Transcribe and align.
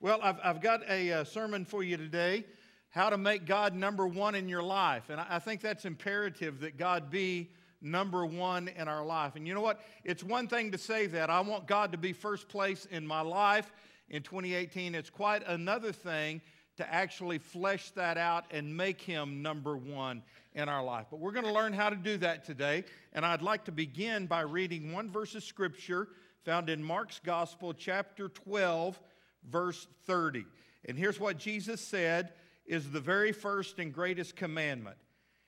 Well, 0.00 0.20
I've, 0.22 0.38
I've 0.44 0.60
got 0.60 0.88
a, 0.88 1.12
uh, 1.12 1.24
sermon 1.24 1.64
for 1.64 1.82
you 1.82 1.96
today 1.96 2.44
how 2.90 3.10
to 3.10 3.18
make 3.18 3.46
God 3.46 3.74
number 3.74 4.06
one 4.06 4.36
in 4.36 4.48
your 4.48 4.62
life. 4.62 5.10
And 5.10 5.20
I, 5.20 5.26
I 5.30 5.38
think 5.40 5.60
that's 5.60 5.84
imperative 5.84 6.60
that 6.60 6.76
God 6.76 7.10
be 7.10 7.50
number 7.80 8.24
one 8.24 8.68
in 8.68 8.86
our 8.86 9.04
life. 9.04 9.34
And 9.34 9.46
you 9.46 9.54
know 9.54 9.60
what? 9.60 9.80
It's 10.04 10.22
one 10.22 10.46
thing 10.46 10.70
to 10.70 10.78
say 10.78 11.08
that. 11.08 11.30
I 11.30 11.40
want 11.40 11.66
God 11.66 11.90
to 11.92 11.98
be 11.98 12.12
first 12.12 12.48
place 12.48 12.86
in 12.92 13.04
my 13.04 13.22
life 13.22 13.72
in 14.08 14.22
2018. 14.22 14.94
It's 14.94 15.10
quite 15.10 15.42
another 15.48 15.90
thing 15.90 16.42
to 16.76 16.94
actually 16.94 17.38
flesh 17.38 17.90
that 17.90 18.16
out 18.16 18.44
and 18.52 18.76
make 18.76 19.00
Him 19.00 19.42
number 19.42 19.76
one 19.76 20.22
in 20.54 20.68
our 20.68 20.82
life. 20.82 21.06
But 21.10 21.18
we're 21.18 21.32
going 21.32 21.44
to 21.44 21.52
learn 21.52 21.72
how 21.72 21.90
to 21.90 21.96
do 21.96 22.16
that 22.18 22.44
today. 22.44 22.84
And 23.14 23.26
I'd 23.26 23.42
like 23.42 23.64
to 23.64 23.72
begin 23.72 24.26
by 24.26 24.42
reading 24.42 24.92
one 24.92 25.10
verse 25.10 25.34
of 25.34 25.42
Scripture 25.42 26.06
found 26.44 26.70
in 26.70 26.82
Mark's 26.82 27.20
Gospel, 27.24 27.74
chapter 27.74 28.28
12 28.28 29.00
verse 29.48 29.86
30. 30.06 30.44
And 30.84 30.96
here's 30.98 31.20
what 31.20 31.38
Jesus 31.38 31.80
said 31.80 32.32
is 32.66 32.90
the 32.90 33.00
very 33.00 33.32
first 33.32 33.78
and 33.78 33.92
greatest 33.92 34.36
commandment. 34.36 34.96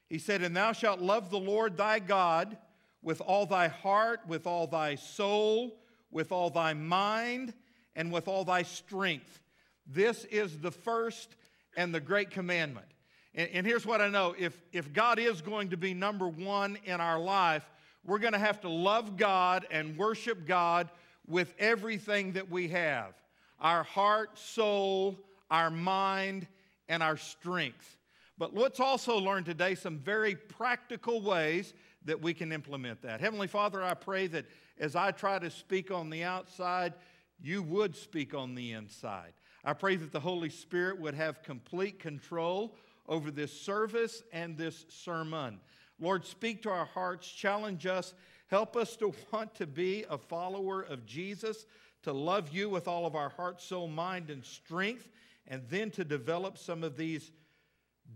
He 0.09 0.19
said, 0.19 0.43
And 0.43 0.57
thou 0.57 0.73
shalt 0.73 1.01
love 1.01 1.30
the 1.30 1.39
Lord 1.39 1.77
thy 1.77 1.99
God 1.99 2.57
with 3.03 3.21
all 3.21 3.47
thy 3.47 3.69
heart, 3.69 4.21
with 4.27 4.47
all 4.47 4.66
thy 4.66 4.97
soul, 4.97 5.79
with 6.11 6.33
all 6.33 6.51
thy 6.51 6.75
mind, 6.75 7.55
and 7.95 8.11
with 8.13 8.27
all 8.27 8.45
thy 8.45 8.63
strength. 8.63 9.41
This 9.87 10.25
is 10.27 10.59
the 10.59 10.71
first 10.71 11.37
and 11.77 11.95
the 11.95 12.01
great 12.01 12.30
commandment. 12.30 12.87
And, 13.35 13.49
and, 13.52 13.66
here's 13.66 13.87
what 13.87 14.01
I 14.01 14.09
know 14.09 14.35
if, 14.37 14.61
if 14.73 14.93
God 14.93 15.21
is 15.21 15.41
going 15.41 15.71
to 15.71 15.77
be 15.77 15.95
number 15.95 16.29
one 16.29 16.79
in 16.85 17.01
our 17.01 17.19
life, 17.19 17.65
we're 18.05 18.19
going 18.19 18.33
to 18.33 18.41
have 18.41 18.61
to 18.63 18.69
love 18.69 19.16
God 19.16 19.66
and 19.71 19.97
worship 19.97 20.47
God 20.47 20.91
with 21.29 21.55
everything 21.59 22.33
that 22.33 22.51
we 22.51 22.69
have 22.69 23.15
our 23.61 23.83
heart, 23.83 24.39
soul, 24.39 25.19
our 25.51 25.71
mind, 25.71 26.47
and 26.89 27.03
our 27.03 27.17
strength. 27.17 27.97
But 28.39 28.55
let's 28.55 28.80
also 28.80 29.19
learn 29.19 29.45
today 29.45 29.75
some 29.75 29.99
very 29.99 30.35
practical 30.35 31.21
ways 31.21 31.75
that 32.05 32.21
we 32.21 32.33
can 32.33 32.52
implement 32.52 33.02
that. 33.02 33.21
Heavenly 33.21 33.47
Father, 33.47 33.83
I 33.83 33.95
pray 33.95 34.27
that 34.29 34.47
as 34.79 34.97
I 34.97 35.11
try 35.11 35.39
to 35.39 35.51
speak 35.51 35.91
on 35.91 36.09
the 36.09 36.25
outside, 36.25 36.95
you 37.43 37.63
would 37.63 37.95
speak 37.95 38.35
on 38.35 38.55
the 38.55 38.73
inside. 38.73 39.33
I 39.65 39.74
pray 39.74 39.97
that 39.97 40.11
the 40.11 40.21
Holy 40.21 40.49
Spirit 40.49 40.99
would 41.01 41.15
have 41.15 41.43
complete 41.43 41.99
control 41.99 42.77
over 43.07 43.30
this 43.30 43.52
service 43.52 44.23
and 44.33 44.57
this 44.57 44.87
sermon. 44.89 45.61
Lord, 46.01 46.24
speak 46.24 46.63
to 46.63 46.71
our 46.71 46.87
hearts, 46.87 47.30
challenge 47.30 47.87
us, 47.87 48.15
help 48.47 48.74
us 48.77 48.97
to 48.97 49.13
want 49.33 49.55
to 49.57 49.67
be 49.67 50.07
a 50.09 50.17
follower 50.17 50.80
of 50.83 51.05
Jesus, 51.05 51.67
to 52.02 52.12
love 52.12 52.51
you 52.51 52.68
with 52.68 52.88
all 52.88 53.06
of 53.06 53.15
our 53.15 53.29
heart, 53.29 53.60
soul, 53.60 53.88
mind, 53.88 54.30
and 54.30 54.45
strength, 54.45 55.09
and 55.46 55.62
then 55.68 55.90
to 55.93 56.04
develop 56.04 56.59
some 56.59 56.82
of 56.84 56.96
these 56.96 57.32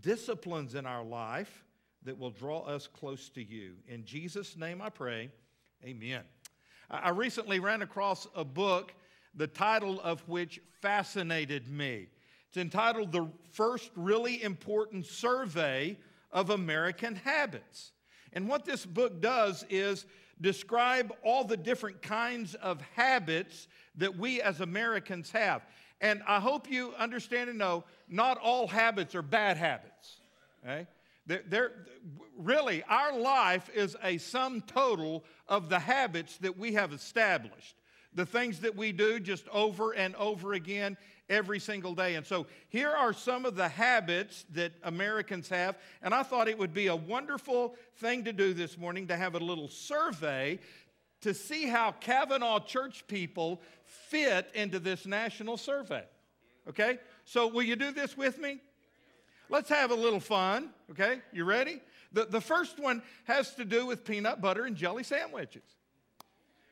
disciplines 0.01 0.75
in 0.75 0.85
our 0.85 1.03
life 1.03 1.63
that 2.03 2.17
will 2.17 2.29
draw 2.29 2.61
us 2.61 2.87
close 2.87 3.29
to 3.29 3.43
you. 3.43 3.73
In 3.87 4.05
Jesus' 4.05 4.55
name 4.55 4.81
I 4.81 4.89
pray, 4.89 5.29
amen. 5.83 6.23
I 6.89 7.09
recently 7.09 7.59
ran 7.59 7.81
across 7.81 8.27
a 8.35 8.45
book, 8.45 8.93
the 9.33 9.47
title 9.47 9.99
of 10.01 10.21
which 10.27 10.59
fascinated 10.81 11.67
me. 11.67 12.07
It's 12.47 12.57
entitled 12.57 13.11
The 13.11 13.27
First 13.51 13.91
Really 13.95 14.41
Important 14.43 15.05
Survey 15.05 15.97
of 16.31 16.51
American 16.51 17.15
Habits. 17.15 17.91
And 18.33 18.47
what 18.47 18.65
this 18.65 18.85
book 18.85 19.19
does 19.19 19.65
is 19.69 20.05
describe 20.41 21.13
all 21.23 21.43
the 21.43 21.57
different 21.57 22.01
kinds 22.01 22.55
of 22.55 22.81
habits 22.95 23.67
that 23.95 24.17
we 24.17 24.41
as 24.41 24.61
Americans 24.61 25.31
have. 25.31 25.61
And 26.01 26.21
I 26.27 26.39
hope 26.39 26.69
you 26.69 26.93
understand 26.97 27.49
and 27.49 27.57
know 27.57 27.85
not 28.09 28.37
all 28.37 28.67
habits 28.67 29.15
are 29.15 29.21
bad 29.21 29.57
habits. 29.57 30.17
Okay? 30.63 30.87
They're, 31.25 31.43
they're, 31.47 31.71
really, 32.37 32.83
our 32.83 33.17
life 33.17 33.69
is 33.73 33.95
a 34.03 34.17
sum 34.17 34.61
total 34.61 35.23
of 35.47 35.69
the 35.69 35.79
habits 35.79 36.37
that 36.39 36.57
we 36.57 36.73
have 36.73 36.93
established, 36.93 37.75
the 38.13 38.25
things 38.25 38.59
that 38.59 38.75
we 38.75 38.91
do 38.91 39.19
just 39.19 39.47
over 39.49 39.93
and 39.93 40.15
over 40.15 40.53
again 40.53 40.97
every 41.29 41.59
single 41.59 41.93
day. 41.93 42.15
And 42.15 42.25
so 42.25 42.47
here 42.69 42.91
are 42.91 43.13
some 43.13 43.45
of 43.45 43.55
the 43.55 43.67
habits 43.67 44.45
that 44.53 44.73
Americans 44.83 45.49
have. 45.49 45.77
And 46.01 46.13
I 46.13 46.23
thought 46.23 46.47
it 46.47 46.57
would 46.57 46.73
be 46.73 46.87
a 46.87 46.95
wonderful 46.95 47.75
thing 47.97 48.23
to 48.25 48.33
do 48.33 48.53
this 48.53 48.77
morning 48.77 49.07
to 49.07 49.17
have 49.17 49.35
a 49.35 49.39
little 49.39 49.67
survey 49.67 50.59
to 51.21 51.33
see 51.33 51.65
how 51.65 51.91
Cavanaugh 51.91 52.59
church 52.59 53.07
people 53.07 53.61
fit 53.83 54.47
into 54.53 54.79
this 54.79 55.05
national 55.05 55.57
survey. 55.57 56.03
Okay? 56.69 56.99
So, 57.23 57.47
will 57.47 57.63
you 57.63 57.75
do 57.75 57.91
this 57.91 58.15
with 58.15 58.37
me? 58.37 58.59
Let's 59.49 59.69
have 59.69 59.91
a 59.91 59.95
little 59.95 60.19
fun. 60.19 60.69
Okay? 60.91 61.19
You 61.31 61.45
ready? 61.45 61.81
The, 62.11 62.25
the 62.25 62.41
first 62.41 62.79
one 62.79 63.01
has 63.25 63.55
to 63.55 63.65
do 63.65 63.85
with 63.85 64.05
peanut 64.05 64.41
butter 64.41 64.65
and 64.65 64.75
jelly 64.75 65.03
sandwiches. 65.03 65.63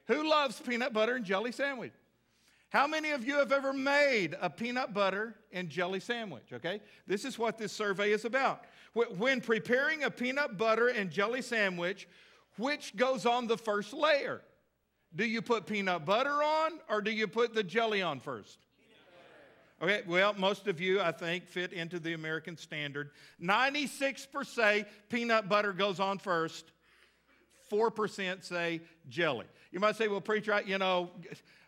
Who 0.08 0.30
loves 0.30 0.59
peanut 0.59 0.94
butter 0.94 1.16
and 1.16 1.25
jelly 1.25 1.52
sandwich? 1.52 1.94
How 2.73 2.88
many 2.88 3.11
of 3.11 3.23
you 3.23 3.35
have 3.35 3.51
ever 3.51 3.72
made 3.72 4.35
a 4.41 4.50
peanut 4.50 4.95
butter 4.95 5.35
and 5.51 5.69
jelly 5.69 6.00
sandwich? 6.00 6.51
Okay? 6.51 6.81
This 7.06 7.23
is 7.23 7.38
what 7.38 7.59
this 7.59 7.72
survey 7.72 8.11
is 8.11 8.25
about. 8.25 8.66
When 8.94 9.41
preparing 9.41 10.03
a 10.03 10.09
peanut 10.09 10.57
butter 10.57 10.88
and 10.88 11.11
jelly 11.11 11.44
sandwich, 11.44 12.07
which 12.57 12.95
goes 12.95 13.28
on 13.28 13.45
the 13.45 13.59
first 13.59 13.94
layer? 13.94 14.41
Do 15.16 15.23
you 15.23 15.44
put 15.44 15.67
peanut 15.67 16.03
butter 16.03 16.41
on 16.44 16.79
or 16.89 17.01
do 17.01 17.11
you 17.11 17.28
put 17.28 17.53
the 17.53 17.61
jelly 17.61 18.01
on 18.01 18.19
first? 18.19 18.57
Okay, 19.79 20.01
well, 20.07 20.34
most 20.34 20.67
of 20.67 20.81
you, 20.81 21.00
I 21.00 21.11
think, 21.11 21.47
fit 21.47 21.73
into 21.73 22.00
the 22.00 22.13
American 22.13 22.57
standard. 22.57 23.11
96% 23.40 24.47
say 24.47 24.85
peanut 25.09 25.47
butter 25.47 25.73
goes 25.73 26.00
on 26.00 26.17
first, 26.17 26.72
4% 27.72 28.44
say 28.44 28.81
jelly. 29.09 29.45
You 29.72 29.79
might 29.79 29.95
say, 29.95 30.07
well, 30.07 30.22
preacher, 30.22 30.53
I, 30.53 30.61
you 30.61 30.78
know, 30.78 31.11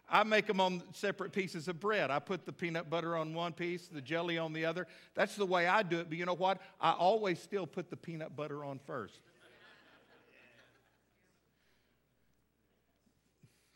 I 0.08 0.24
make 0.24 0.46
them 0.46 0.60
on 0.60 0.84
separate 0.94 1.32
pieces 1.32 1.68
of 1.68 1.80
bread. 1.80 2.12
I 2.12 2.20
put 2.20 2.46
the 2.46 2.52
peanut 2.52 2.90
butter 2.90 3.16
on 3.16 3.34
one 3.34 3.54
piece, 3.54 3.88
the 3.88 4.02
jelly 4.02 4.38
on 4.38 4.54
the 4.54 4.66
other. 4.66 4.88
That's 5.16 5.36
the 5.36 5.46
way 5.46 5.68
I 5.68 5.82
do 5.82 6.00
it, 6.00 6.10
but 6.10 6.18
you 6.18 6.26
know 6.26 6.36
what? 6.36 6.62
I 6.80 6.92
always 6.92 7.40
still 7.40 7.66
put 7.66 7.90
the 7.90 7.98
peanut 7.98 8.36
butter 8.36 8.64
on 8.64 8.80
first. 8.80 9.20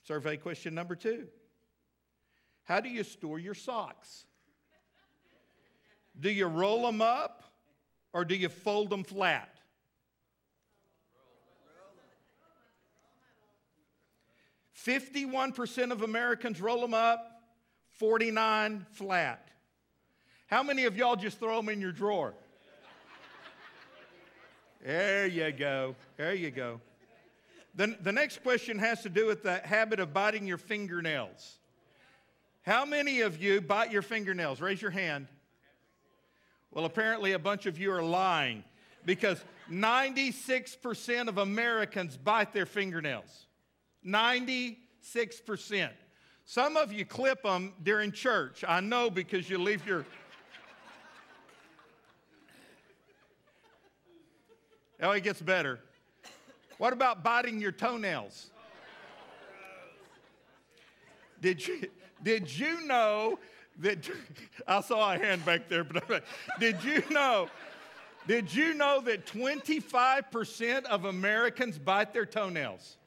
Survey 0.03 0.37
question 0.37 0.73
number 0.73 0.95
two 0.95 1.27
How 2.63 2.79
do 2.79 2.89
you 2.89 3.03
store 3.03 3.37
your 3.37 3.53
socks? 3.53 4.25
Do 6.19 6.29
you 6.31 6.47
roll 6.47 6.83
them 6.83 7.01
up 7.01 7.43
or 8.11 8.25
do 8.25 8.35
you 8.35 8.49
fold 8.49 8.89
them 8.89 9.03
flat? 9.03 9.58
Fifty-one 14.79 15.51
percent 15.51 15.91
of 15.91 16.03
Americans 16.03 16.61
roll 16.61 16.79
them 16.79 16.93
up, 16.93 17.41
forty-nine 17.97 18.85
flat. 18.93 19.49
How 20.47 20.63
many 20.63 20.85
of 20.85 20.95
y'all 20.95 21.17
just 21.17 21.37
throw 21.37 21.57
them 21.57 21.67
in 21.67 21.81
your 21.81 21.91
drawer? 21.91 22.33
There 24.81 25.27
you 25.27 25.51
go. 25.51 25.97
There 26.15 26.33
you 26.33 26.49
go. 26.49 26.79
The, 27.75 27.97
the 28.01 28.13
next 28.13 28.41
question 28.41 28.79
has 28.79 29.01
to 29.01 29.09
do 29.09 29.25
with 29.25 29.43
the 29.43 29.57
habit 29.57 29.99
of 29.99 30.13
biting 30.13 30.47
your 30.47 30.57
fingernails. 30.57 31.57
How 32.61 32.85
many 32.85 33.19
of 33.19 33.43
you 33.43 33.59
bite 33.59 33.91
your 33.91 34.01
fingernails? 34.01 34.61
Raise 34.61 34.81
your 34.81 34.91
hand. 34.91 35.27
Well, 36.71 36.85
apparently, 36.85 37.33
a 37.33 37.39
bunch 37.39 37.65
of 37.65 37.77
you 37.77 37.91
are 37.91 38.01
lying 38.01 38.63
because 39.05 39.43
96% 39.69 41.27
of 41.27 41.37
Americans 41.37 42.15
bite 42.15 42.53
their 42.53 42.65
fingernails. 42.65 43.47
96%. 44.05 45.89
Some 46.45 46.77
of 46.77 46.91
you 46.91 47.05
clip 47.05 47.43
them 47.43 47.73
during 47.83 48.11
church. 48.11 48.63
I 48.67 48.79
know 48.79 49.09
because 49.09 49.49
you 49.49 49.57
leave 49.57 49.85
your. 49.85 50.05
Oh, 55.01 55.11
it 55.11 55.23
gets 55.23 55.41
better. 55.41 55.79
What 56.77 56.91
about 56.91 57.23
biting 57.23 57.61
your 57.61 57.71
toenails? 57.71 58.51
Did 61.41 61.65
you, 61.65 61.89
did 62.21 62.57
you 62.57 62.85
know 62.85 63.39
that 63.79 64.09
I 64.67 64.81
saw 64.81 65.13
a 65.13 65.17
hand 65.17 65.45
back 65.45 65.69
there, 65.69 65.83
but 65.83 66.23
did 66.59 66.83
you 66.83 67.03
know? 67.09 67.49
Did 68.27 68.53
you 68.53 68.73
know 68.73 69.01
that 69.01 69.25
25% 69.25 70.85
of 70.85 71.05
Americans 71.05 71.79
bite 71.79 72.13
their 72.13 72.25
toenails? 72.25 72.97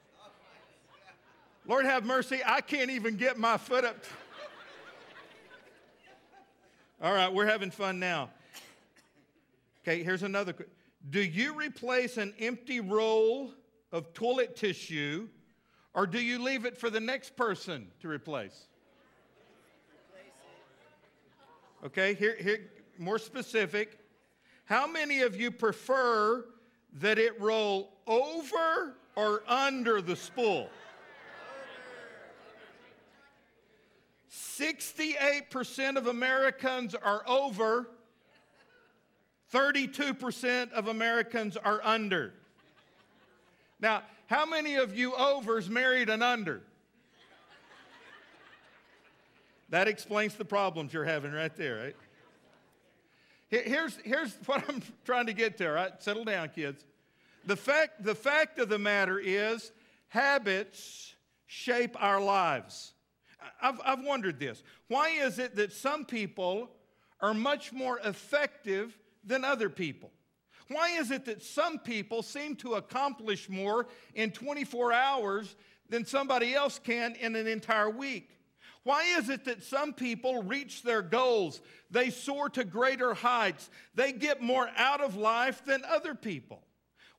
Lord 1.65 1.85
have 1.85 2.03
mercy, 2.03 2.41
I 2.45 2.61
can't 2.61 2.89
even 2.89 3.15
get 3.15 3.37
my 3.37 3.57
foot 3.57 3.85
up. 3.85 4.03
All 7.01 7.13
right, 7.13 7.33
we're 7.33 7.45
having 7.45 7.71
fun 7.71 7.99
now. 7.99 8.29
Okay, 9.81 10.03
here's 10.03 10.23
another. 10.23 10.53
Do 11.09 11.21
you 11.21 11.53
replace 11.53 12.17
an 12.17 12.33
empty 12.39 12.79
roll 12.79 13.53
of 13.91 14.13
toilet 14.13 14.55
tissue, 14.55 15.27
or 15.93 16.07
do 16.07 16.19
you 16.19 16.41
leave 16.41 16.65
it 16.65 16.77
for 16.77 16.89
the 16.89 16.99
next 16.99 17.35
person 17.35 17.87
to 18.01 18.07
replace? 18.07 18.67
Okay, 21.85 22.13
here, 22.13 22.37
here, 22.39 22.71
more 22.97 23.19
specific. 23.19 23.99
How 24.65 24.87
many 24.87 25.21
of 25.21 25.39
you 25.39 25.51
prefer 25.51 26.45
that 26.93 27.19
it 27.19 27.39
roll 27.41 27.91
over 28.07 28.95
or 29.15 29.43
under 29.47 30.01
the 30.01 30.15
spool? 30.15 30.69
68% 34.59 35.97
of 35.97 36.07
Americans 36.07 36.95
are 36.95 37.23
over, 37.27 37.89
32% 39.53 40.71
of 40.71 40.87
Americans 40.87 41.57
are 41.57 41.81
under. 41.83 42.33
Now, 43.79 44.03
how 44.27 44.45
many 44.45 44.75
of 44.75 44.95
you 44.97 45.13
overs 45.15 45.69
married 45.69 46.09
an 46.09 46.21
under? 46.21 46.61
That 49.69 49.87
explains 49.87 50.35
the 50.35 50.45
problems 50.45 50.93
you're 50.93 51.03
having 51.03 51.31
right 51.31 51.55
there, 51.55 51.77
right? 51.77 51.95
Here's, 53.49 53.97
here's 54.03 54.33
what 54.45 54.63
I'm 54.69 54.81
trying 55.05 55.27
to 55.27 55.33
get 55.33 55.57
to, 55.57 55.69
right? 55.69 55.91
Settle 56.01 56.25
down, 56.25 56.49
kids. 56.49 56.85
The 57.45 57.55
fact, 57.55 58.03
the 58.03 58.15
fact 58.15 58.59
of 58.59 58.69
the 58.69 58.79
matter 58.79 59.19
is, 59.19 59.71
habits 60.09 61.13
shape 61.45 61.95
our 61.99 62.21
lives. 62.21 62.92
I've, 63.61 63.79
I've 63.83 64.03
wondered 64.03 64.39
this. 64.39 64.63
Why 64.87 65.09
is 65.09 65.39
it 65.39 65.55
that 65.55 65.73
some 65.73 66.05
people 66.05 66.69
are 67.19 67.33
much 67.33 67.71
more 67.71 67.99
effective 67.99 68.97
than 69.23 69.43
other 69.43 69.69
people? 69.69 70.11
Why 70.69 70.97
is 70.97 71.11
it 71.11 71.25
that 71.25 71.43
some 71.43 71.79
people 71.79 72.23
seem 72.23 72.55
to 72.57 72.75
accomplish 72.75 73.49
more 73.49 73.87
in 74.15 74.31
24 74.31 74.93
hours 74.93 75.55
than 75.89 76.05
somebody 76.05 76.53
else 76.53 76.79
can 76.79 77.15
in 77.15 77.35
an 77.35 77.47
entire 77.47 77.89
week? 77.89 78.29
Why 78.83 79.03
is 79.17 79.29
it 79.29 79.45
that 79.45 79.63
some 79.63 79.93
people 79.93 80.43
reach 80.43 80.83
their 80.83 81.01
goals? 81.01 81.61
They 81.89 82.09
soar 82.09 82.49
to 82.49 82.65
greater 82.65 83.13
heights. 83.13 83.69
They 83.95 84.11
get 84.11 84.41
more 84.41 84.69
out 84.75 85.01
of 85.01 85.15
life 85.15 85.63
than 85.65 85.83
other 85.87 86.15
people. 86.15 86.63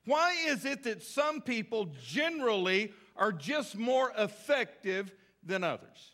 Why 0.05 0.35
is 0.47 0.67
it 0.67 0.83
that 0.83 1.03
some 1.03 1.41
people 1.41 1.89
generally 2.03 2.93
are 3.17 3.33
just 3.33 3.77
more 3.77 4.13
effective 4.19 5.13
than 5.43 5.65
others? 5.65 6.14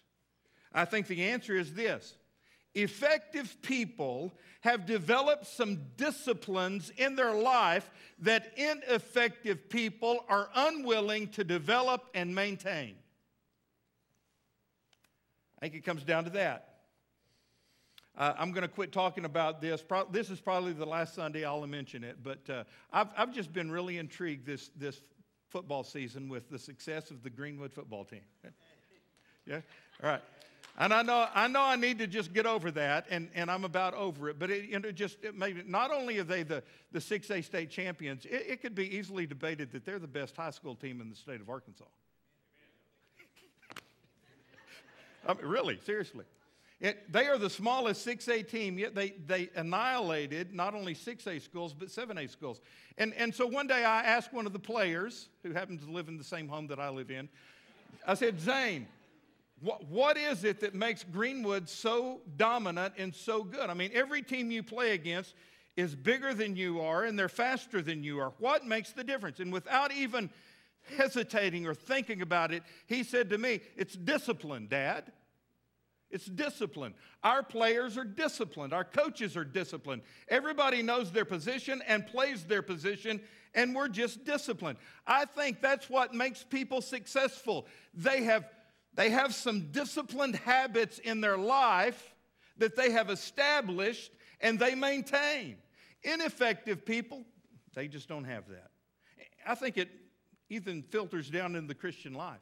I 0.73 0.85
think 0.85 1.07
the 1.07 1.25
answer 1.25 1.57
is 1.57 1.75
this 1.75 2.15
effective 2.75 3.57
people 3.63 4.33
have 4.61 4.87
developed 4.87 5.47
some 5.47 5.79
disciplines 5.97 6.93
in 6.97 7.17
their 7.17 7.35
life 7.35 7.91
that 8.21 8.53
ineffective 8.57 9.69
people 9.69 10.25
are 10.29 10.49
unwilling 10.55 11.29
to 11.29 11.43
develop 11.43 12.05
and 12.15 12.35
maintain. 12.35 12.95
I 15.59 15.61
think 15.63 15.75
it 15.75 15.85
comes 15.85 16.05
down 16.05 16.25
to 16.25 16.31
that. 16.31 16.67
Uh, 18.17 18.35
I'm 18.39 18.53
going 18.53 18.63
to 18.63 18.69
quit 18.69 18.93
talking 18.93 19.25
about 19.25 19.61
this. 19.61 19.83
Pro- 19.83 20.07
this 20.11 20.31
is 20.31 20.41
probably 20.41 20.73
the 20.73 20.87
last 20.87 21.15
Sunday 21.15 21.45
I'll 21.45 21.67
mention 21.67 22.05
it, 22.05 22.19
but 22.23 22.51
uh, 22.51 22.65
I've, 22.93 23.09
I've 23.17 23.35
just 23.35 23.53
been 23.53 23.71
really 23.71 23.99
intrigued 23.99 24.47
this, 24.47 24.71
this 24.77 25.01
football 25.49 25.85
season 25.85 26.29
with 26.29 26.51
the 26.51 26.59
success 26.59 27.11
of 27.11 27.23
the 27.23 27.31
Greenwood 27.31 27.73
football 27.73 28.05
team. 28.05 28.21
yeah? 29.47 29.61
All 30.03 30.11
right. 30.11 30.23
And 30.79 30.95
I 30.95 31.03
know, 31.03 31.27
I 31.35 31.49
know 31.49 31.63
I 31.63 31.77
need 31.77 31.99
to 31.99 32.07
just 32.07 32.33
get 32.33 32.47
over 32.47 32.71
that, 32.71 33.07
and, 33.11 33.29
and 33.35 33.51
I'm 33.51 33.65
about 33.65 33.95
over 33.95 34.31
it. 34.31 34.39
But 34.39 34.51
it, 34.51 34.95
just 34.95 35.19
it 35.23 35.37
maybe 35.37 35.63
not 35.67 35.91
only 35.91 36.19
are 36.19 36.25
they 36.25 36.43
the, 36.43 36.63
the 36.93 37.01
6A 37.01 37.45
state 37.45 37.71
champions, 37.71 38.25
it, 38.25 38.47
it 38.49 38.63
could 38.63 38.75
be 38.75 38.97
easily 38.97 39.27
debated 39.27 39.73
that 39.73 39.85
they're 39.85 39.99
the 39.99 40.07
best 40.07 40.37
high 40.37 40.51
school 40.51 40.75
team 40.75 41.01
in 41.01 41.11
the 41.11 41.17
state 41.17 41.41
of 41.41 41.51
Arkansas. 41.51 41.85
I 45.27 45.35
mean, 45.35 45.45
really, 45.45 45.79
seriously. 45.85 46.25
It, 46.81 47.13
they 47.13 47.27
are 47.27 47.37
the 47.37 47.51
smallest 47.51 48.07
6A 48.07 48.49
team, 48.49 48.79
yet 48.79 48.95
they, 48.95 49.11
they 49.27 49.51
annihilated 49.55 50.55
not 50.55 50.75
only 50.75 50.95
6A 50.95 51.43
schools, 51.43 51.75
but 51.75 51.89
7A 51.89 52.31
schools. 52.31 52.63
And, 52.97 53.13
and 53.15 53.35
so 53.35 53.47
one 53.47 53.67
day 53.67 53.85
I 53.85 54.03
asked 54.03 54.33
one 54.33 54.47
of 54.47 54.55
the 54.55 54.59
players, 54.59 55.29
who 55.43 55.53
happens 55.53 55.85
to 55.85 55.91
live 55.91 56.09
in 56.09 56.17
the 56.17 56.25
same 56.25 56.49
home 56.49 56.69
that 56.69 56.81
I 56.81 56.89
live 56.89 57.11
in, 57.11 57.29
I 58.07 58.15
said, 58.15 58.41
Zane, 58.41 58.87
what, 59.61 59.87
what 59.89 60.17
is 60.17 60.45
it 60.45 60.61
that 60.61 60.75
makes 60.75 61.05
Greenwood 61.05 61.69
so 61.69 62.21
dominant 62.37 62.95
and 62.97 63.15
so 63.15 63.45
good? 63.45 63.69
I 63.69 63.75
mean, 63.75 63.91
every 63.95 64.23
team 64.23 64.51
you 64.51 64.63
play 64.63 64.93
against 64.93 65.35
is 65.77 65.95
bigger 65.95 66.35
than 66.35 66.57
you 66.57 66.81
are 66.81 67.05
and 67.05 67.19
they're 67.19 67.29
faster 67.29 67.83
than 67.83 68.03
you 68.03 68.21
are. 68.21 68.33
What 68.39 68.67
makes 68.67 68.93
the 68.93 69.05
difference? 69.05 69.39
And 69.41 69.53
without 69.53 69.93
even 69.93 70.31
hesitating 70.97 71.67
or 71.67 71.75
thinking 71.75 72.23
about 72.23 72.53
it, 72.53 72.63
he 72.87 73.05
said 73.05 73.31
to 73.31 73.39
me, 73.39 73.61
It's 73.77 73.95
discipline, 73.95 74.67
Dad. 74.69 75.13
It's 76.11 76.27
discipline. 76.27 76.95
Our 77.23 77.43
players 77.43 77.97
are 77.97 78.05
disciplined. 78.05 78.73
Our 78.73 78.85
coaches 78.85 79.37
are 79.37 79.45
disciplined. 79.45 80.03
Everybody 80.29 80.83
knows 80.83 81.13
their 81.13 81.25
position 81.25 81.83
and 81.87 82.05
plays 82.05 82.45
their 82.45 82.63
position, 82.63 83.21
and 83.55 83.75
we're 83.77 83.89
just 83.89 84.25
disciplined. 84.25 84.79
I 85.07 85.25
think 85.25 85.61
that's 85.61 85.89
what 85.89 86.13
makes 86.13 86.43
people 86.43 86.83
successful. 86.83 87.67
They 87.95 88.25
have, 88.25 88.45
they 88.95 89.11
have 89.11 89.35
some 89.35 89.71
disciplined 89.73 90.37
habits 90.37 90.99
in 90.99 91.21
their 91.21 91.39
life 91.39 92.15
that 92.59 92.77
they 92.77 92.91
have 92.91 93.11
established 93.11 94.13
and 94.41 94.59
they 94.59 94.75
maintain. 94.75 95.57
Ineffective 96.03 96.85
people, 96.85 97.25
they 97.75 97.89
just 97.89 98.09
don't 98.09 98.25
have 98.25 98.49
that. 98.49 98.71
I 99.47 99.55
think 99.55 99.79
it 99.79 99.91
even 100.49 100.83
filters 100.83 101.31
down 101.31 101.57
in 101.57 101.67
the 101.67 101.75
Christian 101.75 102.15
life. 102.15 102.41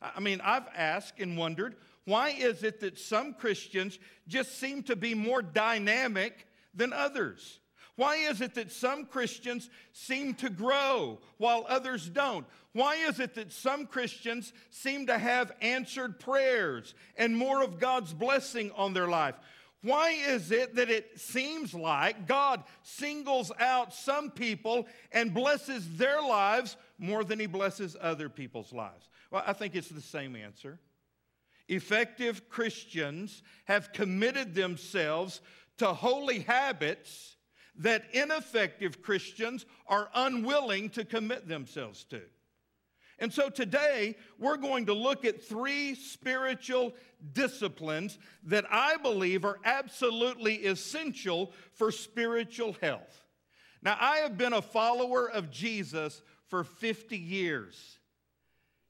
I 0.00 0.20
mean, 0.20 0.40
I've 0.42 0.68
asked 0.74 1.20
and 1.20 1.36
wondered 1.36 1.76
why 2.04 2.30
is 2.30 2.62
it 2.62 2.80
that 2.80 2.98
some 2.98 3.34
Christians 3.34 3.98
just 4.28 4.58
seem 4.58 4.82
to 4.84 4.96
be 4.96 5.14
more 5.14 5.40
dynamic 5.40 6.46
than 6.74 6.92
others? 6.92 7.60
Why 7.96 8.16
is 8.16 8.40
it 8.40 8.54
that 8.54 8.72
some 8.72 9.06
Christians 9.06 9.70
seem 9.92 10.34
to 10.34 10.50
grow 10.50 11.20
while 11.38 11.64
others 11.68 12.08
don't? 12.08 12.46
Why 12.72 12.96
is 12.96 13.20
it 13.20 13.34
that 13.36 13.52
some 13.52 13.86
Christians 13.86 14.52
seem 14.70 15.06
to 15.06 15.16
have 15.16 15.52
answered 15.60 16.18
prayers 16.18 16.94
and 17.16 17.36
more 17.36 17.62
of 17.62 17.78
God's 17.78 18.12
blessing 18.12 18.72
on 18.74 18.94
their 18.94 19.06
life? 19.06 19.36
Why 19.82 20.10
is 20.10 20.50
it 20.50 20.76
that 20.76 20.90
it 20.90 21.20
seems 21.20 21.74
like 21.74 22.26
God 22.26 22.64
singles 22.82 23.52
out 23.60 23.92
some 23.92 24.30
people 24.30 24.88
and 25.12 25.34
blesses 25.34 25.96
their 25.96 26.20
lives 26.22 26.76
more 26.98 27.22
than 27.22 27.38
he 27.38 27.46
blesses 27.46 27.96
other 28.00 28.28
people's 28.28 28.72
lives? 28.72 29.08
Well, 29.30 29.44
I 29.46 29.52
think 29.52 29.76
it's 29.76 29.90
the 29.90 30.00
same 30.00 30.34
answer. 30.34 30.80
Effective 31.68 32.48
Christians 32.48 33.42
have 33.66 33.92
committed 33.92 34.54
themselves 34.54 35.40
to 35.78 35.88
holy 35.88 36.40
habits 36.40 37.33
that 37.76 38.04
ineffective 38.12 39.02
Christians 39.02 39.66
are 39.86 40.08
unwilling 40.14 40.90
to 40.90 41.04
commit 41.04 41.48
themselves 41.48 42.04
to. 42.04 42.20
And 43.18 43.32
so 43.32 43.48
today, 43.48 44.16
we're 44.38 44.56
going 44.56 44.86
to 44.86 44.92
look 44.92 45.24
at 45.24 45.42
three 45.42 45.94
spiritual 45.94 46.94
disciplines 47.32 48.18
that 48.44 48.64
I 48.70 48.96
believe 48.96 49.44
are 49.44 49.60
absolutely 49.64 50.56
essential 50.66 51.52
for 51.72 51.92
spiritual 51.92 52.76
health. 52.80 53.24
Now, 53.82 53.96
I 54.00 54.18
have 54.18 54.36
been 54.36 54.52
a 54.52 54.62
follower 54.62 55.30
of 55.30 55.50
Jesus 55.50 56.22
for 56.48 56.64
50 56.64 57.16
years. 57.16 57.98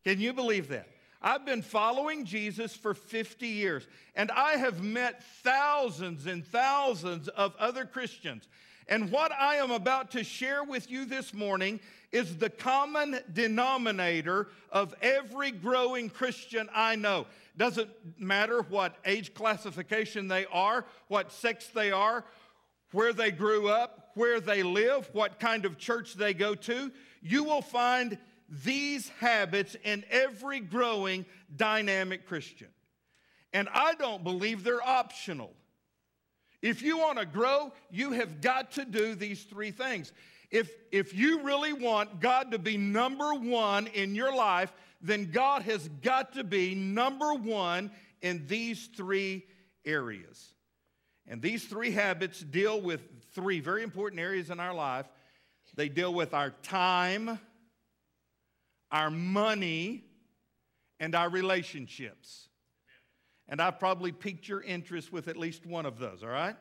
Can 0.04 0.20
you 0.20 0.32
believe 0.32 0.68
that? 0.68 0.88
I've 1.20 1.46
been 1.46 1.62
following 1.62 2.26
Jesus 2.26 2.76
for 2.76 2.92
50 2.92 3.46
years, 3.46 3.86
and 4.14 4.30
I 4.30 4.56
have 4.56 4.82
met 4.82 5.24
thousands 5.42 6.26
and 6.26 6.46
thousands 6.46 7.28
of 7.28 7.56
other 7.58 7.86
Christians. 7.86 8.46
And 8.88 9.10
what 9.10 9.32
I 9.32 9.56
am 9.56 9.70
about 9.70 10.10
to 10.12 10.24
share 10.24 10.62
with 10.62 10.90
you 10.90 11.04
this 11.04 11.32
morning 11.32 11.80
is 12.12 12.36
the 12.36 12.50
common 12.50 13.18
denominator 13.32 14.48
of 14.70 14.94
every 15.00 15.50
growing 15.50 16.10
Christian 16.10 16.68
I 16.74 16.96
know. 16.96 17.26
Doesn't 17.56 17.90
matter 18.18 18.62
what 18.62 18.96
age 19.04 19.32
classification 19.34 20.28
they 20.28 20.46
are, 20.46 20.84
what 21.08 21.32
sex 21.32 21.68
they 21.68 21.92
are, 21.92 22.24
where 22.92 23.12
they 23.12 23.30
grew 23.30 23.68
up, 23.68 24.10
where 24.14 24.38
they 24.38 24.62
live, 24.62 25.08
what 25.12 25.40
kind 25.40 25.64
of 25.64 25.78
church 25.78 26.14
they 26.14 26.34
go 26.34 26.54
to, 26.54 26.92
you 27.22 27.42
will 27.42 27.62
find 27.62 28.18
these 28.48 29.08
habits 29.20 29.76
in 29.82 30.04
every 30.10 30.60
growing 30.60 31.24
dynamic 31.56 32.26
Christian. 32.26 32.68
And 33.52 33.68
I 33.72 33.94
don't 33.94 34.22
believe 34.22 34.62
they're 34.62 34.86
optional. 34.86 35.52
If 36.64 36.80
you 36.80 36.96
want 36.96 37.18
to 37.18 37.26
grow, 37.26 37.74
you 37.90 38.12
have 38.12 38.40
got 38.40 38.72
to 38.72 38.86
do 38.86 39.14
these 39.14 39.42
three 39.42 39.70
things. 39.70 40.14
If, 40.50 40.72
if 40.90 41.12
you 41.12 41.42
really 41.42 41.74
want 41.74 42.20
God 42.20 42.52
to 42.52 42.58
be 42.58 42.78
number 42.78 43.34
one 43.34 43.86
in 43.88 44.14
your 44.14 44.34
life, 44.34 44.72
then 45.02 45.30
God 45.30 45.60
has 45.60 45.86
got 46.00 46.32
to 46.32 46.42
be 46.42 46.74
number 46.74 47.34
one 47.34 47.90
in 48.22 48.46
these 48.46 48.88
three 48.96 49.44
areas. 49.84 50.54
And 51.28 51.42
these 51.42 51.66
three 51.66 51.90
habits 51.90 52.40
deal 52.40 52.80
with 52.80 53.02
three 53.34 53.60
very 53.60 53.82
important 53.82 54.18
areas 54.22 54.48
in 54.48 54.58
our 54.58 54.72
life. 54.72 55.04
They 55.76 55.90
deal 55.90 56.14
with 56.14 56.32
our 56.32 56.48
time, 56.62 57.38
our 58.90 59.10
money, 59.10 60.04
and 60.98 61.14
our 61.14 61.28
relationships. 61.28 62.48
And 63.48 63.60
I've 63.60 63.78
probably 63.78 64.12
piqued 64.12 64.48
your 64.48 64.62
interest 64.62 65.12
with 65.12 65.28
at 65.28 65.36
least 65.36 65.66
one 65.66 65.86
of 65.86 65.98
those, 65.98 66.22
all 66.22 66.30
right? 66.30 66.56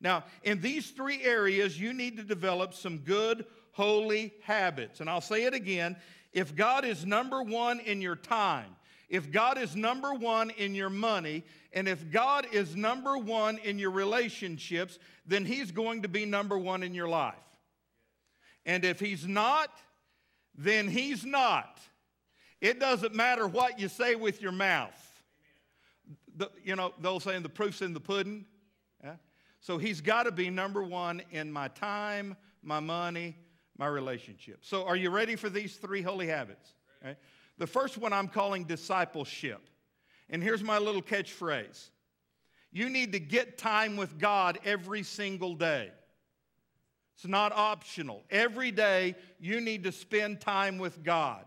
Now, 0.00 0.24
in 0.44 0.60
these 0.60 0.90
three 0.90 1.22
areas, 1.22 1.80
you 1.80 1.92
need 1.92 2.16
to 2.18 2.22
develop 2.22 2.74
some 2.74 2.98
good, 2.98 3.44
holy 3.72 4.32
habits. 4.42 5.00
And 5.00 5.10
I'll 5.10 5.20
say 5.20 5.44
it 5.44 5.54
again 5.54 5.96
if 6.32 6.54
God 6.54 6.84
is 6.84 7.04
number 7.06 7.42
one 7.42 7.80
in 7.80 8.00
your 8.00 8.16
time, 8.16 8.76
if 9.08 9.32
God 9.32 9.58
is 9.58 9.74
number 9.74 10.12
one 10.12 10.50
in 10.50 10.74
your 10.74 10.90
money, 10.90 11.42
and 11.72 11.88
if 11.88 12.10
God 12.10 12.46
is 12.52 12.76
number 12.76 13.16
one 13.16 13.58
in 13.58 13.78
your 13.78 13.90
relationships, 13.90 14.98
then 15.26 15.44
He's 15.44 15.70
going 15.70 16.02
to 16.02 16.08
be 16.08 16.26
number 16.26 16.58
one 16.58 16.82
in 16.82 16.94
your 16.94 17.08
life. 17.08 17.34
And 18.66 18.84
if 18.84 19.00
He's 19.00 19.26
not, 19.26 19.70
then 20.54 20.88
He's 20.88 21.24
not. 21.24 21.80
It 22.60 22.78
doesn't 22.78 23.14
matter 23.14 23.46
what 23.46 23.78
you 23.78 23.88
say 23.88 24.14
with 24.14 24.42
your 24.42 24.52
mouth. 24.52 25.07
The, 26.38 26.50
you 26.64 26.76
know, 26.76 26.94
they'll 27.00 27.20
say 27.20 27.38
the 27.38 27.48
proof's 27.48 27.82
in 27.82 27.92
the 27.92 28.00
pudding. 28.00 28.46
Yeah? 29.04 29.16
So 29.60 29.76
He's 29.76 30.00
got 30.00 30.22
to 30.22 30.32
be 30.32 30.48
number 30.50 30.82
one 30.82 31.22
in 31.30 31.52
my 31.52 31.68
time, 31.68 32.36
my 32.62 32.80
money, 32.80 33.36
my 33.76 33.86
relationship. 33.86 34.60
So, 34.62 34.84
are 34.84 34.96
you 34.96 35.10
ready 35.10 35.36
for 35.36 35.50
these 35.50 35.76
three 35.76 36.02
holy 36.02 36.26
habits? 36.26 36.72
Right? 37.04 37.16
The 37.58 37.66
first 37.66 37.98
one 37.98 38.12
I'm 38.12 38.28
calling 38.28 38.64
discipleship. 38.64 39.68
And 40.30 40.42
here's 40.42 40.62
my 40.62 40.78
little 40.78 41.02
catchphrase 41.02 41.90
you 42.70 42.90
need 42.90 43.12
to 43.12 43.20
get 43.20 43.58
time 43.58 43.96
with 43.96 44.18
God 44.18 44.58
every 44.64 45.02
single 45.02 45.54
day. 45.54 45.90
It's 47.14 47.26
not 47.26 47.52
optional. 47.52 48.22
Every 48.30 48.70
day, 48.70 49.16
you 49.40 49.60
need 49.60 49.84
to 49.84 49.92
spend 49.92 50.40
time 50.40 50.78
with 50.78 51.02
God. 51.02 51.44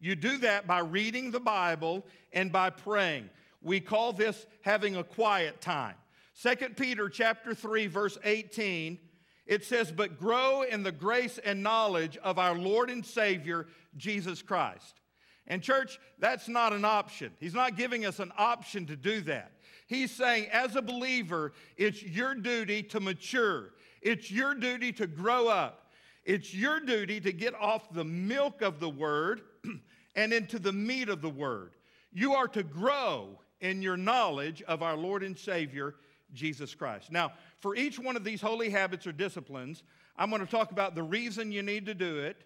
You 0.00 0.16
do 0.16 0.38
that 0.38 0.66
by 0.66 0.80
reading 0.80 1.30
the 1.30 1.40
Bible 1.40 2.06
and 2.32 2.50
by 2.50 2.70
praying. 2.70 3.28
We 3.62 3.80
call 3.80 4.12
this 4.12 4.46
having 4.62 4.96
a 4.96 5.04
quiet 5.04 5.60
time. 5.60 5.94
2 6.42 6.70
Peter 6.76 7.08
chapter 7.08 7.54
3 7.54 7.86
verse 7.86 8.18
18 8.24 8.98
it 9.46 9.64
says 9.64 9.92
but 9.92 10.18
grow 10.18 10.62
in 10.62 10.82
the 10.82 10.92
grace 10.92 11.38
and 11.38 11.62
knowledge 11.62 12.16
of 12.18 12.38
our 12.38 12.54
Lord 12.54 12.90
and 12.90 13.04
Savior 13.04 13.66
Jesus 13.96 14.40
Christ. 14.42 15.00
And, 15.46 15.62
church, 15.62 15.98
that's 16.18 16.48
not 16.48 16.72
an 16.72 16.84
option. 16.84 17.32
He's 17.40 17.54
not 17.54 17.76
giving 17.76 18.06
us 18.06 18.20
an 18.20 18.32
option 18.38 18.86
to 18.86 18.96
do 18.96 19.20
that. 19.22 19.52
He's 19.88 20.12
saying, 20.12 20.46
as 20.52 20.76
a 20.76 20.82
believer, 20.82 21.52
it's 21.76 22.02
your 22.02 22.34
duty 22.34 22.82
to 22.84 23.00
mature, 23.00 23.70
it's 24.00 24.30
your 24.30 24.54
duty 24.54 24.92
to 24.92 25.06
grow 25.06 25.48
up, 25.48 25.90
it's 26.24 26.54
your 26.54 26.80
duty 26.80 27.20
to 27.20 27.32
get 27.32 27.54
off 27.54 27.92
the 27.92 28.04
milk 28.04 28.62
of 28.62 28.78
the 28.78 28.88
word 28.88 29.42
and 30.16 30.32
into 30.32 30.58
the 30.58 30.72
meat 30.72 31.08
of 31.08 31.20
the 31.20 31.28
word. 31.28 31.72
You 32.12 32.34
are 32.34 32.48
to 32.48 32.62
grow 32.62 33.40
in 33.62 33.80
your 33.80 33.96
knowledge 33.96 34.60
of 34.62 34.82
our 34.82 34.96
Lord 34.96 35.22
and 35.22 35.38
Savior, 35.38 35.94
Jesus 36.34 36.74
Christ. 36.74 37.10
Now, 37.10 37.32
for 37.60 37.74
each 37.76 37.98
one 37.98 38.16
of 38.16 38.24
these 38.24 38.42
holy 38.42 38.68
habits 38.68 39.06
or 39.06 39.12
disciplines, 39.12 39.84
I'm 40.16 40.28
going 40.28 40.44
to 40.44 40.50
talk 40.50 40.72
about 40.72 40.94
the 40.94 41.02
reason 41.02 41.52
you 41.52 41.62
need 41.62 41.86
to 41.86 41.94
do 41.94 42.18
it, 42.18 42.44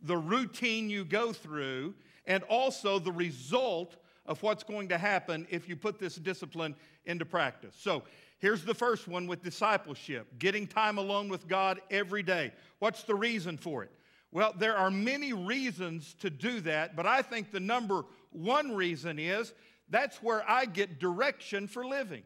the 0.00 0.16
routine 0.16 0.90
you 0.90 1.04
go 1.04 1.32
through, 1.32 1.94
and 2.26 2.42
also 2.44 2.98
the 2.98 3.12
result 3.12 3.96
of 4.26 4.42
what's 4.42 4.64
going 4.64 4.88
to 4.88 4.98
happen 4.98 5.46
if 5.50 5.68
you 5.68 5.76
put 5.76 5.98
this 5.98 6.16
discipline 6.16 6.74
into 7.04 7.26
practice. 7.26 7.76
So, 7.78 8.02
here's 8.38 8.64
the 8.64 8.74
first 8.74 9.06
one 9.06 9.26
with 9.26 9.42
discipleship 9.42 10.26
getting 10.38 10.66
time 10.66 10.96
alone 10.96 11.28
with 11.28 11.46
God 11.46 11.80
every 11.90 12.22
day. 12.22 12.52
What's 12.78 13.02
the 13.02 13.14
reason 13.14 13.58
for 13.58 13.84
it? 13.84 13.90
Well, 14.32 14.54
there 14.58 14.76
are 14.76 14.90
many 14.90 15.32
reasons 15.32 16.14
to 16.20 16.30
do 16.30 16.60
that, 16.60 16.96
but 16.96 17.06
I 17.06 17.22
think 17.22 17.52
the 17.52 17.60
number 17.60 18.04
one 18.32 18.74
reason 18.74 19.18
is 19.18 19.52
that's 19.88 20.22
where 20.22 20.48
I 20.48 20.66
get 20.66 20.98
direction 20.98 21.68
for 21.68 21.84
living. 21.84 22.22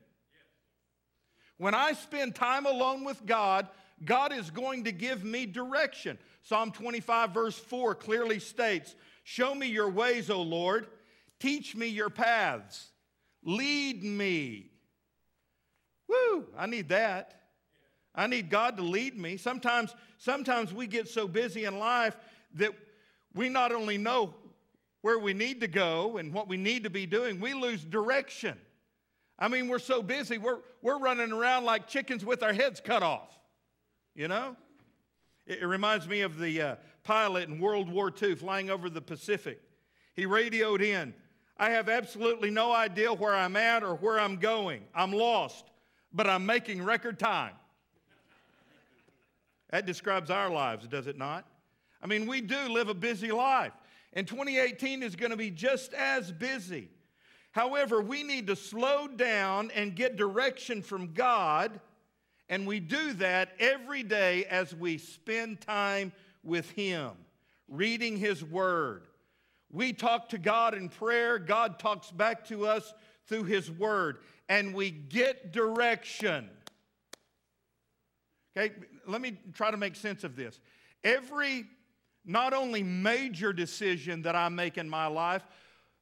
When 1.59 1.75
I 1.75 1.93
spend 1.93 2.35
time 2.35 2.67
alone 2.67 3.05
with 3.05 3.27
God, 3.27 3.69
God 4.05 4.33
is 4.33 4.51
going 4.51 4.85
to 4.85 4.93
give 4.93 5.25
me 5.25 5.45
direction. 5.45 6.19
Psalm 6.43 6.71
25, 6.71 7.31
verse 7.31 7.59
4 7.59 7.95
clearly 7.95 8.39
states 8.39 8.95
Show 9.25 9.55
me 9.55 9.67
your 9.67 9.91
ways, 9.91 10.31
O 10.31 10.41
Lord. 10.41 10.87
Teach 11.39 11.77
me 11.77 11.89
your 11.89 12.09
paths. 12.09 12.91
Lead 13.45 14.03
me. 14.03 14.71
Woo, 16.09 16.47
I 16.57 16.67
need 16.67 16.89
that. 16.89 17.35
I 18.15 18.27
need 18.27 18.51
God 18.51 18.77
to 18.79 18.83
lead 18.83 19.17
me. 19.17 19.37
Sometimes, 19.37 19.95
sometimes 20.17 20.73
we 20.73 20.87
get 20.87 21.09
so 21.09 21.29
busy 21.29 21.67
in 21.67 21.79
life 21.79 22.17
that 22.55 22.73
we 23.35 23.49
not 23.49 23.71
only 23.71 23.99
know 23.99 24.35
where 25.03 25.19
we 25.19 25.33
need 25.33 25.61
to 25.61 25.69
go 25.69 26.17
and 26.17 26.33
what 26.33 26.49
we 26.49 26.57
need 26.57 26.85
to 26.85 26.91
be 26.91 27.07
doing, 27.07 27.41
we 27.41 27.55
lose 27.55 27.85
direction. 27.85 28.59
I 29.39 29.49
mean, 29.49 29.69
we're 29.69 29.79
so 29.79 30.03
busy, 30.03 30.39
we're, 30.39 30.59
we're 30.83 30.99
running 30.99 31.33
around 31.33 31.65
like 31.65 31.87
chickens 31.87 32.25
with 32.25 32.43
our 32.43 32.53
heads 32.53 32.81
cut 32.81 33.03
off, 33.03 33.39
you 34.15 34.29
know? 34.29 34.57
It, 35.47 35.61
it 35.63 35.67
reminds 35.67 36.09
me 36.09 36.23
of 36.23 36.39
the 36.39 36.61
uh, 36.61 36.77
pilot 37.05 37.49
in 37.49 37.61
World 37.61 37.89
War 37.89 38.13
II 38.21 38.35
flying 38.35 38.71
over 38.71 38.91
the 38.91 39.01
Pacific. 39.01 39.61
He 40.15 40.27
radioed 40.27 40.83
in 40.83 41.15
I 41.59 41.71
have 41.71 41.89
absolutely 41.89 42.51
no 42.51 42.73
idea 42.73 43.13
where 43.13 43.35
I'm 43.35 43.57
at 43.57 43.83
or 43.83 43.97
where 43.97 44.21
I'm 44.21 44.37
going. 44.37 44.85
I'm 44.95 45.13
lost, 45.13 45.65
but 46.13 46.29
I'm 46.29 46.47
making 46.47 46.83
record 46.83 47.19
time. 47.19 47.55
That 49.71 49.85
describes 49.85 50.31
our 50.31 50.49
lives, 50.49 50.87
does 50.87 51.09
it 51.09 51.19
not? 51.19 51.45
I 52.01 52.07
mean, 52.07 52.27
we 52.27 52.41
do 52.41 52.57
live 52.69 52.89
a 52.89 52.95
busy 52.95 53.33
life, 53.33 53.73
and 54.13 54.27
2018 54.27 55.03
is 55.03 55.17
going 55.17 55.31
to 55.31 55.37
be 55.37 55.51
just 55.51 55.93
as 55.95 56.33
busy. 56.33 56.89
However, 57.53 58.01
we 58.01 58.23
need 58.23 58.47
to 58.49 58.57
slow 58.57 59.09
down 59.09 59.71
and 59.75 59.97
get 59.97 60.17
direction 60.17 60.83
from 60.83 61.13
God, 61.13 61.81
and 62.49 62.67
we 62.67 62.81
do 62.81 63.13
that 63.15 63.51
every 63.59 64.03
day 64.03 64.45
as 64.45 64.75
we 64.75 64.99
spend 64.99 65.61
time 65.61 66.13
with 66.43 66.71
Him, 66.71 67.13
reading 67.69 68.17
His 68.17 68.45
Word. 68.45 69.07
We 69.71 69.93
talk 69.93 70.31
to 70.31 70.39
God 70.39 70.75
in 70.75 70.89
prayer, 70.89 71.39
God 71.39 71.79
talks 71.79 72.11
back 72.11 72.47
to 72.49 72.67
us 72.67 72.95
through 73.27 73.45
His 73.45 73.71
Word, 73.71 74.19
and 74.49 74.75
we 74.75 74.91
get 74.91 75.53
direction. 75.53 76.49
Okay, 78.57 78.75
let 79.07 79.21
me 79.21 79.39
try 79.55 79.71
to 79.71 79.77
make 79.77 79.95
sense 79.95 80.25
of 80.25 80.37
this. 80.37 80.59
Every, 81.05 81.67
not 82.29 82.53
only 82.53 82.83
major 82.83 83.53
decision 83.53 84.23
that 84.23 84.37
I 84.37 84.51
make 84.51 84.77
in 84.77 84.89
my 84.89 85.07
life, 85.07 85.43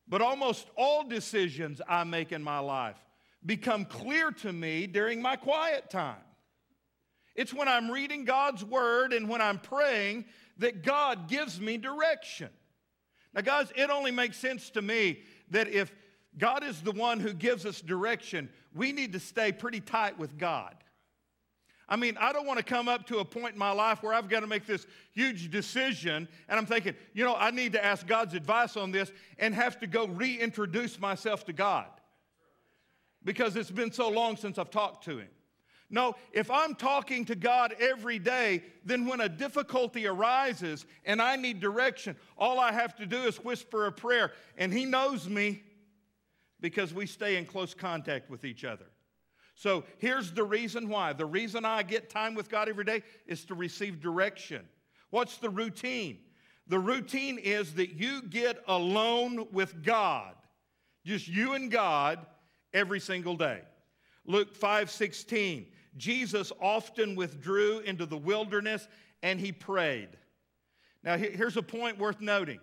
but 0.08 0.20
almost 0.20 0.68
all 0.76 1.04
decisions 1.04 1.80
I 1.88 2.04
make 2.04 2.32
in 2.32 2.42
my 2.42 2.58
life 2.58 2.96
become 3.44 3.84
clear 3.84 4.32
to 4.32 4.52
me 4.52 4.88
during 4.88 5.22
my 5.22 5.36
quiet 5.36 5.88
time. 5.88 6.16
It's 7.36 7.54
when 7.54 7.68
I'm 7.68 7.90
reading 7.90 8.24
God's 8.24 8.64
word 8.64 9.12
and 9.12 9.28
when 9.28 9.40
I'm 9.40 9.58
praying 9.58 10.24
that 10.58 10.82
God 10.82 11.28
gives 11.28 11.60
me 11.60 11.76
direction. 11.76 12.48
Now, 13.32 13.42
guys, 13.42 13.70
it 13.76 13.90
only 13.90 14.10
makes 14.10 14.36
sense 14.36 14.70
to 14.70 14.82
me 14.82 15.20
that 15.50 15.68
if 15.68 15.92
God 16.38 16.64
is 16.64 16.80
the 16.80 16.92
one 16.92 17.20
who 17.20 17.32
gives 17.32 17.64
us 17.64 17.80
direction, 17.80 18.48
we 18.74 18.90
need 18.90 19.12
to 19.12 19.20
stay 19.20 19.52
pretty 19.52 19.80
tight 19.80 20.18
with 20.18 20.36
God. 20.38 20.74
I 21.88 21.96
mean, 21.96 22.16
I 22.18 22.32
don't 22.32 22.46
want 22.46 22.58
to 22.58 22.64
come 22.64 22.88
up 22.88 23.06
to 23.06 23.18
a 23.18 23.24
point 23.24 23.52
in 23.52 23.58
my 23.58 23.70
life 23.70 24.02
where 24.02 24.12
I've 24.12 24.28
got 24.28 24.40
to 24.40 24.48
make 24.48 24.66
this 24.66 24.86
huge 25.12 25.50
decision 25.50 26.26
and 26.48 26.58
I'm 26.58 26.66
thinking, 26.66 26.94
you 27.14 27.24
know, 27.24 27.36
I 27.36 27.52
need 27.52 27.72
to 27.74 27.84
ask 27.84 28.06
God's 28.06 28.34
advice 28.34 28.76
on 28.76 28.90
this 28.90 29.12
and 29.38 29.54
have 29.54 29.78
to 29.80 29.86
go 29.86 30.06
reintroduce 30.06 30.98
myself 30.98 31.44
to 31.46 31.52
God 31.52 31.86
because 33.22 33.54
it's 33.54 33.70
been 33.70 33.92
so 33.92 34.08
long 34.08 34.36
since 34.36 34.58
I've 34.58 34.70
talked 34.70 35.04
to 35.04 35.18
Him. 35.18 35.28
No, 35.88 36.16
if 36.32 36.50
I'm 36.50 36.74
talking 36.74 37.24
to 37.26 37.36
God 37.36 37.74
every 37.78 38.18
day, 38.18 38.64
then 38.84 39.06
when 39.06 39.20
a 39.20 39.28
difficulty 39.28 40.08
arises 40.08 40.84
and 41.04 41.22
I 41.22 41.36
need 41.36 41.60
direction, 41.60 42.16
all 42.36 42.58
I 42.58 42.72
have 42.72 42.96
to 42.96 43.06
do 43.06 43.18
is 43.18 43.36
whisper 43.36 43.86
a 43.86 43.92
prayer, 43.92 44.32
and 44.58 44.72
He 44.72 44.84
knows 44.84 45.28
me 45.28 45.62
because 46.60 46.92
we 46.92 47.06
stay 47.06 47.36
in 47.36 47.46
close 47.46 47.74
contact 47.74 48.28
with 48.28 48.44
each 48.44 48.64
other. 48.64 48.86
So 49.56 49.84
here's 49.96 50.32
the 50.32 50.44
reason 50.44 50.88
why. 50.88 51.14
The 51.14 51.26
reason 51.26 51.64
I 51.64 51.82
get 51.82 52.10
time 52.10 52.34
with 52.34 52.50
God 52.50 52.68
every 52.68 52.84
day 52.84 53.02
is 53.26 53.44
to 53.46 53.54
receive 53.54 54.00
direction. 54.00 54.68
What's 55.08 55.38
the 55.38 55.48
routine? 55.48 56.18
The 56.68 56.78
routine 56.78 57.38
is 57.38 57.74
that 57.74 57.94
you 57.94 58.22
get 58.22 58.62
alone 58.68 59.46
with 59.52 59.82
God, 59.82 60.34
just 61.06 61.26
you 61.26 61.54
and 61.54 61.70
God, 61.70 62.18
every 62.74 63.00
single 63.00 63.34
day. 63.34 63.62
Luke 64.26 64.54
5 64.54 64.90
16. 64.90 65.66
Jesus 65.96 66.52
often 66.60 67.14
withdrew 67.14 67.78
into 67.78 68.04
the 68.04 68.18
wilderness 68.18 68.86
and 69.22 69.40
he 69.40 69.52
prayed. 69.52 70.10
Now, 71.02 71.16
here's 71.16 71.56
a 71.56 71.62
point 71.62 71.98
worth 71.98 72.20
noting. 72.20 72.60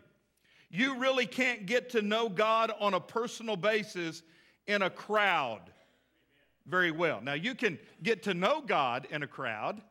You 0.69 0.99
really 0.99 1.25
can't 1.25 1.65
get 1.65 1.89
to 1.91 2.03
know 2.03 2.29
God 2.29 2.71
on 2.79 2.93
a 2.93 2.99
personal 2.99 3.55
basis 3.55 4.21
in 4.67 4.83
a 4.83 4.89
crowd 4.91 5.72
very 6.65 6.91
well. 6.91 7.21
Now, 7.21 7.33
you 7.33 7.55
can 7.55 7.77
get 8.01 8.23
to 8.23 8.33
know 8.33 8.61
God 8.61 9.07
in 9.09 9.23
a 9.23 9.27
crowd, 9.27 9.81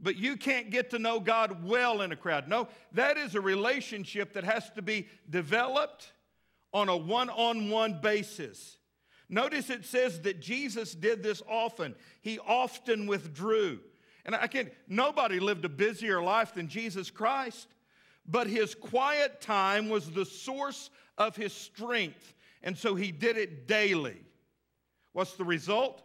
but 0.00 0.16
you 0.16 0.36
can't 0.36 0.70
get 0.70 0.90
to 0.90 0.98
know 0.98 1.20
God 1.20 1.64
well 1.64 2.02
in 2.02 2.12
a 2.12 2.16
crowd. 2.16 2.48
No, 2.48 2.68
that 2.92 3.16
is 3.16 3.34
a 3.34 3.40
relationship 3.40 4.34
that 4.34 4.44
has 4.44 4.70
to 4.70 4.82
be 4.82 5.08
developed 5.30 6.12
on 6.72 6.88
a 6.88 6.96
one 6.96 7.30
on 7.30 7.70
one 7.70 8.00
basis. 8.02 8.76
Notice 9.28 9.70
it 9.70 9.86
says 9.86 10.20
that 10.22 10.40
Jesus 10.40 10.94
did 10.94 11.22
this 11.22 11.42
often. 11.48 11.94
He 12.20 12.38
often 12.38 13.06
withdrew. 13.06 13.80
And 14.26 14.34
I 14.34 14.46
can't, 14.46 14.70
nobody 14.88 15.40
lived 15.40 15.64
a 15.64 15.68
busier 15.68 16.22
life 16.22 16.54
than 16.54 16.68
Jesus 16.68 17.10
Christ, 17.10 17.68
but 18.26 18.46
his 18.46 18.74
quiet 18.74 19.40
time 19.40 19.88
was 19.88 20.10
the 20.10 20.24
source 20.24 20.90
of 21.18 21.36
his 21.36 21.52
strength. 21.52 22.34
And 22.62 22.76
so 22.76 22.94
he 22.94 23.12
did 23.12 23.36
it 23.36 23.66
daily. 23.66 24.20
What's 25.14 25.34
the 25.34 25.44
result? 25.44 26.02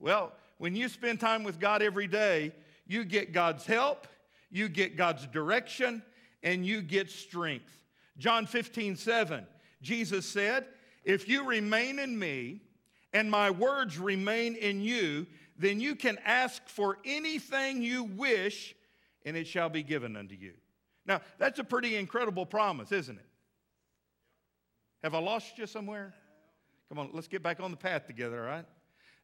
Well, 0.00 0.32
when 0.58 0.74
you 0.74 0.88
spend 0.88 1.20
time 1.20 1.44
with 1.44 1.60
God 1.60 1.82
every 1.82 2.08
day, 2.08 2.52
you 2.86 3.04
get 3.04 3.32
God's 3.32 3.64
help, 3.64 4.08
you 4.50 4.68
get 4.68 4.96
God's 4.96 5.26
direction, 5.26 6.02
and 6.42 6.66
you 6.66 6.82
get 6.82 7.10
strength. 7.10 7.72
John 8.18 8.46
15, 8.46 8.96
7, 8.96 9.46
Jesus 9.82 10.26
said, 10.26 10.66
If 11.04 11.28
you 11.28 11.46
remain 11.46 11.98
in 11.98 12.18
me 12.18 12.62
and 13.12 13.30
my 13.30 13.50
words 13.50 13.98
remain 13.98 14.56
in 14.56 14.80
you, 14.80 15.26
then 15.58 15.78
you 15.78 15.94
can 15.94 16.18
ask 16.24 16.66
for 16.66 16.98
anything 17.04 17.82
you 17.82 18.04
wish, 18.04 18.74
and 19.24 19.36
it 19.36 19.46
shall 19.46 19.68
be 19.68 19.82
given 19.82 20.16
unto 20.16 20.34
you. 20.34 20.52
Now, 21.04 21.20
that's 21.38 21.58
a 21.58 21.64
pretty 21.64 21.96
incredible 21.96 22.46
promise, 22.46 22.90
isn't 22.90 23.18
it? 23.18 23.26
Have 25.02 25.14
I 25.14 25.18
lost 25.18 25.58
you 25.58 25.66
somewhere? 25.66 26.14
Come 26.88 26.98
on, 26.98 27.10
let's 27.12 27.28
get 27.28 27.42
back 27.42 27.60
on 27.60 27.70
the 27.70 27.76
path 27.76 28.06
together, 28.06 28.40
all 28.40 28.48
right? 28.48 28.64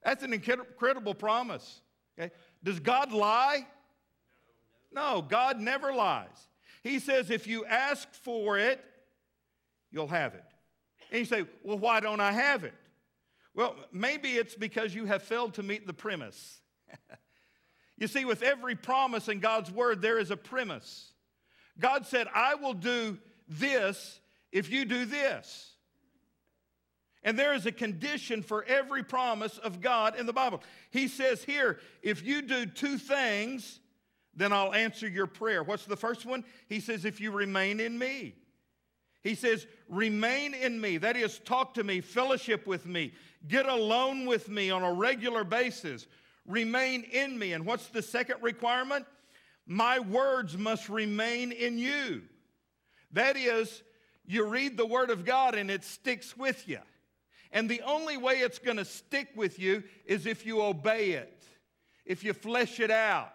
That's 0.05 0.25
an 0.25 0.33
incredible 0.33 1.15
promise. 1.15 1.81
Okay? 2.19 2.33
Does 2.65 2.81
God 2.81 3.13
lie? 3.13 3.67
No, 4.93 5.25
God 5.27 5.61
never 5.61 5.93
lies. 5.93 6.49
He 6.83 6.99
says, 6.99 7.31
if 7.31 7.47
you 7.47 7.65
ask 7.65 8.13
for 8.13 8.59
it, 8.59 8.83
you'll 9.91 10.09
have 10.09 10.35
it. 10.35 10.45
And 11.11 11.21
you 11.21 11.25
say, 11.25 11.45
well, 11.63 11.79
why 11.79 12.01
don't 12.01 12.21
I 12.21 12.33
have 12.33 12.65
it? 12.65 12.75
Well, 13.55 13.77
maybe 13.93 14.31
it's 14.31 14.55
because 14.55 14.95
you 14.95 15.05
have 15.05 15.23
failed 15.23 15.55
to 15.55 15.63
meet 15.63 15.87
the 15.87 15.93
premise. 15.93 16.61
you 17.99 18.09
see, 18.09 18.25
with 18.25 18.43
every 18.43 18.75
promise 18.75 19.29
in 19.29 19.39
God's 19.39 19.71
word, 19.71 20.03
there 20.03 20.19
is 20.19 20.31
a 20.31 20.37
premise. 20.37 21.13
God 21.79 22.07
said, 22.07 22.29
I 22.35 22.55
will 22.55 22.75
do 22.75 23.19
this 23.49 24.21
if 24.51 24.71
you 24.71 24.85
do 24.85 25.05
this. 25.05 25.72
And 27.25 27.39
there 27.39 27.55
is 27.55 27.67
a 27.67 27.73
condition 27.73 28.43
for 28.43 28.65
every 28.65 29.05
promise 29.05 29.59
of 29.59 29.81
God 29.81 30.19
in 30.19 30.27
the 30.27 30.33
Bible. 30.33 30.63
He 30.91 31.07
says 31.07 31.45
here, 31.45 31.79
if 32.03 32.25
you 32.25 32.43
do 32.43 32.67
two 32.67 32.99
things, 32.99 33.81
then 34.35 34.53
I'll 34.53 34.75
answer 34.75 35.07
your 35.07 35.27
prayer. 35.27 35.63
What's 35.63 35.85
the 35.85 35.97
first 35.97 36.27
one? 36.27 36.45
He 36.69 36.81
says, 36.81 37.05
if 37.05 37.21
you 37.21 37.31
remain 37.31 37.81
in 37.81 37.99
me. 37.99 38.35
He 39.23 39.37
says, 39.37 39.67
remain 39.89 40.53
in 40.53 40.81
me. 40.81 40.99
That 40.99 41.17
is, 41.17 41.39
talk 41.39 41.75
to 41.75 41.85
me, 41.85 42.01
fellowship 42.01 42.67
with 42.67 42.87
me, 42.87 43.13
get 43.47 43.67
alone 43.67 44.27
with 44.27 44.49
me 44.49 44.71
on 44.71 44.83
a 44.83 44.93
regular 44.93 45.45
basis. 45.45 46.09
Remain 46.45 47.03
in 47.05 47.39
me. 47.39 47.53
And 47.53 47.65
what's 47.65 47.87
the 47.87 48.03
second 48.03 48.43
requirement? 48.43 49.07
My 49.65 50.01
words 50.01 50.59
must 50.59 50.89
remain 50.89 51.53
in 51.53 51.79
you. 51.79 52.23
That 53.13 53.37
is, 53.37 53.83
you 54.27 54.45
read 54.45 54.77
the 54.77 54.87
Word 54.87 55.11
of 55.11 55.25
God 55.25 55.55
and 55.55 55.71
it 55.71 55.85
sticks 55.85 56.37
with 56.37 56.69
you. 56.69 56.81
And 57.53 57.69
the 57.69 57.83
only 57.83 58.17
way 58.17 58.35
it's 58.35 58.59
going 58.59 58.79
to 58.79 58.85
stick 58.85 59.29
with 59.37 59.59
you 59.59 59.85
is 60.07 60.27
if 60.27 60.47
you 60.47 60.63
obey 60.63 61.11
it, 61.11 61.45
if 62.07 62.25
you 62.25 62.33
flesh 62.33 62.81
it 62.81 62.91
out, 62.91 63.33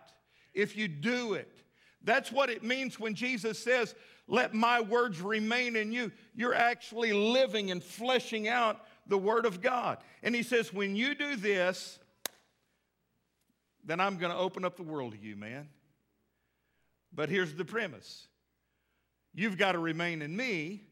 if 0.54 0.76
you 0.76 0.88
do 0.88 1.34
it. 1.34 1.62
That's 2.04 2.32
what 2.32 2.50
it 2.50 2.64
means 2.64 3.00
when 3.00 3.14
Jesus 3.14 3.60
says, 3.60 3.94
Let 4.28 4.54
my 4.54 4.82
words 4.82 5.22
remain 5.22 5.76
in 5.76 5.92
you. 5.92 6.12
You're 6.36 6.56
actually 6.56 7.14
living 7.14 7.70
and 7.70 7.84
fleshing 7.84 8.48
out 8.48 8.82
the 9.06 9.18
Word 9.18 9.46
of 9.46 9.62
God. 9.62 10.00
And 10.24 10.34
He 10.34 10.44
says, 10.44 10.74
When 10.74 10.96
you 10.96 11.14
do 11.14 11.36
this, 11.36 12.00
then 13.86 14.00
I'm 14.00 14.18
going 14.18 14.32
to 14.32 14.38
open 14.38 14.66
up 14.66 14.76
the 14.76 14.84
world 14.84 15.14
to 15.14 15.20
you, 15.20 15.36
man. 15.36 15.70
But 17.14 17.30
here's 17.30 17.53
the 17.53 17.66
premise 17.66 18.27
you've 19.34 19.58
got 19.58 19.74
to 19.74 19.80
remain 19.80 20.22
in 20.22 20.36
me, 20.36 20.84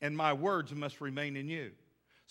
and 0.00 0.16
my 0.16 0.32
words 0.32 0.74
must 0.74 1.00
remain 1.00 1.36
in 1.36 1.48
you. 1.48 1.72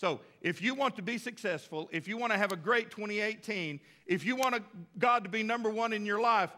So, 0.00 0.20
if 0.40 0.62
you 0.62 0.74
want 0.74 0.96
to 0.96 1.02
be 1.02 1.18
successful, 1.18 1.86
if 1.92 2.08
you 2.08 2.16
want 2.16 2.32
to 2.32 2.38
have 2.38 2.52
a 2.52 2.56
great 2.56 2.90
2018, 2.90 3.78
if 4.06 4.24
you 4.24 4.34
want 4.34 4.64
God 4.98 5.24
to 5.24 5.28
be 5.28 5.42
number 5.42 5.68
one 5.68 5.92
in 5.92 6.06
your 6.06 6.22
life, 6.22 6.48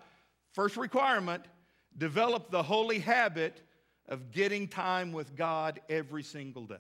first 0.52 0.76
requirement 0.76 1.42
develop 1.98 2.52
the 2.52 2.62
holy 2.62 3.00
habit 3.00 3.61
of 4.09 4.31
getting 4.31 4.68
time 4.68 5.11
with 5.11 5.35
God 5.35 5.81
every 5.88 6.22
single 6.22 6.66
day. 6.66 6.76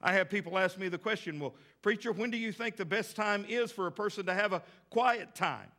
I 0.00 0.12
have 0.12 0.30
people 0.30 0.56
ask 0.58 0.78
me 0.78 0.88
the 0.88 0.96
question, 0.96 1.40
well, 1.40 1.56
preacher, 1.82 2.12
when 2.12 2.30
do 2.30 2.36
you 2.36 2.52
think 2.52 2.76
the 2.76 2.84
best 2.84 3.16
time 3.16 3.44
is 3.48 3.72
for 3.72 3.88
a 3.88 3.92
person 3.92 4.26
to 4.26 4.32
have 4.32 4.52
a 4.52 4.62
quiet 4.90 5.34
time? 5.34 5.72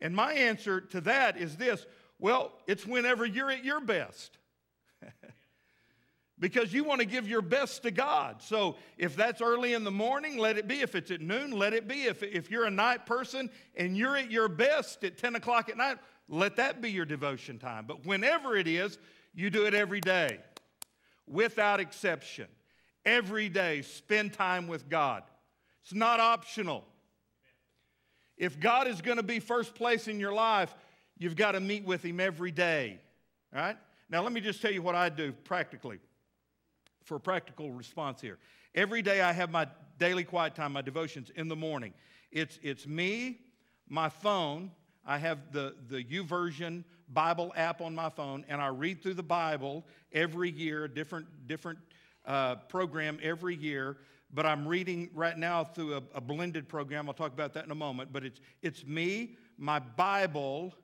And 0.00 0.12
my 0.12 0.32
answer 0.32 0.80
to 0.80 1.00
that 1.02 1.36
is 1.36 1.56
this 1.56 1.86
well, 2.18 2.50
it's 2.66 2.84
whenever 2.84 3.24
you're 3.24 3.52
at 3.52 3.64
your 3.64 3.80
best. 3.80 4.38
Because 6.42 6.74
you 6.74 6.82
want 6.82 6.98
to 6.98 7.06
give 7.06 7.28
your 7.28 7.40
best 7.40 7.84
to 7.84 7.92
God. 7.92 8.42
So 8.42 8.74
if 8.98 9.14
that's 9.14 9.40
early 9.40 9.74
in 9.74 9.84
the 9.84 9.92
morning, 9.92 10.38
let 10.38 10.58
it 10.58 10.66
be. 10.66 10.80
If 10.80 10.96
it's 10.96 11.12
at 11.12 11.20
noon, 11.20 11.52
let 11.52 11.72
it 11.72 11.86
be. 11.86 12.02
If, 12.02 12.24
if 12.24 12.50
you're 12.50 12.64
a 12.64 12.70
night 12.70 13.06
person 13.06 13.48
and 13.76 13.96
you're 13.96 14.16
at 14.16 14.28
your 14.28 14.48
best 14.48 15.04
at 15.04 15.16
10 15.16 15.36
o'clock 15.36 15.68
at 15.68 15.76
night, 15.76 15.98
let 16.28 16.56
that 16.56 16.82
be 16.82 16.90
your 16.90 17.04
devotion 17.04 17.60
time. 17.60 17.84
But 17.86 18.04
whenever 18.04 18.56
it 18.56 18.66
is, 18.66 18.98
you 19.32 19.50
do 19.50 19.66
it 19.66 19.74
every 19.74 20.00
day 20.00 20.40
without 21.28 21.78
exception. 21.78 22.48
Every 23.04 23.48
day, 23.48 23.82
spend 23.82 24.32
time 24.32 24.66
with 24.66 24.88
God. 24.88 25.22
It's 25.84 25.94
not 25.94 26.18
optional. 26.18 26.84
If 28.36 28.58
God 28.58 28.88
is 28.88 29.00
going 29.00 29.18
to 29.18 29.22
be 29.22 29.38
first 29.38 29.76
place 29.76 30.08
in 30.08 30.18
your 30.18 30.32
life, 30.32 30.74
you've 31.18 31.36
got 31.36 31.52
to 31.52 31.60
meet 31.60 31.84
with 31.84 32.04
Him 32.04 32.18
every 32.18 32.50
day. 32.50 32.98
All 33.54 33.62
right? 33.62 33.76
Now, 34.10 34.24
let 34.24 34.32
me 34.32 34.40
just 34.40 34.60
tell 34.60 34.72
you 34.72 34.82
what 34.82 34.96
I 34.96 35.08
do 35.08 35.32
practically 35.44 36.00
for 37.04 37.16
a 37.16 37.20
practical 37.20 37.70
response 37.70 38.20
here. 38.20 38.38
Every 38.74 39.02
day 39.02 39.20
I 39.20 39.32
have 39.32 39.50
my 39.50 39.66
daily 39.98 40.24
quiet 40.24 40.54
time, 40.54 40.72
my 40.72 40.82
devotions 40.82 41.30
in 41.36 41.48
the 41.48 41.56
morning. 41.56 41.92
It's, 42.30 42.58
it's 42.62 42.86
me, 42.86 43.40
my 43.88 44.08
phone. 44.08 44.70
I 45.04 45.18
have 45.18 45.52
the, 45.52 45.74
the 45.88 46.02
YouVersion 46.02 46.84
Bible 47.12 47.52
app 47.56 47.80
on 47.80 47.94
my 47.94 48.08
phone, 48.08 48.44
and 48.48 48.60
I 48.60 48.68
read 48.68 49.02
through 49.02 49.14
the 49.14 49.22
Bible 49.22 49.84
every 50.12 50.50
year, 50.50 50.84
a 50.84 50.88
different, 50.88 51.26
different 51.46 51.78
uh, 52.24 52.56
program 52.68 53.18
every 53.22 53.54
year. 53.54 53.98
But 54.32 54.46
I'm 54.46 54.66
reading 54.66 55.10
right 55.14 55.36
now 55.36 55.62
through 55.62 55.96
a, 55.96 56.02
a 56.14 56.20
blended 56.20 56.68
program. 56.68 57.06
I'll 57.08 57.14
talk 57.14 57.32
about 57.32 57.52
that 57.54 57.66
in 57.66 57.70
a 57.70 57.76
moment. 57.76 58.12
But 58.12 58.24
it's, 58.24 58.40
it's 58.62 58.86
me, 58.86 59.36
my 59.58 59.78
Bible, 59.78 60.74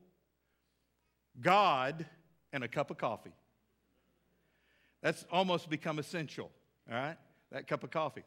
God, 1.40 2.04
and 2.52 2.62
a 2.62 2.68
cup 2.68 2.90
of 2.90 2.98
coffee. 2.98 3.32
That's 5.02 5.24
almost 5.30 5.70
become 5.70 5.98
essential, 5.98 6.50
all 6.90 6.96
right? 6.96 7.16
That 7.52 7.66
cup 7.66 7.84
of 7.84 7.90
coffee. 7.90 8.24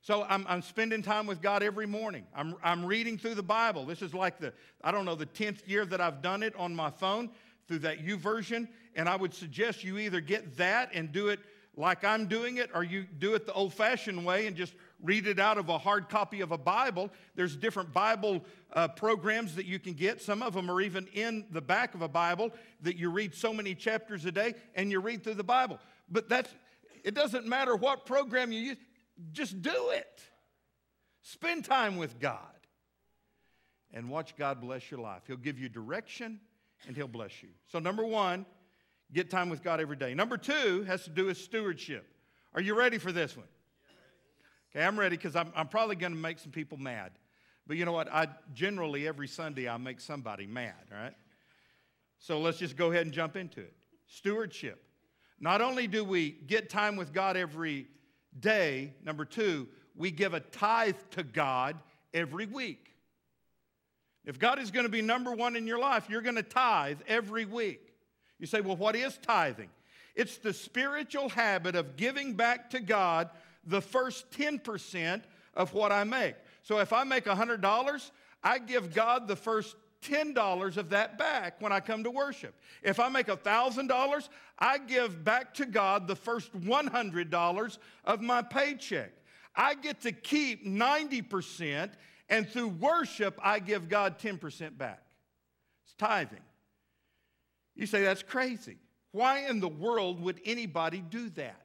So 0.00 0.24
I'm, 0.28 0.44
I'm 0.48 0.60
spending 0.60 1.02
time 1.02 1.26
with 1.26 1.40
God 1.40 1.62
every 1.62 1.86
morning. 1.86 2.26
I'm, 2.36 2.56
I'm 2.62 2.84
reading 2.84 3.16
through 3.16 3.36
the 3.36 3.42
Bible. 3.42 3.86
This 3.86 4.02
is 4.02 4.12
like 4.12 4.38
the, 4.38 4.52
I 4.82 4.92
don't 4.92 5.06
know, 5.06 5.14
the 5.14 5.26
10th 5.26 5.66
year 5.66 5.86
that 5.86 6.00
I've 6.00 6.20
done 6.20 6.42
it 6.42 6.54
on 6.56 6.76
my 6.76 6.90
phone 6.90 7.30
through 7.66 7.80
that 7.80 8.04
YouVersion. 8.04 8.68
And 8.94 9.08
I 9.08 9.16
would 9.16 9.32
suggest 9.32 9.82
you 9.82 9.96
either 9.96 10.20
get 10.20 10.58
that 10.58 10.90
and 10.92 11.10
do 11.10 11.28
it 11.28 11.40
like 11.76 12.04
I'm 12.04 12.26
doing 12.26 12.58
it, 12.58 12.70
or 12.74 12.84
you 12.84 13.06
do 13.18 13.34
it 13.34 13.46
the 13.46 13.52
old 13.52 13.74
fashioned 13.74 14.24
way 14.24 14.46
and 14.46 14.54
just 14.54 14.74
read 15.02 15.26
it 15.26 15.38
out 15.40 15.58
of 15.58 15.68
a 15.70 15.78
hard 15.78 16.08
copy 16.08 16.40
of 16.40 16.52
a 16.52 16.58
Bible. 16.58 17.10
There's 17.34 17.56
different 17.56 17.92
Bible 17.92 18.44
uh, 18.74 18.88
programs 18.88 19.56
that 19.56 19.66
you 19.66 19.78
can 19.78 19.94
get. 19.94 20.20
Some 20.20 20.42
of 20.42 20.54
them 20.54 20.70
are 20.70 20.80
even 20.80 21.06
in 21.08 21.46
the 21.50 21.60
back 21.60 21.94
of 21.94 22.02
a 22.02 22.08
Bible 22.08 22.52
that 22.82 22.96
you 22.96 23.10
read 23.10 23.34
so 23.34 23.52
many 23.52 23.74
chapters 23.74 24.24
a 24.24 24.32
day 24.32 24.54
and 24.74 24.90
you 24.90 25.00
read 25.00 25.24
through 25.24 25.34
the 25.34 25.44
Bible. 25.44 25.78
But 26.08 26.28
that's, 26.28 26.52
it 27.04 27.14
doesn't 27.14 27.46
matter 27.46 27.74
what 27.76 28.06
program 28.06 28.52
you 28.52 28.60
use, 28.60 28.76
just 29.32 29.62
do 29.62 29.90
it. 29.90 30.22
Spend 31.22 31.64
time 31.64 31.96
with 31.96 32.18
God 32.20 32.38
and 33.92 34.10
watch 34.10 34.36
God 34.36 34.60
bless 34.60 34.90
your 34.90 35.00
life. 35.00 35.22
He'll 35.26 35.36
give 35.36 35.58
you 35.58 35.68
direction 35.68 36.40
and 36.86 36.96
He'll 36.96 37.08
bless 37.08 37.42
you. 37.42 37.48
So, 37.68 37.78
number 37.78 38.04
one, 38.04 38.44
get 39.12 39.30
time 39.30 39.48
with 39.48 39.62
God 39.62 39.80
every 39.80 39.96
day. 39.96 40.14
Number 40.14 40.36
two 40.36 40.82
has 40.82 41.04
to 41.04 41.10
do 41.10 41.26
with 41.26 41.38
stewardship. 41.38 42.06
Are 42.54 42.60
you 42.60 42.76
ready 42.76 42.98
for 42.98 43.12
this 43.12 43.36
one? 43.36 43.46
Okay, 44.74 44.84
I'm 44.84 44.98
ready 44.98 45.16
because 45.16 45.36
I'm, 45.36 45.52
I'm 45.54 45.68
probably 45.68 45.96
going 45.96 46.12
to 46.12 46.18
make 46.18 46.38
some 46.38 46.52
people 46.52 46.78
mad. 46.78 47.12
But 47.66 47.76
you 47.76 47.84
know 47.84 47.92
what? 47.92 48.12
I 48.12 48.28
generally, 48.52 49.08
every 49.08 49.28
Sunday, 49.28 49.68
I 49.68 49.76
make 49.76 50.00
somebody 50.00 50.46
mad, 50.46 50.74
all 50.92 50.98
right? 50.98 51.14
So 52.18 52.40
let's 52.40 52.58
just 52.58 52.76
go 52.76 52.90
ahead 52.90 53.06
and 53.06 53.12
jump 53.12 53.36
into 53.36 53.60
it. 53.60 53.74
Stewardship. 54.06 54.83
Not 55.44 55.60
only 55.60 55.86
do 55.86 56.02
we 56.02 56.30
get 56.46 56.70
time 56.70 56.96
with 56.96 57.12
God 57.12 57.36
every 57.36 57.86
day, 58.40 58.94
number 59.04 59.26
two, 59.26 59.68
we 59.94 60.10
give 60.10 60.32
a 60.32 60.40
tithe 60.40 60.96
to 61.10 61.22
God 61.22 61.76
every 62.14 62.46
week. 62.46 62.94
If 64.24 64.38
God 64.38 64.58
is 64.58 64.70
going 64.70 64.86
to 64.86 64.90
be 64.90 65.02
number 65.02 65.34
one 65.34 65.54
in 65.54 65.66
your 65.66 65.78
life, 65.78 66.06
you're 66.08 66.22
going 66.22 66.36
to 66.36 66.42
tithe 66.42 67.00
every 67.06 67.44
week. 67.44 67.92
You 68.38 68.46
say, 68.46 68.62
well, 68.62 68.74
what 68.74 68.96
is 68.96 69.18
tithing? 69.18 69.68
It's 70.14 70.38
the 70.38 70.54
spiritual 70.54 71.28
habit 71.28 71.76
of 71.76 71.96
giving 71.96 72.32
back 72.32 72.70
to 72.70 72.80
God 72.80 73.28
the 73.66 73.82
first 73.82 74.30
10% 74.30 75.20
of 75.52 75.74
what 75.74 75.92
I 75.92 76.04
make. 76.04 76.36
So 76.62 76.78
if 76.78 76.90
I 76.90 77.04
make 77.04 77.26
$100, 77.26 78.10
I 78.42 78.58
give 78.60 78.94
God 78.94 79.28
the 79.28 79.36
first 79.36 79.76
$10 80.04 80.76
of 80.76 80.90
that 80.90 81.18
back 81.18 81.60
when 81.60 81.72
I 81.72 81.80
come 81.80 82.04
to 82.04 82.10
worship. 82.10 82.54
If 82.82 83.00
I 83.00 83.08
make 83.08 83.26
$1,000, 83.26 84.28
I 84.58 84.78
give 84.78 85.24
back 85.24 85.54
to 85.54 85.66
God 85.66 86.06
the 86.06 86.16
first 86.16 86.52
$100 86.58 87.78
of 88.04 88.20
my 88.20 88.42
paycheck. 88.42 89.12
I 89.56 89.74
get 89.74 90.00
to 90.02 90.12
keep 90.12 90.66
90%, 90.66 91.90
and 92.28 92.48
through 92.48 92.68
worship, 92.68 93.38
I 93.42 93.58
give 93.58 93.88
God 93.88 94.18
10% 94.18 94.76
back. 94.76 95.02
It's 95.84 95.94
tithing. 95.94 96.40
You 97.74 97.86
say 97.86 98.02
that's 98.02 98.22
crazy. 98.22 98.78
Why 99.12 99.46
in 99.48 99.60
the 99.60 99.68
world 99.68 100.20
would 100.20 100.40
anybody 100.44 101.00
do 101.00 101.28
that? 101.30 101.60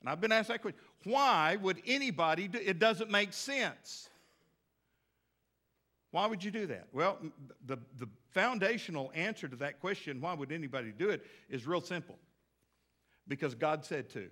And 0.00 0.10
I've 0.10 0.20
been 0.20 0.32
asked 0.32 0.48
that 0.48 0.62
question. 0.62 0.80
Why 1.04 1.56
would 1.56 1.80
anybody 1.86 2.48
do 2.48 2.58
it? 2.58 2.78
Doesn't 2.78 3.10
make 3.10 3.32
sense. 3.32 4.08
Why 6.10 6.26
would 6.26 6.42
you 6.42 6.50
do 6.50 6.66
that? 6.66 6.88
Well, 6.92 7.18
the, 7.66 7.78
the 7.98 8.08
foundational 8.32 9.12
answer 9.14 9.48
to 9.48 9.56
that 9.56 9.80
question, 9.80 10.20
why 10.20 10.34
would 10.34 10.52
anybody 10.52 10.92
do 10.96 11.10
it, 11.10 11.24
is 11.48 11.66
real 11.66 11.80
simple. 11.80 12.18
Because 13.26 13.54
God 13.54 13.84
said 13.84 14.08
to. 14.10 14.28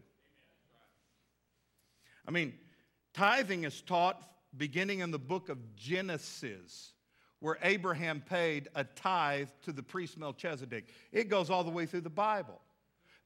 I 2.26 2.30
mean, 2.30 2.54
tithing 3.12 3.64
is 3.64 3.82
taught 3.82 4.22
beginning 4.56 5.00
in 5.00 5.10
the 5.10 5.18
book 5.18 5.48
of 5.50 5.76
Genesis, 5.76 6.92
where 7.40 7.58
Abraham 7.62 8.22
paid 8.26 8.68
a 8.74 8.84
tithe 8.84 9.48
to 9.64 9.72
the 9.72 9.82
priest 9.82 10.18
Melchizedek. 10.18 10.88
It 11.12 11.28
goes 11.28 11.50
all 11.50 11.62
the 11.62 11.70
way 11.70 11.84
through 11.84 12.00
the 12.00 12.10
Bible. 12.10 12.60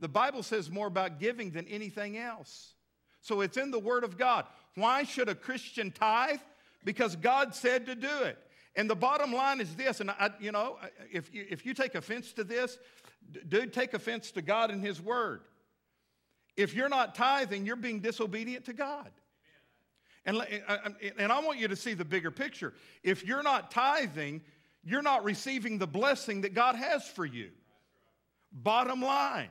The 0.00 0.08
Bible 0.08 0.42
says 0.42 0.70
more 0.70 0.88
about 0.88 1.20
giving 1.20 1.50
than 1.50 1.68
anything 1.68 2.18
else. 2.18 2.74
So 3.20 3.42
it's 3.42 3.56
in 3.56 3.70
the 3.70 3.78
Word 3.78 4.02
of 4.02 4.18
God. 4.18 4.46
Why 4.74 5.04
should 5.04 5.28
a 5.28 5.34
Christian 5.34 5.92
tithe? 5.92 6.40
Because 6.84 7.16
God 7.16 7.54
said 7.54 7.86
to 7.86 7.94
do 7.94 8.22
it. 8.24 8.38
And 8.76 8.88
the 8.88 8.94
bottom 8.94 9.32
line 9.32 9.60
is 9.60 9.74
this, 9.74 10.00
and 10.00 10.10
I, 10.10 10.30
you 10.40 10.52
know, 10.52 10.78
if 11.12 11.34
you, 11.34 11.44
if 11.50 11.66
you 11.66 11.74
take 11.74 11.94
offense 11.94 12.32
to 12.34 12.44
this, 12.44 12.78
dude, 13.48 13.72
take 13.72 13.94
offense 13.94 14.30
to 14.32 14.42
God 14.42 14.70
and 14.70 14.80
His 14.80 15.00
Word. 15.00 15.42
If 16.56 16.74
you're 16.74 16.88
not 16.88 17.14
tithing, 17.14 17.66
you're 17.66 17.76
being 17.76 18.00
disobedient 18.00 18.66
to 18.66 18.72
God. 18.72 19.10
And, 20.24 20.40
and 21.18 21.32
I 21.32 21.40
want 21.40 21.58
you 21.58 21.68
to 21.68 21.76
see 21.76 21.94
the 21.94 22.04
bigger 22.04 22.30
picture. 22.30 22.74
If 23.02 23.24
you're 23.24 23.42
not 23.42 23.70
tithing, 23.70 24.42
you're 24.84 25.02
not 25.02 25.24
receiving 25.24 25.78
the 25.78 25.86
blessing 25.86 26.42
that 26.42 26.54
God 26.54 26.76
has 26.76 27.06
for 27.08 27.24
you. 27.24 27.50
Bottom 28.52 29.02
line. 29.02 29.48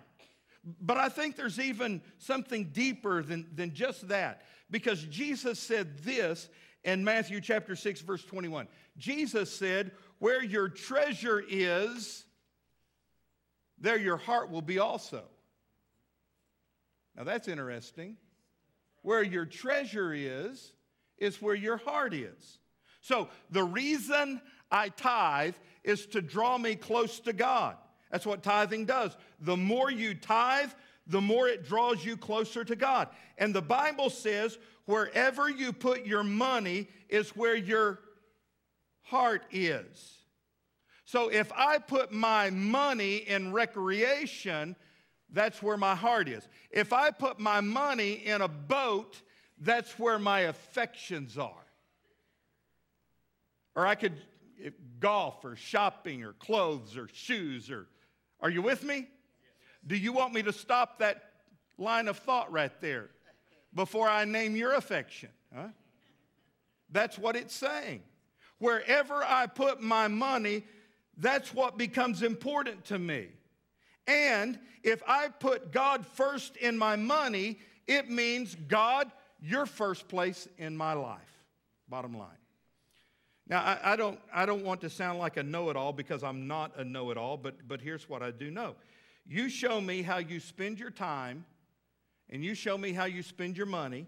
But 0.82 0.98
I 0.98 1.10
think 1.10 1.36
there's 1.36 1.60
even 1.60 2.02
something 2.18 2.66
deeper 2.66 3.24
than, 3.24 3.48
than 3.56 3.74
just 3.74 4.08
that. 4.10 4.44
Because 4.70 5.04
Jesus 5.06 5.60
said 5.60 6.00
this 6.04 6.50
in 6.84 7.04
Matthew 7.04 7.42
chapter 7.42 7.76
6, 7.76 8.02
verse 8.02 8.24
21. 8.24 8.68
Jesus 8.98 9.52
said, 9.52 9.92
Where 10.20 10.44
your 10.44 10.70
treasure 10.70 11.44
is, 11.48 12.26
there 13.80 13.98
your 13.98 14.18
heart 14.18 14.52
will 14.52 14.62
be 14.62 14.80
also. 14.80 15.24
Now 17.16 17.24
that's 17.24 17.48
interesting. 17.48 18.18
Where 19.02 19.24
your 19.24 19.46
treasure 19.46 20.14
is, 20.14 20.74
is 21.18 21.42
where 21.42 21.56
your 21.56 21.78
heart 21.78 22.14
is. 22.14 22.60
So 23.02 23.30
the 23.50 23.64
reason 23.64 24.42
I 24.72 24.90
tithe 24.90 25.56
is 25.84 26.06
to 26.08 26.22
draw 26.22 26.58
me 26.58 26.76
close 26.76 27.20
to 27.22 27.34
God. 27.34 27.76
That's 28.12 28.26
what 28.26 28.44
tithing 28.44 28.86
does. 28.86 29.16
The 29.40 29.58
more 29.58 29.92
you 29.92 30.14
tithe, 30.14 30.72
the 31.08 31.22
more 31.22 31.48
it 31.48 31.68
draws 31.68 32.04
you 32.04 32.18
closer 32.18 32.64
to 32.64 32.76
God. 32.76 33.10
And 33.38 33.54
the 33.54 33.62
Bible 33.62 34.10
says, 34.10 34.58
wherever 34.90 35.48
you 35.48 35.72
put 35.72 36.04
your 36.08 36.24
money 36.24 36.88
is 37.10 37.30
where 37.36 37.56
your 37.56 38.00
heart 39.04 39.44
is. 39.52 40.18
So 41.06 41.30
if 41.30 41.52
I 41.56 41.78
put 41.78 42.12
my 42.12 42.50
money 42.50 43.18
in 43.18 43.54
recreation, 43.54 44.76
that's 45.32 45.62
where 45.62 45.78
my 45.78 45.94
heart 45.94 46.28
is. 46.28 46.48
If 46.72 46.92
I 46.92 47.12
put 47.12 47.40
my 47.40 47.62
money 47.62 48.14
in 48.14 48.42
a 48.42 48.48
boat, 48.48 49.22
that's 49.60 50.00
where 50.00 50.18
my 50.18 50.40
affections 50.40 51.38
are. 51.38 51.68
Or 53.76 53.86
I 53.86 53.94
could 53.94 54.20
golf 55.00 55.46
or 55.46 55.56
shopping 55.56 56.24
or 56.24 56.34
clothes 56.34 56.98
or 56.98 57.08
shoes 57.14 57.70
or 57.70 57.86
are 58.42 58.50
you 58.50 58.64
with 58.64 58.84
me? 58.84 59.08
Do 59.86 59.96
you 59.96 60.14
want 60.14 60.34
me 60.34 60.42
to 60.42 60.52
stop 60.52 60.98
that 60.98 61.26
line 61.78 62.08
of 62.08 62.18
thought 62.18 62.52
right 62.52 62.74
there 62.82 63.12
before 63.74 64.10
I 64.10 64.26
name 64.26 64.56
your 64.56 64.74
affection? 64.74 65.30
Huh? 65.54 65.70
That's 66.92 67.18
what 67.18 67.36
it's 67.36 67.56
saying. 67.56 68.02
Wherever 68.58 69.24
I 69.24 69.48
put 69.48 69.82
my 69.82 70.08
money, 70.08 70.64
that's 71.18 71.54
what 71.54 71.78
becomes 71.78 72.24
important 72.24 72.86
to 72.86 73.00
me. 73.00 73.28
And 74.08 74.60
if 74.84 75.02
I 75.08 75.28
put 75.28 75.72
God 75.72 76.06
first 76.06 76.58
in 76.58 76.78
my 76.78 76.96
money, 76.96 77.60
it 77.88 78.10
means 78.10 78.56
God, 78.68 79.12
you're 79.42 79.66
first 79.66 80.08
place 80.08 80.48
in 80.58 80.76
my 80.76 80.94
life. 80.94 81.20
Bottom 81.88 82.18
line. 82.18 82.28
Now, 83.48 83.62
I, 83.62 83.94
I, 83.94 83.96
don't, 83.96 84.20
I 84.34 84.46
don't 84.46 84.64
want 84.64 84.82
to 84.82 84.90
sound 84.90 85.18
like 85.18 85.38
a 85.38 85.44
know 85.44 85.70
it 85.70 85.76
all 85.76 85.92
because 85.92 86.24
I'm 86.24 86.48
not 86.48 86.78
a 86.78 86.84
know 86.84 87.10
it 87.10 87.18
all, 87.18 87.36
but, 87.36 87.68
but 87.68 87.82
here's 87.82 88.08
what 88.08 88.22
I 88.22 88.32
do 88.32 88.52
know. 88.52 88.76
You 89.28 89.50
show 89.50 89.82
me 89.82 90.02
how 90.02 90.18
you 90.18 90.40
spend 90.40 90.80
your 90.80 90.92
time, 90.92 91.46
and 92.30 92.44
you 92.44 92.54
show 92.54 92.78
me 92.78 92.94
how 92.94 93.06
you 93.06 93.24
spend 93.24 93.58
your 93.58 93.66
money, 93.66 94.08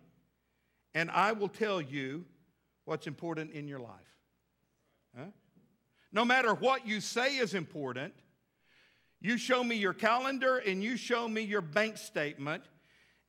and 0.93 1.09
I 1.11 1.31
will 1.31 1.49
tell 1.49 1.81
you 1.81 2.25
what's 2.85 3.07
important 3.07 3.51
in 3.51 3.67
your 3.67 3.79
life. 3.79 4.17
Huh? 5.17 5.25
No 6.11 6.25
matter 6.25 6.53
what 6.53 6.85
you 6.85 6.99
say 6.99 7.37
is 7.37 7.53
important, 7.53 8.13
you 9.21 9.37
show 9.37 9.63
me 9.63 9.75
your 9.75 9.93
calendar 9.93 10.57
and 10.57 10.83
you 10.83 10.97
show 10.97 11.27
me 11.27 11.41
your 11.41 11.61
bank 11.61 11.97
statement, 11.97 12.63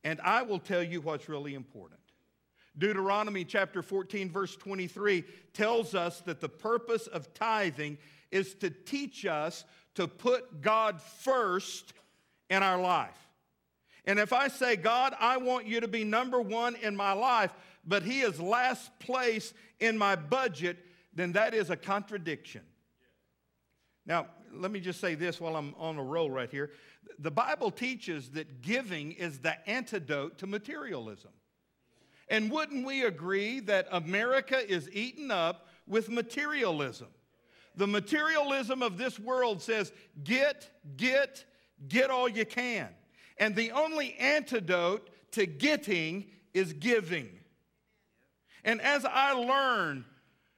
and 0.03 0.19
I 0.21 0.41
will 0.41 0.59
tell 0.59 0.83
you 0.83 1.01
what's 1.01 1.29
really 1.29 1.53
important. 1.53 1.99
Deuteronomy 2.77 3.45
chapter 3.45 3.83
14, 3.83 4.31
verse 4.31 4.55
23 4.55 5.23
tells 5.53 5.93
us 5.93 6.21
that 6.21 6.41
the 6.41 6.49
purpose 6.49 7.05
of 7.07 7.33
tithing 7.33 7.99
is 8.31 8.55
to 8.55 8.71
teach 8.71 9.25
us 9.25 9.63
to 9.93 10.07
put 10.07 10.61
God 10.61 10.99
first 10.99 11.93
in 12.49 12.63
our 12.63 12.81
life. 12.81 13.17
And 14.05 14.19
if 14.19 14.33
I 14.33 14.49
say, 14.49 14.75
God, 14.75 15.15
I 15.19 15.37
want 15.37 15.65
you 15.65 15.79
to 15.79 15.87
be 15.87 16.03
number 16.03 16.41
one 16.41 16.75
in 16.75 16.95
my 16.95 17.13
life, 17.13 17.51
but 17.85 18.03
He 18.03 18.21
is 18.21 18.39
last 18.39 18.97
place 18.99 19.53
in 19.79 19.97
my 19.97 20.15
budget, 20.15 20.77
then 21.13 21.33
that 21.33 21.53
is 21.53 21.69
a 21.69 21.77
contradiction. 21.77 22.61
Now, 24.05 24.27
let 24.53 24.71
me 24.71 24.79
just 24.79 24.99
say 24.99 25.15
this 25.15 25.39
while 25.39 25.55
I'm 25.55 25.73
on 25.77 25.97
a 25.97 26.03
roll 26.03 26.29
right 26.29 26.49
here. 26.49 26.71
The 27.19 27.31
Bible 27.31 27.71
teaches 27.71 28.31
that 28.31 28.61
giving 28.61 29.13
is 29.13 29.39
the 29.39 29.55
antidote 29.69 30.37
to 30.39 30.47
materialism. 30.47 31.31
And 32.27 32.51
wouldn't 32.51 32.85
we 32.85 33.03
agree 33.03 33.59
that 33.61 33.87
America 33.91 34.69
is 34.69 34.89
eaten 34.91 35.31
up 35.31 35.67
with 35.87 36.09
materialism? 36.09 37.07
The 37.75 37.87
materialism 37.87 38.81
of 38.81 38.97
this 38.97 39.19
world 39.19 39.61
says, 39.61 39.91
get, 40.23 40.69
get, 40.95 41.43
get 41.87 42.09
all 42.09 42.29
you 42.29 42.45
can. 42.45 42.89
And 43.37 43.55
the 43.55 43.71
only 43.71 44.15
antidote 44.15 45.09
to 45.31 45.45
getting 45.45 46.25
is 46.53 46.73
giving. 46.73 47.29
And 48.63 48.81
as 48.81 49.05
I 49.05 49.33
learn 49.33 50.05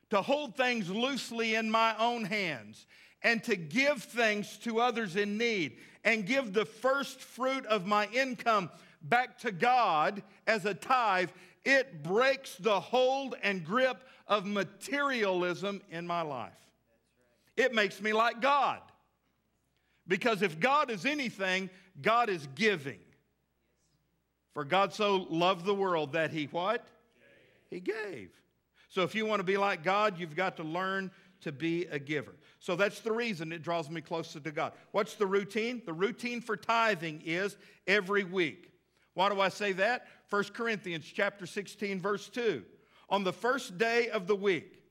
to 0.10 0.22
hold 0.22 0.56
things 0.56 0.90
loosely 0.90 1.56
in 1.56 1.70
my 1.70 1.96
own 1.98 2.26
hands 2.26 2.86
and 3.24 3.44
to 3.46 3.56
give 3.56 4.04
things 4.04 4.58
to 4.60 4.80
others 4.80 5.16
in 5.16 5.38
need 5.38 5.78
and 6.04 6.26
give 6.26 6.54
the 6.54 6.66
first 6.66 7.20
fruit 7.20 7.66
of 7.66 7.88
my 7.88 8.08
income 8.08 8.70
back 9.02 9.40
to 9.40 9.52
God 9.52 10.22
as 10.46 10.66
a 10.66 10.74
tithe, 10.74 11.30
it 11.64 12.04
breaks 12.04 12.56
the 12.58 12.80
hold 12.80 13.36
and 13.42 13.66
grip 13.66 14.04
of 14.28 14.46
materialism 14.46 15.82
in 15.90 16.06
my 16.06 16.22
life. 16.22 16.52
It 17.58 17.74
makes 17.74 18.02
me 18.02 18.14
like 18.14 18.42
God. 18.42 18.80
Because 20.08 20.44
if 20.44 20.60
God 20.60 20.92
is 20.92 21.06
anything, 21.06 21.70
God 22.02 22.30
is 22.30 22.48
giving. 22.56 23.00
For 24.54 24.64
God 24.64 24.94
so 24.94 25.28
loved 25.30 25.66
the 25.66 25.74
world 25.74 26.14
that 26.14 26.32
he 26.32 26.46
what? 26.46 26.88
He 27.70 27.80
gave. 27.80 28.32
So 28.90 29.02
if 29.02 29.14
you 29.14 29.26
want 29.26 29.42
to 29.42 29.44
be 29.44 29.58
like 29.58 29.84
God, 29.84 30.18
you've 30.18 30.36
got 30.36 30.58
to 30.58 30.64
learn 30.64 31.12
to 31.42 31.52
be 31.52 31.86
a 31.86 32.00
giver. 32.00 32.34
So 32.60 32.76
that's 32.76 33.02
the 33.02 33.12
reason 33.12 33.52
it 33.52 33.62
draws 33.62 33.90
me 33.90 34.00
closer 34.00 34.40
to 34.40 34.52
God. 34.52 34.72
What's 34.92 35.16
the 35.16 35.28
routine? 35.28 35.82
The 35.86 35.94
routine 35.94 36.40
for 36.40 36.56
tithing 36.56 37.22
is 37.26 37.58
every 37.86 38.24
week. 38.24 38.72
Why 39.14 39.30
do 39.30 39.42
I 39.42 39.50
say 39.50 39.74
that? 39.74 40.08
1 40.30 40.44
Corinthians 40.54 41.06
chapter 41.06 41.46
16 41.46 42.00
verse 42.00 42.30
2. 42.30 42.64
On 43.10 43.24
the 43.24 43.34
first 43.34 43.78
day 43.78 44.10
of 44.10 44.28
the 44.28 44.36
week. 44.36 44.82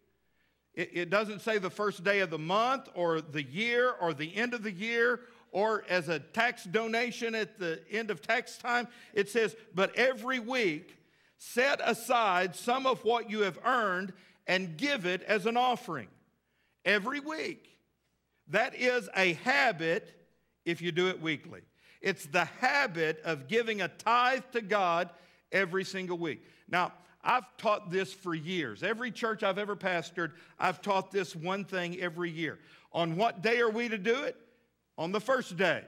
It, 0.74 0.90
it 0.92 1.10
doesn't 1.10 1.40
say 1.40 1.58
the 1.58 1.70
first 1.70 2.04
day 2.04 2.20
of 2.20 2.30
the 2.30 2.38
month 2.38 2.88
or 2.94 3.20
the 3.20 3.42
year 3.42 3.92
or 4.00 4.12
the 4.12 4.34
end 4.36 4.54
of 4.54 4.62
the 4.62 4.72
year 4.72 5.20
or 5.54 5.84
as 5.88 6.08
a 6.08 6.18
tax 6.18 6.64
donation 6.64 7.32
at 7.36 7.60
the 7.60 7.80
end 7.88 8.10
of 8.10 8.20
tax 8.20 8.58
time. 8.58 8.88
It 9.14 9.30
says, 9.30 9.54
but 9.72 9.94
every 9.94 10.40
week 10.40 10.96
set 11.38 11.80
aside 11.82 12.56
some 12.56 12.86
of 12.86 13.04
what 13.04 13.30
you 13.30 13.42
have 13.42 13.56
earned 13.64 14.12
and 14.48 14.76
give 14.76 15.06
it 15.06 15.22
as 15.22 15.46
an 15.46 15.56
offering 15.56 16.08
every 16.84 17.20
week. 17.20 17.78
That 18.48 18.74
is 18.74 19.08
a 19.16 19.34
habit 19.34 20.12
if 20.64 20.82
you 20.82 20.90
do 20.90 21.06
it 21.06 21.22
weekly. 21.22 21.60
It's 22.02 22.26
the 22.26 22.46
habit 22.46 23.22
of 23.24 23.46
giving 23.46 23.80
a 23.80 23.88
tithe 23.88 24.42
to 24.52 24.60
God 24.60 25.08
every 25.52 25.84
single 25.84 26.18
week. 26.18 26.42
Now, 26.68 26.92
I've 27.22 27.56
taught 27.58 27.92
this 27.92 28.12
for 28.12 28.34
years. 28.34 28.82
Every 28.82 29.12
church 29.12 29.44
I've 29.44 29.58
ever 29.58 29.76
pastored, 29.76 30.32
I've 30.58 30.82
taught 30.82 31.12
this 31.12 31.36
one 31.36 31.64
thing 31.64 32.00
every 32.00 32.32
year. 32.32 32.58
On 32.92 33.14
what 33.14 33.40
day 33.40 33.60
are 33.60 33.70
we 33.70 33.88
to 33.88 33.98
do 33.98 34.24
it? 34.24 34.36
On 34.96 35.12
the 35.12 35.20
first 35.20 35.56
day. 35.56 35.82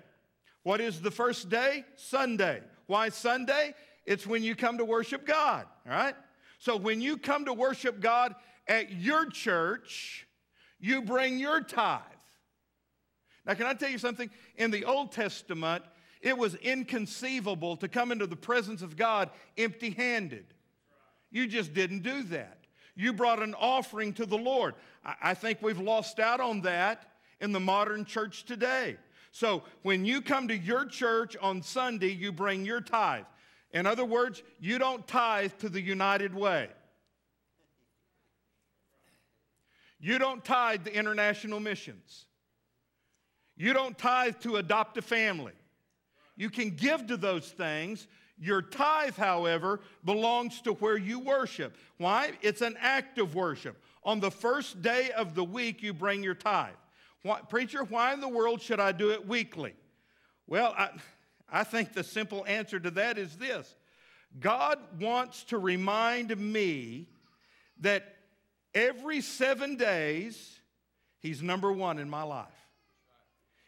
What 0.62 0.80
is 0.80 1.00
the 1.00 1.10
first 1.10 1.48
day? 1.48 1.84
Sunday. 1.94 2.60
Why 2.86 3.08
Sunday? 3.08 3.74
It's 4.04 4.26
when 4.26 4.42
you 4.42 4.54
come 4.54 4.78
to 4.78 4.84
worship 4.84 5.26
God, 5.26 5.66
all 5.86 5.92
right? 5.92 6.14
So 6.58 6.76
when 6.76 7.00
you 7.00 7.16
come 7.16 7.44
to 7.44 7.52
worship 7.52 8.00
God 8.00 8.34
at 8.66 8.92
your 8.92 9.26
church, 9.26 10.26
you 10.80 11.02
bring 11.02 11.38
your 11.38 11.60
tithe. 11.60 12.00
Now, 13.44 13.54
can 13.54 13.66
I 13.66 13.74
tell 13.74 13.90
you 13.90 13.98
something? 13.98 14.28
In 14.56 14.70
the 14.70 14.84
Old 14.84 15.12
Testament, 15.12 15.84
it 16.20 16.36
was 16.36 16.56
inconceivable 16.56 17.76
to 17.76 17.88
come 17.88 18.10
into 18.10 18.26
the 18.26 18.36
presence 18.36 18.82
of 18.82 18.96
God 18.96 19.30
empty 19.56 19.90
handed. 19.90 20.46
You 21.30 21.46
just 21.46 21.74
didn't 21.74 22.02
do 22.02 22.24
that. 22.24 22.58
You 22.96 23.12
brought 23.12 23.42
an 23.42 23.54
offering 23.54 24.12
to 24.14 24.26
the 24.26 24.38
Lord. 24.38 24.74
I 25.22 25.34
think 25.34 25.62
we've 25.62 25.78
lost 25.78 26.18
out 26.18 26.40
on 26.40 26.62
that 26.62 27.06
in 27.40 27.52
the 27.52 27.60
modern 27.60 28.04
church 28.04 28.44
today. 28.44 28.96
So 29.32 29.62
when 29.82 30.04
you 30.04 30.22
come 30.22 30.48
to 30.48 30.56
your 30.56 30.86
church 30.86 31.36
on 31.42 31.62
Sunday, 31.62 32.12
you 32.12 32.32
bring 32.32 32.64
your 32.64 32.80
tithe. 32.80 33.24
In 33.72 33.86
other 33.86 34.04
words, 34.04 34.42
you 34.58 34.78
don't 34.78 35.06
tithe 35.06 35.52
to 35.58 35.68
the 35.68 35.80
United 35.80 36.34
Way. 36.34 36.68
You 40.00 40.18
don't 40.18 40.44
tithe 40.44 40.84
to 40.84 40.94
international 40.94 41.60
missions. 41.60 42.26
You 43.56 43.72
don't 43.72 43.96
tithe 43.98 44.36
to 44.40 44.56
adopt 44.56 44.98
a 44.98 45.02
family. 45.02 45.52
You 46.36 46.50
can 46.50 46.70
give 46.70 47.06
to 47.08 47.16
those 47.16 47.48
things. 47.48 48.06
Your 48.38 48.60
tithe, 48.60 49.16
however, 49.16 49.80
belongs 50.04 50.60
to 50.62 50.72
where 50.74 50.98
you 50.98 51.18
worship. 51.18 51.74
Why? 51.96 52.32
It's 52.42 52.60
an 52.60 52.76
act 52.80 53.18
of 53.18 53.34
worship. 53.34 53.82
On 54.04 54.20
the 54.20 54.30
first 54.30 54.82
day 54.82 55.10
of 55.10 55.34
the 55.34 55.44
week, 55.44 55.82
you 55.82 55.92
bring 55.92 56.22
your 56.22 56.34
tithe. 56.34 56.74
Why, 57.26 57.40
preacher, 57.40 57.82
why 57.82 58.12
in 58.12 58.20
the 58.20 58.28
world 58.28 58.62
should 58.62 58.78
I 58.78 58.92
do 58.92 59.10
it 59.10 59.26
weekly? 59.26 59.74
Well, 60.46 60.72
I, 60.78 60.90
I 61.50 61.64
think 61.64 61.92
the 61.92 62.04
simple 62.04 62.44
answer 62.46 62.78
to 62.78 62.90
that 62.92 63.18
is 63.18 63.36
this 63.36 63.74
God 64.38 64.78
wants 65.00 65.42
to 65.44 65.58
remind 65.58 66.36
me 66.38 67.08
that 67.80 68.14
every 68.74 69.20
seven 69.20 69.74
days, 69.74 70.60
He's 71.18 71.42
number 71.42 71.72
one 71.72 71.98
in 71.98 72.08
my 72.08 72.22
life. 72.22 72.46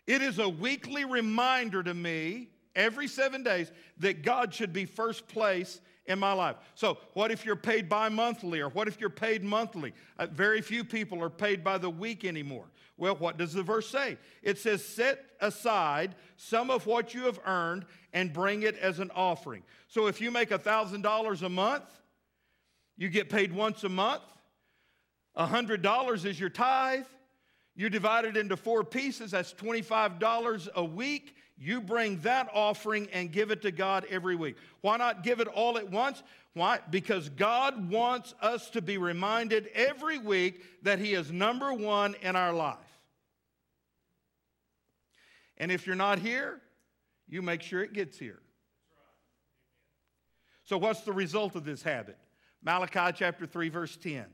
It 0.06 0.22
is 0.22 0.38
a 0.38 0.48
weekly 0.48 1.04
reminder 1.04 1.82
to 1.82 1.94
me 1.94 2.50
every 2.76 3.08
seven 3.08 3.42
days 3.42 3.72
that 3.98 4.22
God 4.22 4.54
should 4.54 4.72
be 4.72 4.84
first 4.84 5.26
place 5.26 5.80
in 6.06 6.20
my 6.20 6.32
life. 6.32 6.56
So, 6.76 6.98
what 7.14 7.32
if 7.32 7.44
you're 7.44 7.56
paid 7.56 7.88
bi 7.88 8.08
monthly 8.08 8.60
or 8.60 8.68
what 8.68 8.86
if 8.86 9.00
you're 9.00 9.10
paid 9.10 9.42
monthly? 9.42 9.94
Uh, 10.16 10.26
very 10.26 10.60
few 10.62 10.84
people 10.84 11.20
are 11.22 11.28
paid 11.30 11.64
by 11.64 11.76
the 11.76 11.90
week 11.90 12.24
anymore. 12.24 12.66
Well, 12.98 13.14
what 13.14 13.38
does 13.38 13.54
the 13.54 13.62
verse 13.62 13.88
say? 13.88 14.18
It 14.42 14.58
says, 14.58 14.84
Set 14.84 15.24
aside 15.40 16.16
some 16.36 16.70
of 16.70 16.84
what 16.86 17.14
you 17.14 17.22
have 17.22 17.38
earned 17.46 17.86
and 18.12 18.32
bring 18.32 18.62
it 18.62 18.76
as 18.76 18.98
an 18.98 19.10
offering. 19.14 19.62
So, 19.86 20.08
if 20.08 20.20
you 20.20 20.30
make 20.30 20.50
$1,000 20.50 21.42
a 21.42 21.48
month, 21.48 21.84
you 22.96 23.08
get 23.08 23.30
paid 23.30 23.52
once 23.52 23.84
a 23.84 23.88
month. 23.88 24.22
$100 25.36 26.24
is 26.26 26.38
your 26.38 26.50
tithe. 26.50 27.06
You 27.76 27.88
divide 27.88 28.24
it 28.24 28.36
into 28.36 28.56
four 28.56 28.82
pieces, 28.82 29.30
that's 29.30 29.54
$25 29.54 30.68
a 30.74 30.84
week. 30.84 31.36
You 31.56 31.80
bring 31.80 32.18
that 32.20 32.48
offering 32.52 33.08
and 33.12 33.30
give 33.30 33.52
it 33.52 33.62
to 33.62 33.70
God 33.70 34.04
every 34.10 34.34
week. 34.34 34.56
Why 34.80 34.96
not 34.96 35.22
give 35.22 35.38
it 35.38 35.46
all 35.46 35.78
at 35.78 35.88
once? 35.88 36.22
Why? 36.54 36.80
Because 36.90 37.28
God 37.28 37.90
wants 37.90 38.34
us 38.40 38.68
to 38.70 38.82
be 38.82 38.98
reminded 38.98 39.68
every 39.74 40.18
week 40.18 40.64
that 40.82 40.98
He 40.98 41.14
is 41.14 41.30
number 41.30 41.72
one 41.72 42.16
in 42.20 42.34
our 42.34 42.52
life. 42.52 42.76
And 45.58 45.70
if 45.70 45.86
you're 45.86 45.96
not 45.96 46.18
here, 46.18 46.60
you 47.28 47.42
make 47.42 47.62
sure 47.62 47.82
it 47.82 47.92
gets 47.92 48.18
here. 48.18 48.40
So, 50.64 50.78
what's 50.78 51.02
the 51.02 51.12
result 51.12 51.56
of 51.56 51.64
this 51.64 51.82
habit? 51.82 52.18
Malachi 52.62 53.12
chapter 53.14 53.46
3, 53.46 53.68
verse 53.68 53.96
10. 53.96 54.24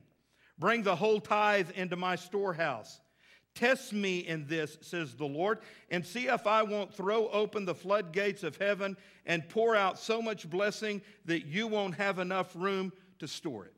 Bring 0.59 0.83
the 0.83 0.97
whole 0.97 1.21
tithe 1.21 1.71
into 1.73 1.97
my 1.97 2.17
storehouse 2.17 3.01
Test 3.55 3.93
me 3.93 4.19
in 4.19 4.47
this, 4.47 4.77
says 4.81 5.15
the 5.15 5.27
Lord, 5.27 5.61
and 5.89 6.05
see 6.05 6.27
if 6.27 6.47
I 6.47 6.65
won't 6.65 6.93
throw 6.93 7.29
open 7.29 7.65
the 7.65 7.75
floodgates 7.75 8.43
of 8.43 8.57
heaven 8.57 8.97
and 9.27 9.49
pour 9.49 9.77
out 9.77 9.99
so 9.99 10.21
much 10.21 10.51
blessing 10.51 11.01
that 11.27 11.47
you 11.47 11.69
won't 11.69 11.95
have 11.95 12.19
enough 12.19 12.51
room 12.57 12.93
to 13.21 13.29
store 13.29 13.67
it. 13.67 13.77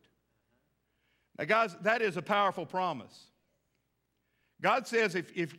Now, 1.39 1.45
guys, 1.45 1.77
that 1.83 2.01
is 2.01 2.17
a 2.17 2.23
powerful 2.23 2.65
promise. 2.65 3.27
God 4.63 4.87
says, 4.87 5.15
if, 5.15 5.31
if 5.37 5.55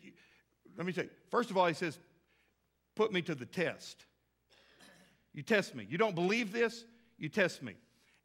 let 0.77 0.85
me 0.85 0.93
say, 0.93 1.09
first 1.29 1.49
of 1.49 1.57
all, 1.57 1.65
He 1.65 1.73
says, 1.73 1.99
put 2.95 3.11
me 3.11 3.21
to 3.23 3.35
the 3.35 3.45
test. 3.45 4.05
You 5.33 5.43
test 5.43 5.75
me. 5.75 5.85
You 5.89 5.97
don't 5.97 6.15
believe 6.15 6.51
this, 6.51 6.85
you 7.17 7.29
test 7.29 7.61
me. 7.61 7.75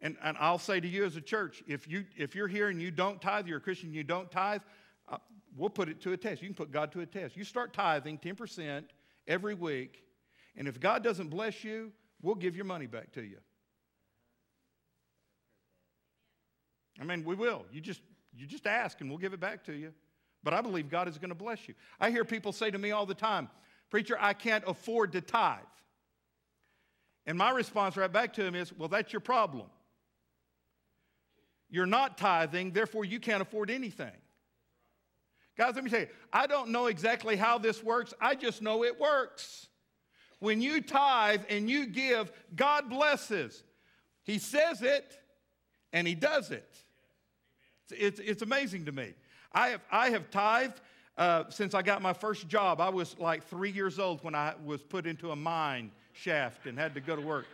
And, 0.01 0.17
and 0.23 0.37
I'll 0.41 0.59
say 0.59 0.81
to 0.81 0.89
you 0.89 1.05
as 1.05 1.17
a 1.17 1.21
church, 1.21 1.63
if, 1.67 1.89
you, 1.89 2.05
if 2.17 2.35
you're 2.35 2.49
here 2.49 2.69
and 2.69 2.81
you 2.81 2.91
don't 2.91 3.21
tithe, 3.21 3.47
you're 3.47 3.59
a 3.59 3.61
Christian, 3.61 3.93
you 3.93 4.03
don't 4.03 4.31
tithe, 4.31 4.63
uh, 5.09 5.19
we'll 5.57 5.71
put 5.71 5.89
it 5.89 6.01
to 6.03 6.13
a 6.13 6.17
test. 6.17 6.43
You 6.43 6.49
can 6.49 6.55
put 6.55 6.73
God 6.73 6.93
to 6.93 7.01
a 7.01 7.07
test. 7.07 7.37
You 7.37 7.45
start 7.45 7.73
tithing 7.73 8.19
10% 8.19 8.85
every 9.29 9.55
week, 9.55 10.03
and 10.57 10.67
if 10.67 10.81
God 10.81 11.05
doesn't 11.05 11.29
bless 11.29 11.63
you, 11.63 11.93
we'll 12.21 12.35
give 12.35 12.57
your 12.57 12.65
money 12.65 12.87
back 12.87 13.13
to 13.13 13.23
you. 13.23 13.39
I 17.01 17.05
mean, 17.05 17.25
we 17.25 17.35
will. 17.35 17.65
You 17.73 17.81
just 17.81 18.03
you 18.35 18.47
just 18.47 18.67
ask 18.67 19.01
and 19.01 19.11
we'll 19.11 19.19
give 19.19 19.35
it 19.35 19.41
back 19.41 19.65
to 19.65 19.73
you. 19.73 19.93
But 20.43 20.55
I 20.55 20.61
believe 20.61 20.89
God 20.89 21.09
is 21.09 21.19
going 21.19 21.31
to 21.31 21.35
bless 21.35 21.69
you. 21.69 21.75
I 22.01 22.11
hear 22.11 22.25
people 22.25 22.53
say 22.53 22.71
to 22.71 22.79
me 22.79 22.91
all 22.91 23.07
the 23.07 23.15
time, 23.15 23.49
"Preacher, 23.91 24.17
I 24.19 24.33
can't 24.33 24.65
afford 24.67 25.13
to 25.13 25.21
tithe." 25.21 25.61
And 27.27 27.39
my 27.39 27.51
response 27.51 27.97
right 27.97 28.13
back 28.13 28.33
to 28.35 28.45
him 28.45 28.55
is, 28.55 28.73
"Well, 28.73 28.89
that's 28.89 29.13
your 29.13 29.21
problem. 29.21 29.71
You're 31.71 31.87
not 31.87 32.19
tithing, 32.19 32.73
therefore 32.73 33.05
you 33.05 33.21
can't 33.21 33.43
afford 33.43 33.71
anything." 33.71 34.13
Guys, 35.57 35.75
let 35.75 35.85
me 35.85 35.91
tell 35.91 36.01
you, 36.01 36.09
I 36.33 36.47
don't 36.47 36.71
know 36.71 36.87
exactly 36.87 37.37
how 37.37 37.59
this 37.59 37.83
works. 37.83 38.15
I 38.21 38.35
just 38.35 38.63
know 38.63 38.85
it 38.85 38.99
works. 38.99 39.69
When 40.39 40.61
you 40.61 40.81
tithe 40.81 41.43
and 41.49 41.71
you 41.71 41.87
give, 41.87 42.33
God 42.57 42.89
blesses. 42.89 43.63
He 44.25 44.39
says 44.39 44.83
it 44.83 45.17
and 45.93 46.09
He 46.09 46.15
does 46.15 46.51
it. 46.51 46.69
It's, 47.85 48.19
it's, 48.19 48.21
it's 48.31 48.43
amazing 48.43 48.87
to 48.87 48.93
me. 48.93 49.15
I 49.55 49.69
have, 49.71 49.81
I 49.91 50.11
have 50.11 50.31
tithed 50.31 50.81
uh, 51.19 51.45
since 51.51 51.75
I 51.75 51.83
got 51.83 52.01
my 52.01 52.13
first 52.13 52.49
job. 52.49 52.81
I 52.81 52.89
was 52.89 53.19
like 53.19 53.45
three 53.45 53.71
years 53.71 53.99
old 53.99 54.25
when 54.25 54.35
I 54.35 54.55
was 54.65 54.83
put 54.83 55.07
into 55.07 55.31
a 55.31 55.37
mine 55.37 55.91
shaft 56.13 56.67
and 56.67 56.79
had 56.79 56.95
to 56.95 57.01
go 57.01 57.17
to 57.17 57.23
work. 57.23 57.47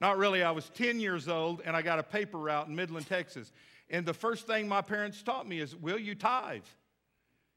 Not 0.00 0.18
really, 0.18 0.42
I 0.42 0.50
was 0.50 0.68
10 0.70 0.98
years 0.98 1.28
old 1.28 1.62
and 1.64 1.76
I 1.76 1.82
got 1.82 1.98
a 1.98 2.02
paper 2.02 2.38
route 2.38 2.66
in 2.66 2.74
Midland, 2.74 3.06
Texas. 3.06 3.52
And 3.88 4.04
the 4.04 4.14
first 4.14 4.46
thing 4.46 4.68
my 4.68 4.82
parents 4.82 5.22
taught 5.22 5.48
me 5.48 5.60
is, 5.60 5.76
will 5.76 5.98
you 5.98 6.14
tithe? 6.14 6.64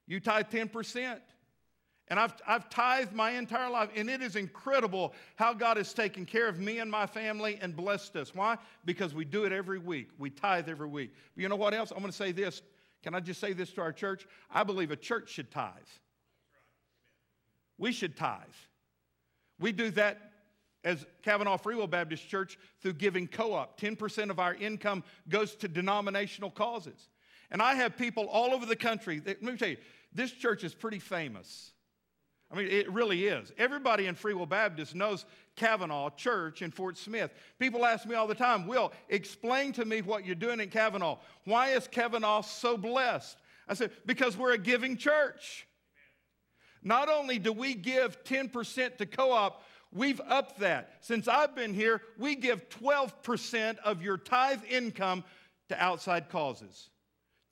You 0.06 0.20
tithe 0.20 0.48
10%. 0.52 1.18
And 2.08 2.20
I've, 2.20 2.34
I've 2.46 2.70
tithed 2.70 3.14
my 3.14 3.32
entire 3.32 3.70
life, 3.70 3.90
and 3.96 4.10
it 4.10 4.22
is 4.22 4.36
incredible 4.36 5.14
how 5.38 5.54
God 5.54 5.78
has 5.78 5.92
taken 5.92 6.26
care 6.26 6.48
of 6.48 6.60
me 6.60 6.78
and 6.78 6.90
my 6.90 7.08
family 7.08 7.58
and 7.62 7.76
blessed 7.76 8.16
us. 8.16 8.36
Why? 8.36 8.58
Because 8.86 9.16
we 9.16 9.26
do 9.26 9.46
it 9.46 9.52
every 9.52 9.80
week. 9.80 10.10
We 10.20 10.30
tithe 10.30 10.70
every 10.70 10.88
week. 10.88 11.14
But 11.36 11.42
you 11.42 11.50
know 11.50 11.56
what 11.56 11.74
else? 11.74 11.92
I'm 11.92 12.00
going 12.00 12.12
to 12.12 12.18
say 12.18 12.32
this. 12.32 12.62
Can 13.02 13.16
I 13.16 13.20
just 13.20 13.40
say 13.40 13.54
this 13.54 13.72
to 13.74 13.82
our 13.82 13.92
church? 13.92 14.28
I 14.52 14.64
believe 14.64 14.92
a 14.92 14.96
church 14.96 15.30
should 15.32 15.50
tithe. 15.50 15.74
We 17.78 17.92
should 17.92 18.16
tithe. 18.16 18.40
We 19.60 19.72
do 19.72 19.90
that 19.92 20.32
as 20.84 21.06
Cavanaugh 21.24 21.58
Free 21.58 21.76
Will 21.76 21.88
Baptist 21.88 22.30
Church 22.30 22.60
through 22.82 22.94
giving 22.94 23.28
co 23.28 23.54
op. 23.54 23.80
10% 23.80 24.30
of 24.30 24.40
our 24.40 24.54
income 24.54 25.04
goes 25.28 25.56
to 25.56 25.68
denominational 25.68 26.52
causes. 26.52 27.10
And 27.50 27.62
I 27.62 27.74
have 27.76 27.98
people 27.98 28.26
all 28.26 28.54
over 28.54 28.66
the 28.66 28.76
country. 28.76 29.20
That, 29.20 29.44
let 29.44 29.52
me 29.54 29.58
tell 29.58 29.70
you, 29.70 29.78
this 30.14 30.32
church 30.32 30.64
is 30.64 30.74
pretty 30.74 31.00
famous. 31.00 31.74
I 32.52 32.56
mean, 32.56 32.68
it 32.68 32.92
really 32.92 33.26
is. 33.26 33.52
Everybody 33.58 34.06
in 34.06 34.16
Free 34.16 34.34
Will 34.34 34.46
Baptist 34.46 34.96
knows 34.96 35.26
Cavanaugh 35.56 36.10
Church 36.12 36.62
in 36.62 36.72
Fort 36.72 36.98
Smith. 36.98 37.32
People 37.60 37.86
ask 37.86 38.06
me 38.06 38.16
all 38.16 38.28
the 38.28 38.36
time, 38.36 38.68
Will, 38.68 38.92
explain 39.10 39.74
to 39.74 39.86
me 39.86 40.02
what 40.02 40.26
you're 40.26 40.36
doing 40.36 40.60
in 40.60 40.70
Cavanaugh. 40.70 41.18
Why 41.46 41.70
is 41.70 41.88
Cavanaugh 41.88 42.42
so 42.42 42.78
blessed? 42.78 43.38
I 43.68 43.74
said, 43.74 43.92
because 44.06 44.38
we're 44.38 44.54
a 44.54 44.60
giving 44.60 44.96
church. 44.96 45.68
Not 46.84 47.10
only 47.10 47.40
do 47.40 47.52
we 47.52 47.74
give 47.74 48.24
10% 48.24 48.98
to 48.98 49.06
co 49.08 49.32
op, 49.32 49.64
We've 49.96 50.20
upped 50.28 50.60
that. 50.60 50.98
Since 51.00 51.30
I've 51.30 51.56
been 51.56 51.74
here, 51.74 52.02
we 52.18 52.36
give 52.36 52.68
12% 52.70 53.78
of 53.78 54.02
your 54.02 54.18
tithe 54.18 54.60
income 54.70 55.24
to 55.70 55.82
outside 55.82 56.28
causes. 56.28 56.90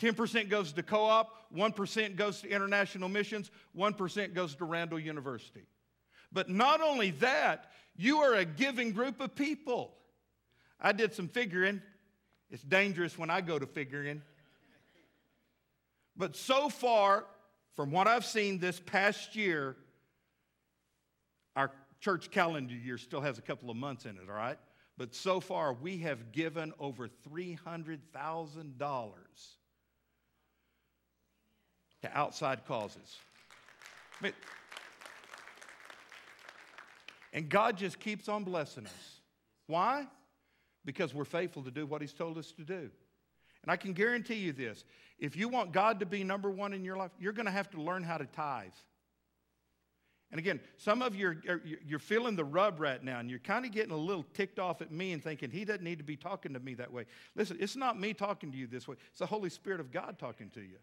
10% 0.04 0.50
goes 0.50 0.74
to 0.74 0.84
co 0.84 1.06
op, 1.06 1.34
1% 1.56 2.18
goes 2.18 2.42
to 2.42 2.50
international 2.50 3.08
missions, 3.08 3.50
1% 3.78 4.34
goes 4.34 4.54
to 4.56 4.66
Randall 4.66 5.00
University. 5.00 5.64
But 6.32 6.50
not 6.50 6.82
only 6.82 7.12
that, 7.12 7.72
you 7.96 8.18
are 8.18 8.34
a 8.34 8.44
giving 8.44 8.92
group 8.92 9.22
of 9.22 9.34
people. 9.34 9.94
I 10.78 10.92
did 10.92 11.14
some 11.14 11.30
figuring. 11.30 11.82
It's 12.52 12.64
dangerous 12.64 13.18
when 13.18 13.30
I 13.30 13.40
go 13.40 13.58
to 13.58 13.66
figuring. 13.66 14.22
But 16.18 16.36
so 16.36 16.68
far, 16.68 17.24
from 17.76 17.92
what 17.92 18.08
I've 18.08 18.26
seen 18.26 18.60
this 18.60 18.82
past 18.82 19.38
year, 19.38 19.78
our 21.56 21.72
church 22.02 22.30
calendar 22.30 22.76
year 22.76 22.98
still 22.98 23.22
has 23.22 23.38
a 23.38 23.42
couple 23.42 23.70
of 23.70 23.78
months 23.78 24.04
in 24.04 24.18
it, 24.18 24.30
all 24.30 24.36
right? 24.36 24.60
But 24.98 25.16
so 25.16 25.40
far, 25.40 25.74
we 25.74 26.00
have 26.00 26.34
given 26.34 26.74
over 26.78 27.08
$300,000 27.08 29.14
to 32.04 32.18
outside 32.18 32.66
causes. 32.66 33.18
and 37.34 37.50
God 37.50 37.78
just 37.78 38.00
keeps 38.00 38.30
on 38.30 38.44
blessing 38.44 38.86
us. 38.86 39.20
Why? 39.68 40.08
Because 40.86 41.14
we're 41.14 41.26
faithful 41.26 41.64
to 41.64 41.72
do 41.72 41.86
what 41.86 42.02
He's 42.02 42.14
told 42.14 42.38
us 42.38 42.52
to 42.54 42.64
do. 42.64 42.92
And 43.64 43.72
I 43.72 43.78
can 43.78 43.94
guarantee 43.94 44.36
you 44.36 44.52
this 44.52 44.84
if 45.18 45.36
you 45.36 45.48
want 45.48 45.72
God 45.72 46.02
to 46.02 46.06
be 46.06 46.24
number 46.24 46.52
one 46.52 46.74
in 46.74 46.84
your 46.84 46.98
life, 46.98 47.12
you're 47.18 47.34
going 47.34 47.46
to 47.46 47.52
have 47.52 47.70
to 47.72 47.82
learn 47.82 48.04
how 48.04 48.18
to 48.18 48.26
tithe. 48.26 48.72
And 50.32 50.40
again, 50.40 50.60
some 50.78 51.02
of 51.02 51.16
you 51.16 51.28
are, 51.48 51.62
you're 51.86 52.00
feeling 52.00 52.36
the 52.36 52.44
rub 52.44 52.80
right 52.80 53.02
now, 53.02 53.20
and 53.20 53.30
you're 53.30 53.40
kind 53.40 53.66
of 53.66 53.72
getting 53.72 53.92
a 53.92 53.98
little 53.98 54.26
ticked 54.34 54.58
off 54.58 54.82
at 54.82 54.92
me 54.92 55.12
and 55.14 55.24
thinking, 55.24 55.52
he 55.52 55.64
doesn't 55.64 55.84
need 55.84 56.00
to 56.00 56.04
be 56.04 56.18
talking 56.18 56.54
to 56.54 56.60
me 56.60 56.74
that 56.74 56.92
way. 56.92 57.06
Listen, 57.36 57.56
it's 57.60 57.76
not 57.76 58.00
me 58.00 58.16
talking 58.16 58.52
to 58.52 58.58
you 58.58 58.66
this 58.68 58.88
way, 58.88 58.96
it's 59.12 59.20
the 59.20 59.28
Holy 59.28 59.50
Spirit 59.50 59.80
of 59.80 59.92
God 59.92 60.18
talking 60.18 60.50
to 60.56 60.62
you. 60.62 60.78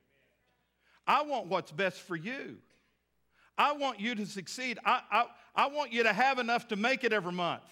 I 1.07 1.23
want 1.23 1.47
what's 1.47 1.73
best 1.73 2.01
for 2.01 2.17
you. 2.17 2.59
I 3.57 3.73
want 3.73 4.01
you 4.01 4.15
to 4.15 4.27
succeed. 4.27 4.79
I, 4.85 5.03
I, 5.11 5.25
I 5.55 5.67
want 5.69 5.93
you 5.93 6.05
to 6.05 6.13
have 6.13 6.39
enough 6.39 6.69
to 6.69 6.77
make 6.77 7.05
it 7.05 7.13
every 7.13 7.33
month. 7.33 7.63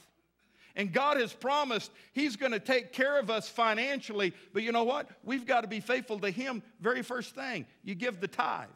And 0.76 0.92
God 0.92 1.18
has 1.18 1.32
promised 1.32 1.90
He's 2.12 2.36
going 2.36 2.52
to 2.52 2.60
take 2.60 2.92
care 2.92 3.18
of 3.18 3.30
us 3.30 3.48
financially. 3.48 4.32
But 4.52 4.62
you 4.62 4.72
know 4.72 4.84
what? 4.84 5.08
We've 5.24 5.46
got 5.46 5.62
to 5.62 5.66
be 5.66 5.80
faithful 5.80 6.18
to 6.20 6.30
Him. 6.30 6.62
Very 6.80 7.02
first 7.02 7.34
thing, 7.34 7.66
you 7.82 7.94
give 7.94 8.20
the 8.20 8.28
tithe. 8.28 8.68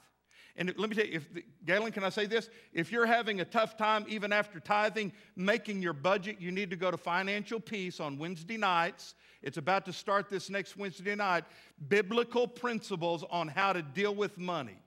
And 0.56 0.72
let 0.76 0.90
me 0.90 0.96
tell 0.96 1.06
you, 1.06 1.14
if 1.14 1.28
Galen, 1.64 1.92
can 1.92 2.04
I 2.04 2.10
say 2.10 2.26
this? 2.26 2.50
If 2.74 2.92
you're 2.92 3.06
having 3.06 3.40
a 3.40 3.44
tough 3.44 3.76
time, 3.76 4.04
even 4.08 4.32
after 4.32 4.60
tithing, 4.60 5.12
making 5.34 5.80
your 5.80 5.94
budget, 5.94 6.36
you 6.40 6.52
need 6.52 6.68
to 6.70 6.76
go 6.76 6.90
to 6.90 6.98
Financial 6.98 7.58
Peace 7.58 8.00
on 8.00 8.18
Wednesday 8.18 8.58
nights. 8.58 9.14
It's 9.42 9.56
about 9.56 9.86
to 9.86 9.92
start 9.92 10.28
this 10.28 10.50
next 10.50 10.76
Wednesday 10.76 11.14
night. 11.14 11.44
Biblical 11.88 12.46
principles 12.46 13.24
on 13.30 13.48
how 13.48 13.72
to 13.72 13.80
deal 13.80 14.14
with 14.14 14.36
money. 14.36 14.78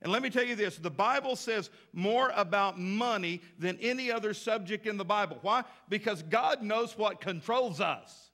And 0.00 0.10
let 0.10 0.22
me 0.22 0.30
tell 0.30 0.44
you 0.44 0.56
this 0.56 0.76
the 0.76 0.90
Bible 0.90 1.36
says 1.36 1.70
more 1.92 2.32
about 2.34 2.78
money 2.78 3.40
than 3.58 3.78
any 3.80 4.10
other 4.10 4.34
subject 4.34 4.86
in 4.86 4.96
the 4.96 5.04
Bible. 5.04 5.38
Why? 5.42 5.62
Because 5.88 6.22
God 6.22 6.62
knows 6.62 6.96
what 6.96 7.20
controls 7.20 7.80
us. 7.80 8.30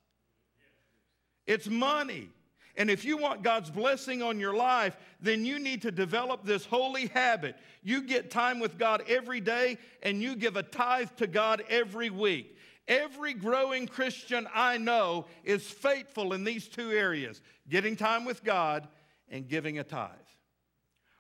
It's 1.47 1.67
money. 1.67 2.31
And 2.79 2.89
if 2.89 3.05
you 3.05 3.17
want 3.17 3.43
God's 3.43 3.71
blessing 3.71 4.23
on 4.23 4.39
your 4.39 4.55
life, 4.55 4.97
then 5.21 5.45
you 5.45 5.59
need 5.59 5.83
to 5.83 5.91
develop 5.91 6.45
this 6.45 6.65
holy 6.65 7.09
habit. 7.09 7.57
You 7.83 8.03
get 8.03 8.31
time 8.31 8.61
with 8.61 8.79
God 8.79 9.03
every 9.09 9.41
day 9.41 9.79
and 10.01 10.23
you 10.23 10.37
give 10.37 10.57
a 10.57 10.63
tithe 10.63 11.11
to 11.17 11.27
God 11.27 11.65
every 11.69 12.09
week. 12.09 12.57
Every 12.87 13.35
growing 13.35 13.89
Christian 13.89 14.47
I 14.55 14.79
know 14.79 15.27
is 15.43 15.65
faithful 15.65 16.33
in 16.33 16.45
these 16.45 16.69
two 16.69 16.93
areas 16.93 17.43
getting 17.69 17.97
time 17.97 18.25
with 18.25 18.45
God 18.45 18.87
and 19.29 19.49
giving 19.49 19.81
a 19.81 19.85
tithe. 19.85 20.13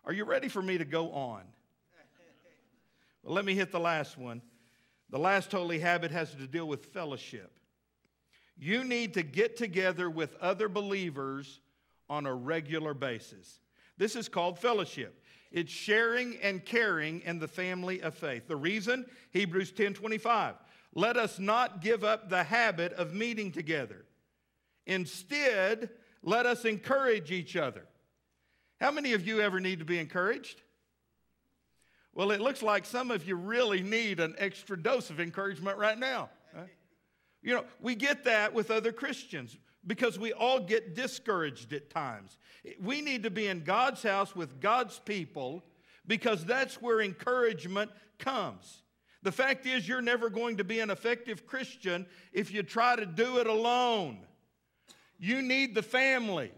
Are 0.04 0.12
you 0.12 0.24
ready 0.24 0.48
for 0.48 0.62
me 0.62 0.78
to 0.78 0.84
go 0.84 1.10
on? 1.10 1.42
Well, 3.24 3.34
let 3.34 3.44
me 3.44 3.54
hit 3.54 3.72
the 3.72 3.80
last 3.80 4.16
one. 4.16 4.42
The 5.10 5.18
last 5.18 5.50
holy 5.50 5.80
habit 5.80 6.12
has 6.12 6.30
to 6.34 6.46
deal 6.46 6.68
with 6.68 6.86
fellowship. 6.86 7.50
You 8.58 8.84
need 8.84 9.14
to 9.14 9.22
get 9.22 9.56
together 9.56 10.10
with 10.10 10.34
other 10.36 10.68
believers 10.68 11.60
on 12.10 12.26
a 12.26 12.34
regular 12.34 12.94
basis. 12.94 13.60
This 13.96 14.16
is 14.16 14.28
called 14.28 14.58
fellowship. 14.58 15.22
It's 15.50 15.72
sharing 15.72 16.36
and 16.42 16.64
caring 16.64 17.20
in 17.20 17.38
the 17.38 17.48
family 17.48 18.02
of 18.02 18.14
faith. 18.14 18.48
The 18.48 18.56
reason, 18.56 19.06
Hebrews 19.30 19.72
10 19.72 19.94
25. 19.94 20.56
Let 20.94 21.16
us 21.16 21.38
not 21.38 21.80
give 21.80 22.04
up 22.04 22.28
the 22.28 22.42
habit 22.42 22.92
of 22.94 23.14
meeting 23.14 23.52
together. 23.52 24.04
Instead, 24.86 25.90
let 26.22 26.46
us 26.46 26.64
encourage 26.64 27.30
each 27.30 27.56
other 27.56 27.86
how 28.80 28.92
many 28.92 29.12
of 29.12 29.26
you 29.26 29.40
ever 29.40 29.60
need 29.60 29.80
to 29.80 29.84
be 29.84 29.98
encouraged? 29.98 30.62
Well, 32.14 32.30
it 32.30 32.40
looks 32.40 32.62
like 32.62 32.86
some 32.86 33.10
of 33.10 33.26
you 33.26 33.36
really 33.36 33.82
need 33.82 34.20
an 34.20 34.34
extra 34.38 34.80
dose 34.80 35.10
of 35.10 35.20
encouragement 35.20 35.78
right 35.78 35.98
now. 35.98 36.30
You 37.42 37.54
know, 37.54 37.64
we 37.80 37.94
get 37.94 38.24
that 38.24 38.52
with 38.52 38.70
other 38.70 38.92
Christians 38.92 39.56
because 39.86 40.18
we 40.18 40.32
all 40.32 40.60
get 40.60 40.94
discouraged 40.94 41.72
at 41.72 41.90
times. 41.90 42.36
We 42.80 43.00
need 43.00 43.22
to 43.22 43.30
be 43.30 43.46
in 43.46 43.64
God's 43.64 44.02
house 44.02 44.34
with 44.34 44.60
God's 44.60 44.98
people 44.98 45.62
because 46.06 46.44
that's 46.44 46.82
where 46.82 47.00
encouragement 47.00 47.90
comes. 48.18 48.82
The 49.22 49.32
fact 49.32 49.66
is, 49.66 49.88
you're 49.88 50.02
never 50.02 50.30
going 50.30 50.58
to 50.58 50.64
be 50.64 50.80
an 50.80 50.90
effective 50.90 51.46
Christian 51.46 52.06
if 52.32 52.52
you 52.52 52.62
try 52.62 52.96
to 52.96 53.06
do 53.06 53.38
it 53.38 53.46
alone. 53.46 54.18
You 55.18 55.42
need 55.42 55.74
the 55.74 55.82
family. 55.82 56.52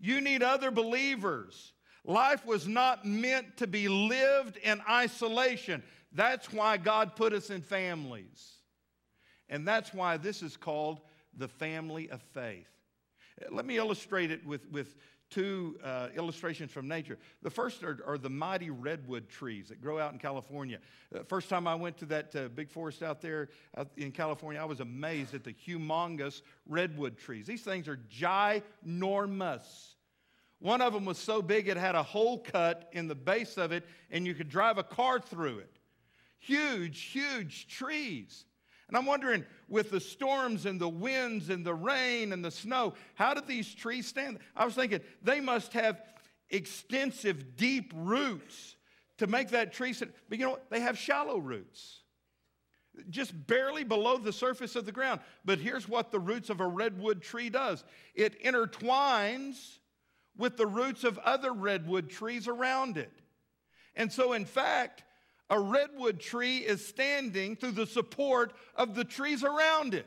You 0.00 0.20
need 0.20 0.42
other 0.42 0.70
believers. 0.70 1.72
Life 2.04 2.44
was 2.46 2.66
not 2.66 3.04
meant 3.04 3.58
to 3.58 3.66
be 3.66 3.88
lived 3.88 4.56
in 4.56 4.80
isolation. 4.88 5.82
That's 6.12 6.52
why 6.52 6.76
God 6.76 7.14
put 7.14 7.32
us 7.32 7.50
in 7.50 7.62
families. 7.62 8.59
And 9.50 9.66
that's 9.68 9.92
why 9.92 10.16
this 10.16 10.42
is 10.42 10.56
called 10.56 11.00
the 11.36 11.48
family 11.48 12.08
of 12.08 12.22
faith. 12.32 12.68
Let 13.50 13.66
me 13.66 13.76
illustrate 13.76 14.30
it 14.30 14.46
with, 14.46 14.70
with 14.70 14.96
two 15.30 15.78
uh, 15.82 16.08
illustrations 16.16 16.70
from 16.70 16.88
nature. 16.88 17.18
The 17.42 17.50
first 17.50 17.82
are, 17.82 17.98
are, 18.06 18.18
the 18.18 18.30
mighty 18.30 18.70
redwood 18.70 19.28
trees 19.28 19.68
that 19.68 19.80
grow 19.80 19.98
out 19.98 20.12
in 20.12 20.18
California. 20.18 20.78
Uh, 21.14 21.20
first 21.22 21.48
time 21.48 21.66
I 21.66 21.74
went 21.74 21.96
to 21.98 22.06
that 22.06 22.36
uh, 22.36 22.48
big 22.48 22.70
forest 22.70 23.02
out 23.02 23.22
there 23.22 23.48
in 23.96 24.12
California, 24.12 24.60
I 24.60 24.64
was 24.64 24.80
amazed 24.80 25.34
at 25.34 25.44
the 25.44 25.52
humongous 25.54 26.42
redwood 26.66 27.16
trees. 27.16 27.46
These 27.46 27.62
things 27.62 27.88
are 27.88 27.98
ginormous. 28.10 29.94
One 30.58 30.82
of 30.82 30.92
them 30.92 31.06
was 31.06 31.16
so 31.16 31.40
big 31.40 31.68
it 31.68 31.76
had 31.76 31.94
a 31.94 32.02
hole 32.02 32.38
cut 32.38 32.90
in 32.92 33.08
the 33.08 33.14
base 33.14 33.56
of 33.56 33.72
it, 33.72 33.86
and 34.10 34.26
you 34.26 34.34
could 34.34 34.50
drive 34.50 34.76
a 34.76 34.82
car 34.82 35.18
through 35.18 35.60
it. 35.60 35.78
Huge, 36.38 37.00
huge 37.00 37.66
trees. 37.68 38.44
And 38.90 38.96
I'm 38.96 39.06
wondering, 39.06 39.44
with 39.68 39.92
the 39.92 40.00
storms 40.00 40.66
and 40.66 40.80
the 40.80 40.88
winds 40.88 41.48
and 41.48 41.64
the 41.64 41.74
rain 41.74 42.32
and 42.32 42.44
the 42.44 42.50
snow, 42.50 42.94
how 43.14 43.34
did 43.34 43.46
these 43.46 43.72
trees 43.72 44.08
stand? 44.08 44.40
I 44.56 44.64
was 44.64 44.74
thinking 44.74 44.98
they 45.22 45.40
must 45.40 45.74
have 45.74 46.02
extensive, 46.48 47.56
deep 47.56 47.92
roots 47.94 48.74
to 49.18 49.28
make 49.28 49.50
that 49.50 49.72
tree 49.72 49.92
stand. 49.92 50.12
But 50.28 50.38
you 50.38 50.44
know 50.44 50.50
what? 50.50 50.70
They 50.70 50.80
have 50.80 50.98
shallow 50.98 51.38
roots, 51.38 52.00
just 53.10 53.46
barely 53.46 53.84
below 53.84 54.18
the 54.18 54.32
surface 54.32 54.74
of 54.74 54.86
the 54.86 54.92
ground. 54.92 55.20
But 55.44 55.60
here's 55.60 55.88
what 55.88 56.10
the 56.10 56.18
roots 56.18 56.50
of 56.50 56.60
a 56.60 56.66
redwood 56.66 57.22
tree 57.22 57.48
does 57.48 57.84
it 58.16 58.42
intertwines 58.42 59.78
with 60.36 60.56
the 60.56 60.66
roots 60.66 61.04
of 61.04 61.16
other 61.18 61.52
redwood 61.52 62.10
trees 62.10 62.48
around 62.48 62.96
it. 62.96 63.12
And 63.94 64.12
so, 64.12 64.32
in 64.32 64.46
fact, 64.46 65.04
a 65.50 65.58
redwood 65.58 66.20
tree 66.20 66.58
is 66.58 66.86
standing 66.86 67.56
through 67.56 67.72
the 67.72 67.86
support 67.86 68.54
of 68.76 68.94
the 68.94 69.04
trees 69.04 69.42
around 69.42 69.92
it. 69.94 70.06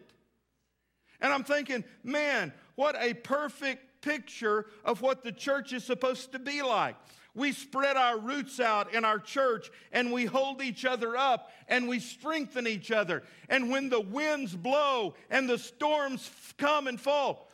And 1.19 1.31
I'm 1.31 1.43
thinking, 1.43 1.83
man, 2.03 2.53
what 2.75 2.95
a 2.97 3.13
perfect 3.13 4.01
picture 4.01 4.65
of 4.83 5.01
what 5.01 5.23
the 5.23 5.31
church 5.31 5.73
is 5.73 5.83
supposed 5.83 6.31
to 6.31 6.39
be 6.39 6.61
like. 6.61 6.95
We 7.35 7.51
spread 7.51 7.97
our 7.97 8.19
roots 8.19 8.59
out 8.59 8.93
in 8.93 9.03
our 9.03 9.19
church 9.19 9.71
and 9.91 10.11
we 10.11 10.25
hold 10.25 10.61
each 10.61 10.85
other 10.85 11.17
up 11.17 11.51
and 11.67 11.89
we 11.89 11.99
strengthen 11.99 12.67
each 12.67 12.91
other. 12.91 13.23
And 13.49 13.69
when 13.69 13.89
the 13.89 14.01
winds 14.01 14.55
blow 14.55 15.15
and 15.29 15.49
the 15.49 15.57
storms 15.57 16.29
come 16.57 16.87
and 16.87 16.99
fall, 16.99 17.49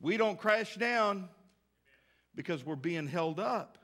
we 0.00 0.16
don't 0.16 0.38
crash 0.38 0.76
down 0.76 1.28
because 2.34 2.64
we're 2.64 2.76
being 2.76 3.08
held 3.08 3.40
up 3.40 3.78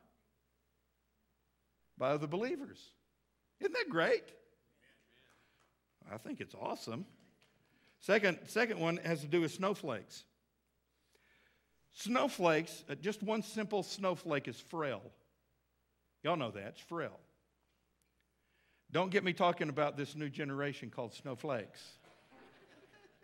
by 1.99 2.11
other 2.11 2.27
believers. 2.27 2.81
Isn't 3.61 3.73
that 3.75 3.89
great? 3.89 4.25
I 6.13 6.17
think 6.17 6.41
it's 6.41 6.55
awesome. 6.55 7.05
Second, 8.01 8.39
second 8.47 8.81
one 8.81 8.99
has 9.05 9.21
to 9.21 9.27
do 9.27 9.43
with 9.43 9.53
snowflakes. 9.53 10.25
Snowflakes, 11.93 12.85
uh, 12.89 12.95
just 12.95 13.23
one 13.23 13.43
simple 13.43 13.83
snowflake 13.83 14.49
is 14.49 14.59
frail. 14.59 15.03
Y'all 16.23 16.37
know 16.37 16.51
that, 16.51 16.69
it's 16.69 16.81
frail. 16.81 17.19
Don't 18.93 19.11
get 19.11 19.23
me 19.23 19.33
talking 19.33 19.69
about 19.69 19.97
this 19.97 20.17
new 20.17 20.29
generation 20.29 20.91
called 20.91 21.15
snowflakes. 21.15 21.81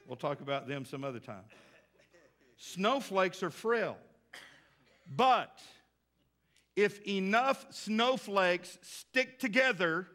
We'll 0.07 0.16
talk 0.16 0.41
about 0.41 0.68
them 0.68 0.84
some 0.84 1.03
other 1.03 1.18
time. 1.18 1.43
Snowflakes 2.59 3.43
are 3.43 3.51
frail. 3.51 3.97
But 5.14 5.61
if 6.76 7.01
enough 7.07 7.66
snowflakes 7.70 8.78
stick 8.82 9.39
together, 9.39 10.07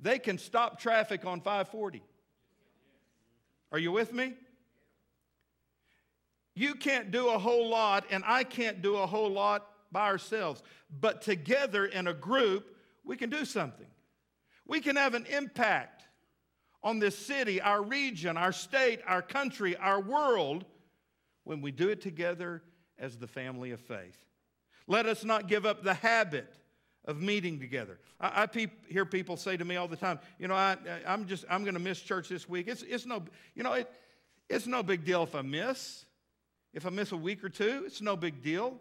they 0.00 0.18
can 0.18 0.38
stop 0.38 0.78
traffic 0.78 1.24
on 1.24 1.40
540. 1.40 2.02
Are 3.72 3.78
you 3.78 3.92
with 3.92 4.12
me? 4.12 4.34
You 6.54 6.74
can't 6.74 7.10
do 7.10 7.28
a 7.28 7.38
whole 7.38 7.68
lot, 7.68 8.06
and 8.10 8.24
I 8.26 8.44
can't 8.44 8.80
do 8.80 8.96
a 8.96 9.06
whole 9.06 9.30
lot 9.30 9.68
by 9.92 10.06
ourselves. 10.06 10.62
But 11.00 11.22
together 11.22 11.84
in 11.84 12.06
a 12.06 12.14
group, 12.14 12.76
we 13.04 13.16
can 13.16 13.30
do 13.30 13.44
something. 13.44 13.86
We 14.66 14.80
can 14.80 14.96
have 14.96 15.14
an 15.14 15.26
impact 15.26 16.04
on 16.82 16.98
this 16.98 17.18
city, 17.18 17.60
our 17.60 17.82
region, 17.82 18.36
our 18.36 18.52
state, 18.52 19.00
our 19.06 19.22
country, 19.22 19.76
our 19.76 20.00
world 20.00 20.64
when 21.44 21.60
we 21.60 21.70
do 21.70 21.88
it 21.88 22.00
together 22.00 22.62
as 22.98 23.16
the 23.16 23.26
family 23.26 23.72
of 23.72 23.80
faith. 23.80 24.16
Let 24.86 25.06
us 25.06 25.24
not 25.24 25.48
give 25.48 25.66
up 25.66 25.82
the 25.82 25.94
habit 25.94 26.54
of 27.06 27.20
meeting 27.20 27.60
together. 27.60 27.98
I, 28.20 28.48
I 28.54 28.68
hear 28.88 29.04
people 29.04 29.36
say 29.36 29.56
to 29.56 29.64
me 29.64 29.76
all 29.76 29.88
the 29.88 29.96
time, 29.96 30.18
you 30.38 30.48
know, 30.48 30.54
I, 30.54 30.76
am 31.06 31.26
just, 31.26 31.44
I'm 31.48 31.62
going 31.62 31.74
to 31.74 31.80
miss 31.80 32.00
church 32.00 32.28
this 32.28 32.48
week. 32.48 32.68
It's, 32.68 32.82
it's 32.82 33.06
no, 33.06 33.22
you 33.54 33.62
know, 33.62 33.74
it, 33.74 33.90
it's 34.48 34.66
no 34.66 34.82
big 34.82 35.04
deal 35.04 35.22
if 35.22 35.34
I 35.34 35.42
miss. 35.42 36.04
If 36.72 36.84
I 36.84 36.90
miss 36.90 37.12
a 37.12 37.16
week 37.16 37.42
or 37.42 37.48
two, 37.48 37.84
it's 37.86 38.00
no 38.00 38.16
big 38.16 38.42
deal. 38.42 38.78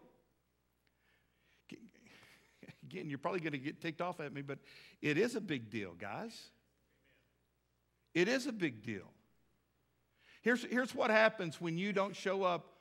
Again, 2.83 3.09
you're 3.09 3.19
probably 3.19 3.39
going 3.39 3.53
to 3.53 3.57
get 3.57 3.81
ticked 3.81 4.01
off 4.01 4.19
at 4.19 4.33
me, 4.33 4.41
but 4.41 4.59
it 5.01 5.17
is 5.17 5.35
a 5.35 5.41
big 5.41 5.69
deal, 5.69 5.93
guys. 5.97 6.49
It 8.13 8.27
is 8.27 8.47
a 8.47 8.51
big 8.51 8.83
deal. 8.83 9.11
Here's, 10.41 10.63
here's 10.65 10.93
what 10.93 11.09
happens 11.09 11.59
when 11.59 11.77
you 11.77 11.91
don't 11.91 12.15
show 12.15 12.43
up 12.43 12.73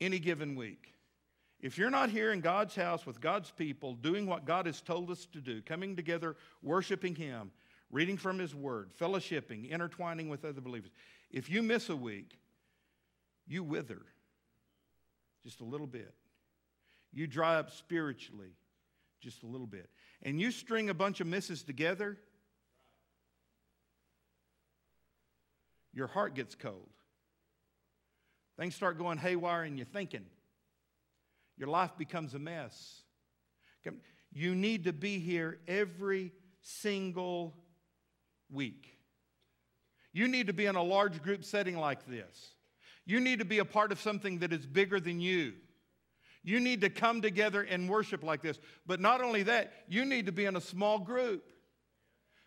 any 0.00 0.18
given 0.18 0.54
week. 0.54 0.94
If 1.62 1.78
you're 1.78 1.90
not 1.90 2.10
here 2.10 2.32
in 2.32 2.40
God's 2.40 2.74
house 2.74 3.06
with 3.06 3.20
God's 3.20 3.52
people, 3.52 3.94
doing 3.94 4.26
what 4.26 4.44
God 4.44 4.66
has 4.66 4.80
told 4.80 5.10
us 5.10 5.26
to 5.26 5.40
do, 5.40 5.62
coming 5.62 5.94
together, 5.94 6.36
worshiping 6.60 7.14
Him, 7.14 7.52
reading 7.90 8.16
from 8.16 8.40
His 8.40 8.52
Word, 8.52 8.90
fellowshipping, 9.00 9.70
intertwining 9.70 10.28
with 10.28 10.44
other 10.44 10.60
believers, 10.60 10.90
if 11.30 11.48
you 11.48 11.62
miss 11.62 11.88
a 11.88 11.96
week, 11.96 12.36
you 13.46 13.62
wither 13.62 14.02
just 15.44 15.60
a 15.60 15.64
little 15.64 15.86
bit. 15.86 16.12
You 17.12 17.28
dry 17.28 17.56
up 17.56 17.70
spiritually 17.70 18.56
just 19.20 19.44
a 19.44 19.46
little 19.46 19.66
bit. 19.66 19.88
And 20.22 20.40
you 20.40 20.50
string 20.50 20.90
a 20.90 20.94
bunch 20.94 21.20
of 21.20 21.28
misses 21.28 21.62
together, 21.62 22.18
your 25.92 26.08
heart 26.08 26.34
gets 26.34 26.56
cold. 26.56 26.88
Things 28.58 28.74
start 28.74 28.98
going 28.98 29.18
haywire 29.18 29.62
and 29.62 29.78
you're 29.78 29.86
thinking. 29.86 30.24
Your 31.56 31.68
life 31.68 31.92
becomes 31.96 32.34
a 32.34 32.38
mess. 32.38 33.02
You 34.32 34.54
need 34.54 34.84
to 34.84 34.92
be 34.92 35.18
here 35.18 35.58
every 35.68 36.32
single 36.62 37.54
week. 38.50 38.98
You 40.12 40.28
need 40.28 40.46
to 40.46 40.52
be 40.52 40.66
in 40.66 40.76
a 40.76 40.82
large 40.82 41.22
group 41.22 41.44
setting 41.44 41.76
like 41.76 42.06
this. 42.06 42.54
You 43.04 43.20
need 43.20 43.40
to 43.40 43.44
be 43.44 43.58
a 43.58 43.64
part 43.64 43.92
of 43.92 44.00
something 44.00 44.38
that 44.38 44.52
is 44.52 44.66
bigger 44.66 45.00
than 45.00 45.20
you. 45.20 45.54
You 46.44 46.60
need 46.60 46.80
to 46.80 46.90
come 46.90 47.22
together 47.22 47.62
and 47.62 47.88
worship 47.88 48.22
like 48.22 48.42
this. 48.42 48.58
But 48.86 49.00
not 49.00 49.20
only 49.20 49.44
that, 49.44 49.72
you 49.88 50.04
need 50.04 50.26
to 50.26 50.32
be 50.32 50.44
in 50.44 50.56
a 50.56 50.60
small 50.60 50.98
group. 50.98 51.44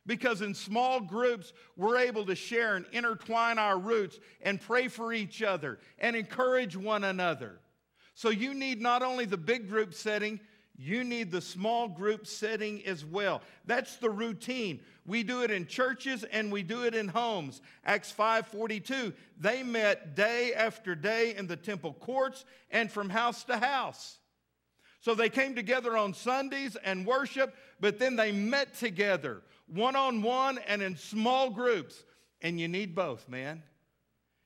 Because 0.08 0.42
in 0.42 0.54
small 0.54 1.00
groups, 1.00 1.52
we're 1.76 1.98
able 1.98 2.26
to 2.26 2.36
share 2.36 2.76
and 2.76 2.86
intertwine 2.92 3.58
our 3.58 3.78
roots 3.78 4.20
and 4.42 4.62
pray 4.62 4.88
for 4.88 5.12
each 5.14 5.42
other 5.42 5.80
and 5.98 6.16
encourage 6.16 6.76
one 6.78 7.04
another. 7.04 7.60
So 8.16 8.30
you 8.30 8.54
need 8.54 8.82
not 8.82 9.04
only 9.04 9.26
the 9.26 9.38
big 9.38 9.70
group 9.70 9.94
setting, 9.94 10.40
you 10.78 11.04
need 11.04 11.32
the 11.32 11.42
small 11.42 11.88
group 11.88 12.26
setting 12.26 12.86
as 12.86 13.06
well. 13.06 13.42
That's 13.66 13.98
the 13.98 14.10
routine. 14.10 14.82
We 15.06 15.22
do 15.24 15.44
it 15.44 15.52
in 15.52 15.68
churches 15.68 16.24
and 16.24 16.52
we 16.52 16.64
do 16.64 16.84
it 16.84 16.96
in 16.96 17.10
homes. 17.10 17.62
Acts 17.86 18.12
5:42, 18.12 19.14
they 19.38 19.64
met 19.64 20.16
day 20.16 20.54
after 20.54 20.96
day 20.96 21.36
in 21.36 21.48
the 21.48 21.56
temple 21.56 21.94
courts 21.94 22.46
and 22.72 22.92
from 22.92 23.10
house 23.10 23.44
to 23.46 23.58
house. 23.58 24.18
So 25.02 25.14
they 25.14 25.30
came 25.30 25.54
together 25.54 25.96
on 25.96 26.14
Sundays 26.14 26.76
and 26.78 27.06
worship, 27.06 27.56
but 27.80 28.00
then 28.00 28.16
they 28.16 28.32
met 28.32 28.74
together 28.76 29.44
one 29.68 29.96
on 29.96 30.22
one 30.22 30.58
and 30.68 30.82
in 30.82 30.96
small 30.98 31.50
groups. 31.50 32.04
And 32.42 32.60
you 32.60 32.68
need 32.68 32.96
both, 32.96 33.30
man. 33.30 33.64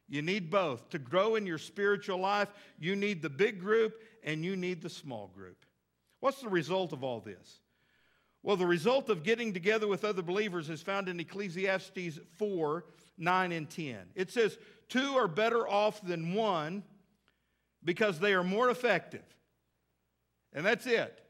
You 0.10 0.22
need 0.24 0.50
both. 0.50 0.90
To 0.90 1.00
grow 1.00 1.36
in 1.36 1.46
your 1.46 1.60
spiritual 1.60 2.18
life, 2.18 2.50
you 2.80 2.96
need 2.96 3.22
the 3.22 3.30
big 3.30 3.60
group 3.60 4.02
and 4.24 4.44
you 4.44 4.56
need 4.56 4.82
the 4.82 4.90
small 4.90 5.28
group. 5.28 5.66
What's 6.20 6.42
the 6.42 6.50
result 6.50 6.92
of 6.92 7.04
all 7.04 7.20
this? 7.20 7.62
Well, 8.42 8.56
the 8.56 8.66
result 8.66 9.10
of 9.10 9.24
getting 9.24 9.54
together 9.54 9.88
with 9.88 10.04
other 10.04 10.22
believers 10.22 10.70
is 10.70 10.82
found 10.82 11.10
in 11.10 11.20
Ecclesiastes 11.20 12.20
4 12.38 12.86
9 13.18 13.52
and 13.52 13.70
10. 13.70 13.98
It 14.16 14.32
says, 14.32 14.58
Two 14.88 15.18
are 15.18 15.28
better 15.28 15.68
off 15.68 16.02
than 16.02 16.34
one 16.34 16.84
because 17.84 18.18
they 18.20 18.34
are 18.34 18.44
more 18.44 18.70
effective. 18.70 19.26
And 20.54 20.66
that's 20.66 20.88
it. 20.88 21.22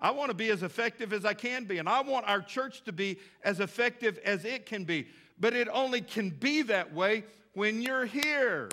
I 0.00 0.10
want 0.10 0.30
to 0.30 0.34
be 0.34 0.50
as 0.50 0.62
effective 0.62 1.12
as 1.12 1.24
I 1.24 1.34
can 1.34 1.64
be, 1.64 1.78
and 1.78 1.88
I 1.88 2.02
want 2.02 2.28
our 2.28 2.42
church 2.42 2.82
to 2.84 2.92
be 2.92 3.18
as 3.42 3.60
effective 3.60 4.18
as 4.24 4.44
it 4.44 4.66
can 4.66 4.84
be. 4.84 5.06
But 5.38 5.54
it 5.54 5.68
only 5.72 6.00
can 6.00 6.30
be 6.30 6.62
that 6.62 6.92
way 6.92 7.24
when 7.54 7.80
you're 7.80 8.04
here 8.04 8.68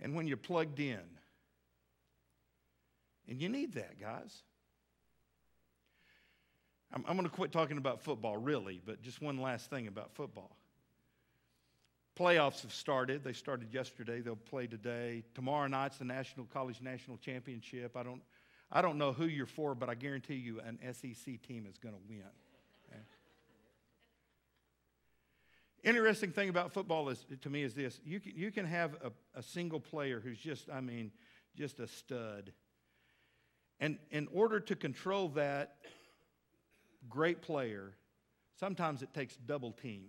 and 0.00 0.14
when 0.14 0.26
you're 0.26 0.36
plugged 0.36 0.80
in. 0.80 1.00
And 3.28 3.40
you 3.40 3.48
need 3.48 3.74
that, 3.74 3.98
guys. 3.98 4.42
I'm, 6.92 7.04
I'm 7.08 7.16
going 7.16 7.28
to 7.28 7.34
quit 7.34 7.52
talking 7.52 7.78
about 7.78 8.02
football, 8.02 8.36
really, 8.36 8.82
but 8.84 9.02
just 9.02 9.22
one 9.22 9.40
last 9.40 9.70
thing 9.70 9.86
about 9.86 10.12
football. 10.14 10.56
Playoffs 12.18 12.62
have 12.62 12.72
started. 12.72 13.24
They 13.24 13.32
started 13.32 13.72
yesterday. 13.72 14.20
They'll 14.20 14.36
play 14.36 14.66
today. 14.66 15.24
Tomorrow 15.34 15.66
night's 15.66 15.98
the 15.98 16.04
National 16.04 16.46
College 16.46 16.80
National 16.80 17.16
Championship. 17.16 17.96
I 17.96 18.02
don't 18.02 18.22
I 18.70 18.82
don't 18.82 18.98
know 18.98 19.12
who 19.12 19.26
you're 19.26 19.46
for, 19.46 19.74
but 19.74 19.88
I 19.88 19.94
guarantee 19.94 20.34
you 20.34 20.60
an 20.60 20.78
SEC 20.92 21.42
team 21.42 21.66
is 21.68 21.78
going 21.78 21.94
to 21.94 22.00
win. 22.08 22.24
Okay? 22.88 23.00
Interesting 25.84 26.32
thing 26.32 26.48
about 26.48 26.72
football 26.72 27.10
is, 27.10 27.26
to 27.42 27.50
me 27.50 27.62
is 27.62 27.74
this 27.74 28.00
you 28.04 28.18
can, 28.18 28.32
you 28.34 28.50
can 28.50 28.64
have 28.64 28.94
a, 29.04 29.12
a 29.38 29.42
single 29.42 29.80
player 29.80 30.18
who's 30.18 30.38
just, 30.38 30.70
I 30.70 30.80
mean, 30.80 31.12
just 31.56 31.78
a 31.78 31.86
stud. 31.86 32.52
And 33.80 33.98
in 34.10 34.28
order 34.32 34.60
to 34.60 34.76
control 34.76 35.28
that 35.30 35.76
great 37.08 37.42
player, 37.42 37.92
sometimes 38.58 39.02
it 39.02 39.12
takes 39.12 39.36
double 39.36 39.72
team. 39.72 40.08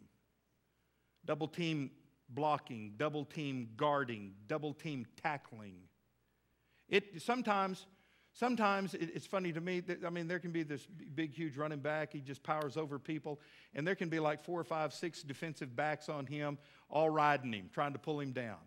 Double 1.26 1.48
team 1.48 1.92
blocking, 2.30 2.94
double 2.96 3.26
team 3.26 3.70
guarding, 3.76 4.34
double 4.48 4.74
team 4.74 5.06
tackling. 5.22 5.76
It 6.88 7.22
sometimes 7.22 7.86
Sometimes 8.36 8.94
it's 8.94 9.26
funny 9.26 9.54
to 9.54 9.62
me. 9.62 9.80
That, 9.80 10.04
I 10.04 10.10
mean, 10.10 10.28
there 10.28 10.40
can 10.40 10.52
be 10.52 10.64
this 10.64 10.86
big, 11.16 11.34
huge 11.34 11.56
running 11.56 11.80
back. 11.80 12.12
He 12.12 12.20
just 12.20 12.44
powers 12.44 12.76
over 12.76 13.00
people. 13.00 13.40
And 13.74 13.88
there 13.88 13.96
can 13.96 14.10
be 14.10 14.20
like 14.20 14.44
four 14.44 14.60
or 14.60 14.66
five, 14.66 14.94
six 14.94 15.24
defensive 15.24 15.74
backs 15.74 16.10
on 16.10 16.26
him, 16.26 16.58
all 16.90 17.10
riding 17.10 17.54
him, 17.54 17.70
trying 17.74 17.94
to 17.94 18.00
pull 18.00 18.20
him 18.20 18.34
down. 18.34 18.58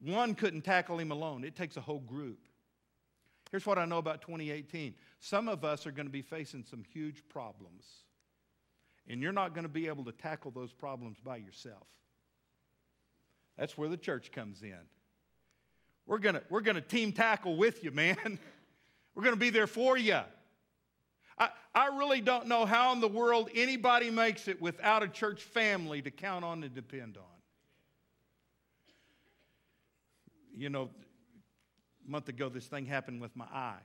One 0.00 0.36
couldn't 0.36 0.62
tackle 0.62 1.00
him 1.00 1.10
alone, 1.10 1.42
it 1.42 1.56
takes 1.56 1.76
a 1.76 1.80
whole 1.80 1.98
group. 1.98 2.38
Here's 3.50 3.66
what 3.66 3.76
I 3.76 3.84
know 3.86 3.98
about 3.98 4.22
2018 4.22 4.94
some 5.18 5.48
of 5.48 5.64
us 5.64 5.84
are 5.84 5.90
going 5.90 6.06
to 6.06 6.12
be 6.12 6.22
facing 6.22 6.64
some 6.64 6.84
huge 6.94 7.28
problems. 7.28 7.84
And 9.08 9.20
you're 9.20 9.32
not 9.32 9.52
going 9.52 9.64
to 9.64 9.68
be 9.68 9.88
able 9.88 10.04
to 10.04 10.12
tackle 10.12 10.52
those 10.52 10.72
problems 10.72 11.18
by 11.18 11.38
yourself. 11.38 11.88
That's 13.58 13.76
where 13.76 13.88
the 13.88 13.96
church 13.96 14.30
comes 14.30 14.62
in. 14.62 14.78
We're 16.06 16.18
going 16.18 16.36
to 16.36 16.42
we're 16.48 16.60
going 16.60 16.76
to 16.76 16.80
team 16.80 17.10
tackle 17.12 17.56
with 17.56 17.82
you, 17.82 17.90
man. 17.90 18.38
We're 19.14 19.22
going 19.22 19.34
to 19.34 19.40
be 19.40 19.50
there 19.50 19.66
for 19.66 19.96
you. 19.96 20.20
I, 21.38 21.48
I 21.74 21.86
really 21.96 22.20
don't 22.20 22.46
know 22.46 22.66
how 22.66 22.92
in 22.92 23.00
the 23.00 23.08
world 23.08 23.48
anybody 23.54 24.10
makes 24.10 24.46
it 24.48 24.60
without 24.60 25.02
a 25.02 25.08
church 25.08 25.42
family 25.42 26.02
to 26.02 26.10
count 26.10 26.44
on 26.44 26.62
and 26.62 26.74
depend 26.74 27.16
on. 27.16 27.24
You 30.54 30.68
know, 30.68 30.90
a 32.06 32.10
month 32.10 32.28
ago, 32.28 32.48
this 32.48 32.66
thing 32.66 32.86
happened 32.86 33.20
with 33.20 33.34
my 33.34 33.46
eye. 33.46 33.78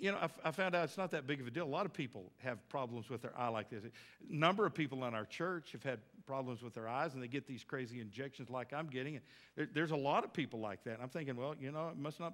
You 0.00 0.12
know, 0.12 0.18
I, 0.18 0.48
I, 0.48 0.50
found 0.50 0.74
out 0.74 0.84
it's 0.84 0.96
not 0.96 1.10
that 1.10 1.26
big 1.26 1.42
of 1.42 1.46
a 1.46 1.50
deal. 1.50 1.64
A 1.64 1.68
lot 1.68 1.84
of 1.84 1.92
people 1.92 2.32
have 2.38 2.66
problems 2.70 3.10
with 3.10 3.20
their 3.20 3.36
eye 3.36 3.48
like 3.48 3.68
this. 3.68 3.84
A 3.84 3.90
number 4.34 4.64
of 4.64 4.72
people 4.72 5.04
in 5.04 5.14
our 5.14 5.26
church 5.26 5.72
have 5.72 5.82
had 5.82 5.98
problems 6.26 6.62
with 6.62 6.72
their 6.72 6.88
eyes, 6.88 7.12
and 7.12 7.22
they 7.22 7.28
get 7.28 7.46
these 7.46 7.64
crazy 7.64 8.00
injections 8.00 8.48
like 8.48 8.72
I'm 8.72 8.86
getting. 8.86 9.20
There, 9.56 9.68
there's 9.74 9.90
a 9.90 9.96
lot 9.96 10.24
of 10.24 10.32
people 10.32 10.58
like 10.58 10.84
that. 10.84 11.00
I'm 11.02 11.10
thinking, 11.10 11.36
well, 11.36 11.54
you 11.60 11.70
know, 11.70 11.88
it 11.88 11.98
must 11.98 12.18
not. 12.18 12.32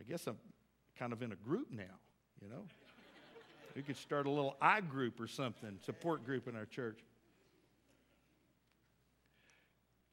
I, 0.00 0.04
guess 0.08 0.26
I'm 0.26 0.36
kind 0.98 1.12
of 1.12 1.22
in 1.22 1.32
a 1.32 1.36
group 1.36 1.68
now. 1.70 1.84
you 2.42 2.48
know? 2.48 2.64
we 3.74 3.82
could 3.82 3.96
start 3.96 4.26
a 4.26 4.30
little 4.30 4.56
I 4.60 4.80
group 4.80 5.20
or 5.20 5.26
something, 5.26 5.78
support 5.84 6.24
group 6.24 6.48
in 6.48 6.56
our 6.56 6.66
church. 6.66 6.98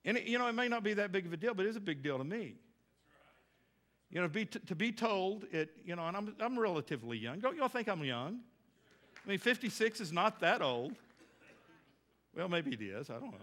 And, 0.03 0.17
it, 0.17 0.25
you 0.25 0.37
know, 0.37 0.47
it 0.47 0.53
may 0.53 0.67
not 0.67 0.83
be 0.83 0.93
that 0.93 1.11
big 1.11 1.25
of 1.25 1.33
a 1.33 1.37
deal, 1.37 1.53
but 1.53 1.65
it 1.65 1.69
is 1.69 1.75
a 1.75 1.81
big 1.81 2.03
deal 2.03 2.17
to 2.17 2.23
me. 2.23 2.55
You 4.11 4.21
know, 4.21 4.27
to 4.27 4.33
be, 4.33 4.45
t- 4.45 4.59
to 4.59 4.75
be 4.75 4.91
told 4.91 5.45
it, 5.51 5.71
you 5.83 5.95
know, 5.95 6.07
and 6.07 6.15
I'm, 6.15 6.35
I'm 6.39 6.59
relatively 6.59 7.17
young. 7.17 7.39
Don't 7.39 7.57
y'all 7.57 7.67
think 7.67 7.89
I'm 7.89 8.03
young? 8.03 8.39
I 9.25 9.29
mean, 9.29 9.39
56 9.39 9.99
is 9.99 10.11
not 10.11 10.39
that 10.41 10.61
old. 10.61 10.93
Well, 12.35 12.47
maybe 12.47 12.71
it 12.71 12.81
is. 12.81 13.09
I 13.09 13.13
don't 13.13 13.31
know. 13.31 13.37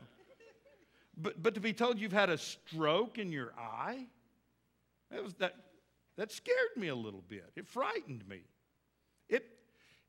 But, 1.16 1.42
but 1.42 1.54
to 1.54 1.60
be 1.60 1.72
told 1.72 1.98
you've 1.98 2.12
had 2.12 2.30
a 2.30 2.38
stroke 2.38 3.18
in 3.18 3.32
your 3.32 3.52
eye, 3.58 4.06
that, 5.10 5.22
was, 5.22 5.34
that, 5.34 5.56
that 6.16 6.30
scared 6.30 6.76
me 6.76 6.88
a 6.88 6.94
little 6.94 7.22
bit. 7.26 7.50
It 7.56 7.66
frightened 7.66 8.26
me. 8.28 8.40
It, 9.28 9.48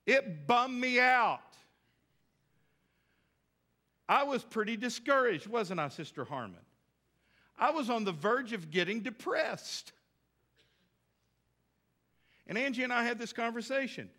it 0.05 0.45
bummed 0.47 0.79
me 0.79 0.99
out. 0.99 1.39
I 4.07 4.23
was 4.23 4.43
pretty 4.43 4.75
discouraged, 4.75 5.47
wasn't 5.47 5.79
I, 5.79 5.87
Sister 5.87 6.25
Harmon? 6.25 6.59
I 7.57 7.71
was 7.71 7.89
on 7.89 8.03
the 8.03 8.11
verge 8.11 8.51
of 8.53 8.69
getting 8.71 9.01
depressed. 9.01 9.93
And 12.47 12.57
Angie 12.57 12.83
and 12.83 12.91
I 12.91 13.03
had 13.03 13.17
this 13.17 13.31
conversation. 13.31 14.09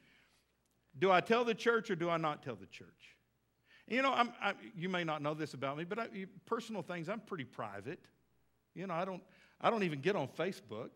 Do 0.98 1.10
I 1.10 1.20
tell 1.20 1.44
the 1.44 1.54
church 1.54 1.90
or 1.90 1.96
do 1.96 2.08
I 2.08 2.16
not 2.16 2.42
tell 2.42 2.56
the 2.56 2.66
church? 2.66 2.88
You 3.86 4.00
know, 4.00 4.14
I'm, 4.14 4.32
you 4.76 4.88
may 4.88 5.04
not 5.04 5.20
know 5.20 5.34
this 5.34 5.52
about 5.52 5.76
me, 5.76 5.84
but 5.84 5.98
I, 5.98 6.08
personal 6.46 6.80
things, 6.80 7.08
I'm 7.08 7.20
pretty 7.20 7.44
private. 7.44 8.00
You 8.74 8.86
know, 8.86 8.94
I 8.94 9.04
don't, 9.04 9.22
I 9.60 9.68
don't 9.68 9.82
even 9.82 10.00
get 10.00 10.16
on 10.16 10.28
Facebook. 10.28 10.90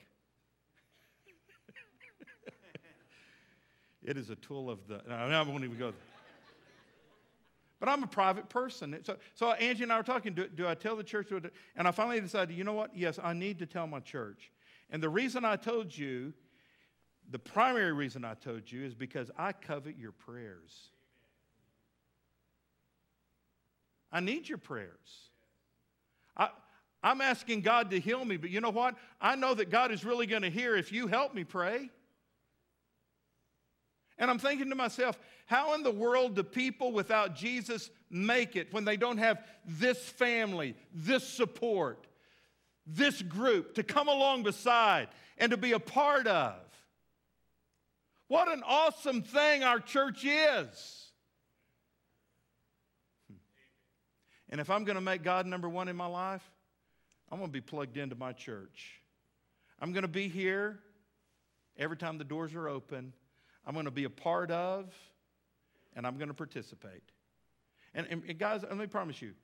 It 4.04 4.16
is 4.16 4.30
a 4.30 4.36
tool 4.36 4.70
of 4.70 4.86
the, 4.86 5.00
no, 5.08 5.14
I 5.14 5.42
won't 5.42 5.64
even 5.64 5.78
go 5.78 5.90
there. 5.90 6.00
But 7.80 7.88
I'm 7.88 8.02
a 8.02 8.08
private 8.08 8.48
person. 8.48 8.98
So, 9.04 9.16
so 9.34 9.52
Angie 9.52 9.84
and 9.84 9.92
I 9.92 9.98
were 9.98 10.02
talking, 10.02 10.34
do, 10.34 10.48
do 10.48 10.66
I 10.66 10.74
tell 10.74 10.96
the 10.96 11.04
church? 11.04 11.28
And 11.76 11.86
I 11.86 11.90
finally 11.92 12.20
decided, 12.20 12.56
you 12.56 12.64
know 12.64 12.72
what? 12.72 12.96
Yes, 12.96 13.20
I 13.22 13.32
need 13.34 13.60
to 13.60 13.66
tell 13.66 13.86
my 13.86 14.00
church. 14.00 14.50
And 14.90 15.02
the 15.02 15.08
reason 15.08 15.44
I 15.44 15.56
told 15.56 15.96
you, 15.96 16.32
the 17.30 17.38
primary 17.38 17.92
reason 17.92 18.24
I 18.24 18.34
told 18.34 18.70
you 18.70 18.84
is 18.84 18.94
because 18.94 19.30
I 19.38 19.52
covet 19.52 19.96
your 19.96 20.12
prayers. 20.12 20.90
I 24.10 24.20
need 24.20 24.48
your 24.48 24.58
prayers. 24.58 25.30
I, 26.36 26.48
I'm 27.02 27.20
asking 27.20 27.60
God 27.60 27.90
to 27.90 28.00
heal 28.00 28.24
me, 28.24 28.38
but 28.38 28.50
you 28.50 28.60
know 28.60 28.70
what? 28.70 28.96
I 29.20 29.36
know 29.36 29.54
that 29.54 29.70
God 29.70 29.92
is 29.92 30.04
really 30.04 30.26
going 30.26 30.42
to 30.42 30.50
hear 30.50 30.74
if 30.74 30.90
you 30.90 31.06
help 31.06 31.34
me 31.34 31.44
pray. 31.44 31.90
And 34.18 34.30
I'm 34.30 34.38
thinking 34.38 34.68
to 34.70 34.74
myself, 34.74 35.18
how 35.46 35.74
in 35.74 35.82
the 35.82 35.90
world 35.90 36.34
do 36.34 36.42
people 36.42 36.92
without 36.92 37.36
Jesus 37.36 37.90
make 38.10 38.56
it 38.56 38.72
when 38.72 38.84
they 38.84 38.96
don't 38.96 39.18
have 39.18 39.44
this 39.64 39.98
family, 39.98 40.74
this 40.92 41.26
support, 41.26 42.06
this 42.86 43.22
group 43.22 43.74
to 43.74 43.82
come 43.82 44.08
along 44.08 44.42
beside 44.42 45.08
and 45.38 45.50
to 45.50 45.56
be 45.56 45.72
a 45.72 45.78
part 45.78 46.26
of? 46.26 46.56
What 48.26 48.52
an 48.52 48.62
awesome 48.66 49.22
thing 49.22 49.64
our 49.64 49.80
church 49.80 50.24
is. 50.24 51.06
Hmm. 53.28 53.36
And 54.50 54.60
if 54.60 54.68
I'm 54.68 54.84
going 54.84 54.96
to 54.96 55.00
make 55.00 55.22
God 55.22 55.46
number 55.46 55.68
one 55.68 55.88
in 55.88 55.96
my 55.96 56.06
life, 56.06 56.42
I'm 57.30 57.38
going 57.38 57.50
to 57.50 57.52
be 57.52 57.60
plugged 57.60 57.96
into 57.96 58.16
my 58.16 58.32
church. 58.32 59.00
I'm 59.80 59.92
going 59.92 60.02
to 60.02 60.08
be 60.08 60.28
here 60.28 60.80
every 61.78 61.96
time 61.96 62.18
the 62.18 62.24
doors 62.24 62.54
are 62.54 62.68
open. 62.68 63.12
I'm 63.68 63.74
going 63.74 63.84
to 63.84 63.90
be 63.90 64.04
a 64.04 64.10
part 64.10 64.50
of, 64.50 64.94
and 65.94 66.06
I'm 66.06 66.16
going 66.16 66.28
to 66.28 66.34
participate. 66.34 67.02
And, 67.94 68.06
and, 68.10 68.38
guys, 68.38 68.62
let 68.62 68.78
me 68.78 68.86
promise 68.86 69.20
you, 69.20 69.34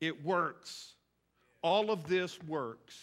it 0.00 0.24
works. 0.24 0.94
All 1.60 1.90
of 1.90 2.06
this 2.06 2.40
works. 2.44 2.96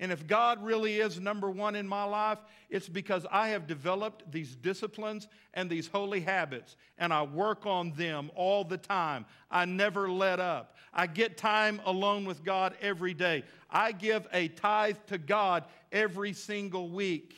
And 0.00 0.10
if 0.10 0.26
God 0.26 0.64
really 0.64 0.96
is 0.96 1.20
number 1.20 1.48
one 1.48 1.76
in 1.76 1.86
my 1.86 2.02
life, 2.02 2.38
it's 2.68 2.88
because 2.88 3.24
I 3.30 3.50
have 3.50 3.68
developed 3.68 4.30
these 4.32 4.56
disciplines 4.56 5.28
and 5.54 5.70
these 5.70 5.86
holy 5.86 6.20
habits, 6.20 6.74
and 6.98 7.12
I 7.12 7.22
work 7.22 7.66
on 7.66 7.92
them 7.92 8.32
all 8.34 8.64
the 8.64 8.78
time. 8.78 9.26
I 9.48 9.64
never 9.64 10.10
let 10.10 10.40
up. 10.40 10.76
I 10.92 11.06
get 11.06 11.38
time 11.38 11.80
alone 11.86 12.24
with 12.24 12.42
God 12.42 12.74
every 12.80 13.14
day. 13.14 13.44
I 13.70 13.92
give 13.92 14.26
a 14.32 14.48
tithe 14.48 14.96
to 15.06 15.18
God 15.18 15.64
every 15.92 16.32
single 16.32 16.90
week. 16.90 17.34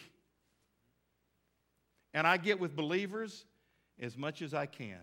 And 2.15 2.27
I 2.27 2.37
get 2.37 2.59
with 2.59 2.75
believers 2.75 3.45
as 4.01 4.17
much 4.17 4.43
as 4.43 4.55
I 4.55 4.67
can. 4.67 5.01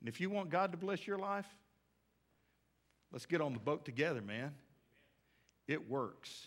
And 0.00 0.08
if 0.08 0.20
you 0.20 0.30
want 0.30 0.50
God 0.50 0.72
to 0.72 0.78
bless 0.78 1.06
your 1.06 1.18
life, 1.18 1.46
let's 3.12 3.26
get 3.26 3.40
on 3.40 3.52
the 3.52 3.58
boat 3.58 3.84
together, 3.84 4.22
man. 4.22 4.54
It 5.66 5.88
works. 5.88 6.46